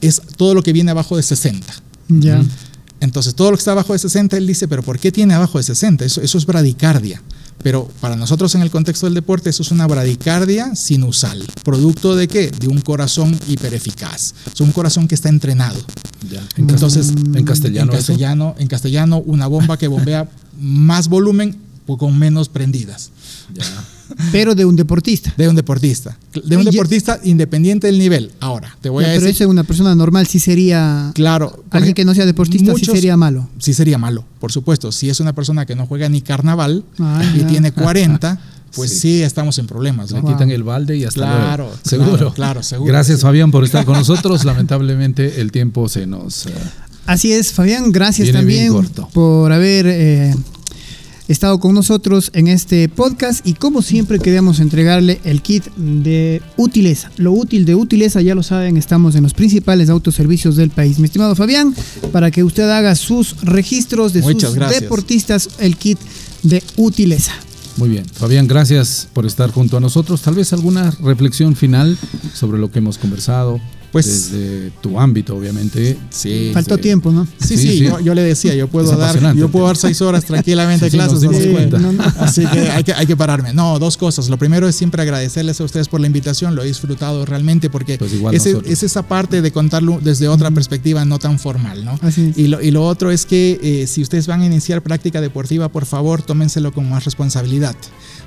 es 0.00 0.20
todo 0.36 0.54
lo 0.54 0.62
que 0.62 0.72
viene 0.72 0.90
abajo 0.90 1.16
de 1.16 1.22
60. 1.22 1.72
ya. 2.08 2.42
Entonces, 3.00 3.34
todo 3.34 3.50
lo 3.50 3.56
que 3.56 3.60
está 3.60 3.72
abajo 3.72 3.94
de 3.94 3.98
60, 3.98 4.36
él 4.36 4.46
dice, 4.46 4.68
pero 4.68 4.84
¿por 4.84 4.96
qué 4.96 5.10
tiene 5.10 5.34
abajo 5.34 5.58
de 5.58 5.64
60? 5.64 6.04
Eso, 6.04 6.20
eso 6.20 6.38
es 6.38 6.46
bradicardia. 6.46 7.20
Pero 7.60 7.88
para 8.00 8.14
nosotros 8.14 8.54
en 8.54 8.62
el 8.62 8.70
contexto 8.70 9.06
del 9.06 9.14
deporte, 9.14 9.50
eso 9.50 9.62
es 9.62 9.72
una 9.72 9.88
bradicardia 9.88 10.76
sinusal. 10.76 11.44
¿Producto 11.64 12.14
de 12.14 12.28
qué? 12.28 12.50
De 12.50 12.68
un 12.68 12.80
corazón 12.80 13.36
hipereficaz. 13.48 14.34
Es 14.52 14.60
un 14.60 14.70
corazón 14.70 15.08
que 15.08 15.16
está 15.16 15.28
entrenado. 15.28 15.80
Ya. 16.30 16.46
Entonces, 16.56 17.10
en 17.34 17.44
castellano. 17.44 17.92
en 17.92 17.98
eso. 17.98 18.06
castellano, 18.06 18.54
en 18.58 18.68
castellano, 18.68 19.18
una 19.18 19.48
bomba 19.48 19.78
que 19.78 19.88
bombea 19.88 20.28
más 20.60 21.08
volumen 21.08 21.56
con 21.96 22.18
menos 22.18 22.48
prendidas. 22.48 23.10
Ya. 23.54 23.64
Pero 24.30 24.54
de 24.54 24.64
un 24.64 24.76
deportista. 24.76 25.32
De 25.36 25.48
un 25.48 25.54
deportista. 25.56 26.16
De 26.32 26.56
un 26.56 26.62
Oye. 26.62 26.70
deportista 26.70 27.20
independiente 27.24 27.86
del 27.86 27.98
nivel. 27.98 28.32
Ahora, 28.40 28.76
te 28.80 28.88
voy 28.88 29.04
Ya, 29.04 29.10
a 29.10 29.14
pero 29.14 29.26
decir. 29.26 29.42
eso 29.42 29.50
una 29.50 29.64
persona 29.64 29.94
normal 29.94 30.26
sí 30.26 30.38
sería... 30.38 31.10
Claro. 31.14 31.48
Alguien 31.70 31.82
ejemplo, 31.82 31.94
que 31.94 32.04
no 32.04 32.14
sea 32.14 32.26
deportista 32.26 32.74
sí 32.74 32.84
sería 32.84 33.16
malo. 33.16 33.48
sí 33.58 33.74
sería 33.74 33.98
malo, 33.98 34.24
por 34.40 34.52
supuesto. 34.52 34.92
Si 34.92 35.08
es 35.10 35.20
una 35.20 35.32
persona 35.34 35.66
que 35.66 35.74
no 35.74 35.86
juega 35.86 36.08
ni 36.08 36.20
carnaval 36.22 36.84
Ah, 36.98 37.22
y 37.34 37.40
ya. 37.40 37.46
tiene 37.46 37.72
40, 37.72 38.40
pues 38.74 38.90
Sí. 38.92 38.98
sí, 39.18 39.22
estamos 39.22 39.58
en 39.58 39.66
problemas. 39.66 40.10
Le 40.12 40.20
quitan 40.22 40.50
el 40.50 40.62
balde 40.62 40.96
y 40.96 41.04
hasta 41.04 41.20
Claro, 41.20 41.64
luego. 41.64 41.78
Seguro. 41.84 42.10
claro, 42.16 42.32
claro, 42.34 42.62
seguro. 42.62 42.92
Gracias, 42.92 43.20
Fabián, 43.20 43.50
por 43.50 43.64
estar 43.64 43.84
con 43.84 43.94
nosotros. 43.98 44.44
Lamentablemente, 44.44 45.40
el 45.40 45.52
tiempo 45.52 45.88
se 45.88 46.06
nos. 46.06 46.46
eh, 46.46 46.52
Así 47.04 47.32
es, 47.32 47.52
Fabián, 47.52 47.90
gracias 47.92 48.30
también 48.32 48.72
por 49.12 49.52
haber 49.52 49.86
eh, 49.88 50.34
estado 51.32 51.58
con 51.58 51.74
nosotros 51.74 52.30
en 52.34 52.46
este 52.46 52.88
podcast 52.88 53.46
y 53.46 53.54
como 53.54 53.82
siempre 53.82 54.18
queremos 54.18 54.60
entregarle 54.60 55.20
el 55.24 55.42
kit 55.42 55.64
de 55.76 56.42
Utileza. 56.56 57.10
Lo 57.16 57.32
útil 57.32 57.64
de 57.64 57.74
Utileza, 57.74 58.20
ya 58.20 58.34
lo 58.34 58.42
saben, 58.42 58.76
estamos 58.76 59.14
en 59.14 59.22
los 59.22 59.34
principales 59.34 59.88
autoservicios 59.88 60.56
del 60.56 60.70
país. 60.70 60.98
Mi 60.98 61.06
estimado 61.06 61.34
Fabián, 61.34 61.74
para 62.12 62.30
que 62.30 62.44
usted 62.44 62.68
haga 62.70 62.94
sus 62.94 63.40
registros 63.42 64.12
de 64.12 64.20
Muchas 64.20 64.50
sus 64.50 64.58
gracias. 64.58 64.82
deportistas, 64.82 65.48
el 65.58 65.76
kit 65.76 65.98
de 66.42 66.62
Utileza. 66.76 67.32
Muy 67.78 67.88
bien. 67.88 68.04
Fabián, 68.04 68.46
gracias 68.46 69.08
por 69.12 69.24
estar 69.24 69.50
junto 69.50 69.78
a 69.78 69.80
nosotros. 69.80 70.20
Tal 70.20 70.34
vez 70.34 70.52
alguna 70.52 70.90
reflexión 71.02 71.56
final 71.56 71.96
sobre 72.34 72.58
lo 72.58 72.70
que 72.70 72.80
hemos 72.80 72.98
conversado. 72.98 73.58
Pues- 73.92 74.32
desde 74.32 74.70
tu 74.80 74.98
ámbito, 74.98 75.36
obviamente. 75.36 75.98
Sí. 76.10 76.50
Faltó 76.54 76.76
sí. 76.76 76.80
tiempo, 76.82 77.12
¿no? 77.12 77.26
Sí, 77.38 77.56
Sí. 77.58 77.78
Yo, 77.80 78.00
yo 78.00 78.14
le 78.14 78.22
decía, 78.22 78.54
yo 78.54 78.66
puedo 78.68 78.96
dar, 78.96 79.34
yo 79.36 79.48
puedo 79.50 79.66
dar 79.66 79.76
seis 79.76 80.00
horas 80.00 80.24
tranquilamente 80.26 80.86
de 80.86 80.90
clases. 80.90 81.22
no, 81.22 81.92
no. 81.92 82.02
Así 82.18 82.46
que 82.46 82.60
hay, 82.70 82.82
que 82.84 82.92
hay 82.94 83.06
que 83.06 83.16
pararme. 83.16 83.52
No, 83.52 83.78
dos 83.78 83.96
cosas. 83.96 84.28
Lo 84.30 84.38
primero 84.38 84.66
es 84.66 84.74
siempre 84.76 85.02
agradecerles 85.02 85.60
a 85.60 85.64
ustedes 85.64 85.88
por 85.88 86.00
la 86.00 86.06
invitación. 86.06 86.54
Lo 86.54 86.62
he 86.62 86.66
disfrutado 86.66 87.26
realmente 87.26 87.68
porque 87.70 87.98
Pues 87.98 88.12
ese- 88.32 88.58
es 88.66 88.82
esa 88.82 89.02
parte 89.06 89.42
de 89.42 89.52
contarlo 89.52 90.00
desde 90.02 90.26
otra 90.28 90.50
perspectiva 90.50 91.04
no 91.04 91.18
tan 91.18 91.38
formal, 91.38 91.84
¿no? 91.84 91.98
Así 92.02 92.30
es. 92.30 92.38
Y 92.38 92.46
lo, 92.48 92.62
y 92.62 92.70
lo 92.70 92.86
otro 92.86 93.10
es 93.10 93.26
que 93.26 93.60
eh, 93.62 93.86
si 93.86 94.00
ustedes 94.02 94.26
van 94.26 94.40
a 94.42 94.46
iniciar 94.46 94.82
práctica 94.82 95.20
deportiva, 95.20 95.68
por 95.68 95.84
favor, 95.86 96.22
tómenselo 96.22 96.72
con 96.72 96.88
más 96.88 97.04
responsabilidad. 97.04 97.76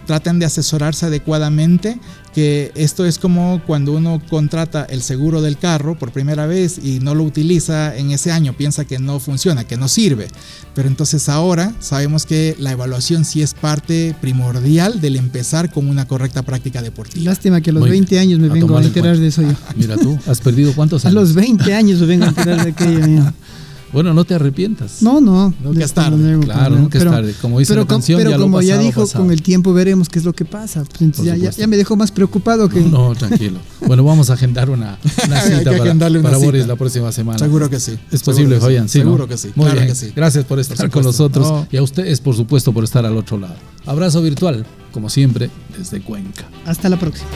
Traten 0.06 0.38
de 0.40 0.46
asesorarse 0.46 1.08
adecuadamente, 1.08 2.00
que 2.34 2.72
esto 2.76 3.06
es 3.06 3.18
como 3.18 3.62
cuando 3.66 3.94
uno 3.94 4.22
contrata 4.30 4.86
el 4.90 5.02
seguro 5.02 5.42
del 5.42 5.58
carro 5.58 5.98
por 5.98 6.12
primera 6.12 6.46
vez 6.46 6.78
y 6.84 7.00
no 7.00 7.16
lo 7.16 7.24
utiliza 7.24 7.96
en 7.98 8.12
ese 8.12 8.32
año, 8.32 8.54
piensa 8.54 8.86
que 8.86 9.00
no 9.00 9.20
funciona, 9.20 9.64
que 9.66 9.78
no 9.78 9.88
sirve. 9.88 10.28
Pero 10.76 10.88
entonces 10.88 11.28
ahora 11.30 11.74
sabemos 11.80 12.26
que 12.26 12.56
la 12.60 12.72
evaluación 12.72 13.26
sí 13.26 13.42
es 13.42 13.54
parte 13.54 14.16
primordial 14.22 15.00
del 15.02 15.16
empezar 15.16 15.72
con 15.72 15.88
una 15.88 16.08
correcta 16.08 16.44
práctica 16.44 16.82
deportiva. 16.82 17.26
Lástima 17.32 17.62
que 17.62 17.70
a 17.72 17.74
los 17.74 17.82
Muy 17.82 17.92
bien. 17.92 18.02
20 18.04 18.20
años 18.20 18.40
me 18.40 18.48
A 18.48 18.54
vengo 18.54 18.78
a 18.78 18.84
enterar 18.84 19.18
de 19.18 19.28
eso 19.28 19.42
yo. 19.42 19.54
Mira 19.76 19.96
tú, 19.98 20.20
has 20.28 20.40
perdido 20.42 20.74
cuántos 20.74 21.06
A 21.06 21.08
años. 21.10 21.22
los 21.22 21.34
20 21.34 21.74
años 21.74 22.00
me 22.02 22.06
vengo 22.06 22.26
a 22.26 22.30
enterar 22.30 22.64
de 22.64 22.70
aquello. 22.72 23.08
mira. 23.08 23.34
Bueno, 23.94 24.14
no 24.14 24.26
te 24.26 24.34
arrepientas. 24.36 25.02
No, 25.02 25.22
no. 25.22 25.54
Nunca 25.64 25.80
es 25.80 25.86
esto 25.86 26.02
no 26.02 26.10
tarde. 26.18 26.40
Claro, 26.42 26.64
pero- 26.66 26.76
nunca 26.82 26.98
es 26.98 27.04
pero- 27.04 27.12
tarde. 27.12 27.36
Como 27.42 27.60
dice 27.60 27.72
pero 27.74 27.82
la 27.84 27.88
canción, 27.88 28.18
pero 28.18 28.32
ya 28.32 28.38
lo 28.38 28.44
como 28.44 28.62
ya 28.62 28.78
dijo, 28.78 29.02
pasado. 29.02 29.24
con 29.24 29.32
el 29.32 29.42
tiempo 29.42 29.74
veremos 29.74 30.10
qué 30.10 30.20
es 30.20 30.26
lo 30.26 30.34
que 30.34 30.44
pasa. 30.46 30.84
Pues, 30.84 31.12
ya, 31.18 31.24
ya- 31.24 31.36
supuesto. 31.36 31.62
ya 31.62 31.68
me 31.68 31.78
dejó 31.78 31.96
más 31.96 32.12
preocupado 32.12 32.68
que. 32.68 32.82
No, 32.82 33.16
tranquilo. 33.16 33.60
Bueno, 33.88 34.04
vamos 34.04 34.30
a 34.30 34.34
agendar 34.34 34.70
una, 34.70 34.98
cita 35.04 35.72
para, 35.72 35.84
agendarle 35.84 36.20
una 36.20 36.30
para 36.30 36.38
cita. 36.40 36.46
Boris 36.48 36.68
la 36.68 36.76
próxima 36.76 37.12
semana. 37.12 37.40
Seguro 37.40 37.70
que 37.70 37.80
sí. 37.80 37.98
Es 38.12 38.22
posible, 38.24 38.60
que 38.60 38.82
sí. 38.82 38.90
Seguro 38.90 39.28
que 39.28 39.38
sí. 39.38 39.50
Muy 39.56 39.66
claro 39.66 39.80
bien. 39.82 39.88
que 39.90 39.96
sí. 39.96 40.12
Gracias 40.16 40.44
por 40.46 40.60
estar 40.60 40.90
con 40.90 41.04
nosotros 41.04 41.48
No. 41.48 41.68
y 41.72 41.78
a 41.78 41.84
ustedes, 41.84 42.20
por 42.20 42.36
supuesto, 42.36 42.74
por 42.74 42.84
estar 42.84 43.06
al 43.06 43.16
otro 43.16 43.38
lado. 43.38 43.56
Abrazo 43.86 44.22
virtual, 44.22 44.66
como 44.92 45.10
siempre, 45.10 45.50
desde 45.78 46.02
Cuenca. 46.02 46.46
Hasta 46.66 46.90
la 46.90 46.98
próxima. 47.00 47.30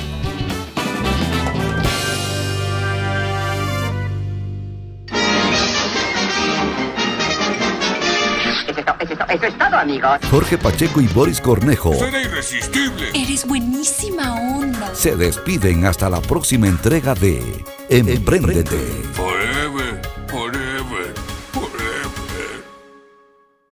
Eso 9.40 9.48
es 9.48 9.58
to- 9.58 9.64
eso 9.64 9.66
es 9.66 9.70
todo, 9.72 9.80
amigos. 9.80 10.20
Jorge 10.30 10.58
Pacheco 10.58 11.02
y 11.02 11.08
Boris 11.08 11.40
Cornejo 11.42 11.94
Suena 11.94 12.22
irresistible. 12.22 13.10
Eres 13.14 13.46
buenísima 13.46 14.36
onda. 14.36 14.94
se 14.94 15.16
despiden 15.16 15.86
hasta 15.86 16.10
la 16.10 16.22
próxima 16.22 16.68
entrega 16.68 17.14
de 17.16 17.64
Empréndete. 17.90 18.78
For 19.14 19.34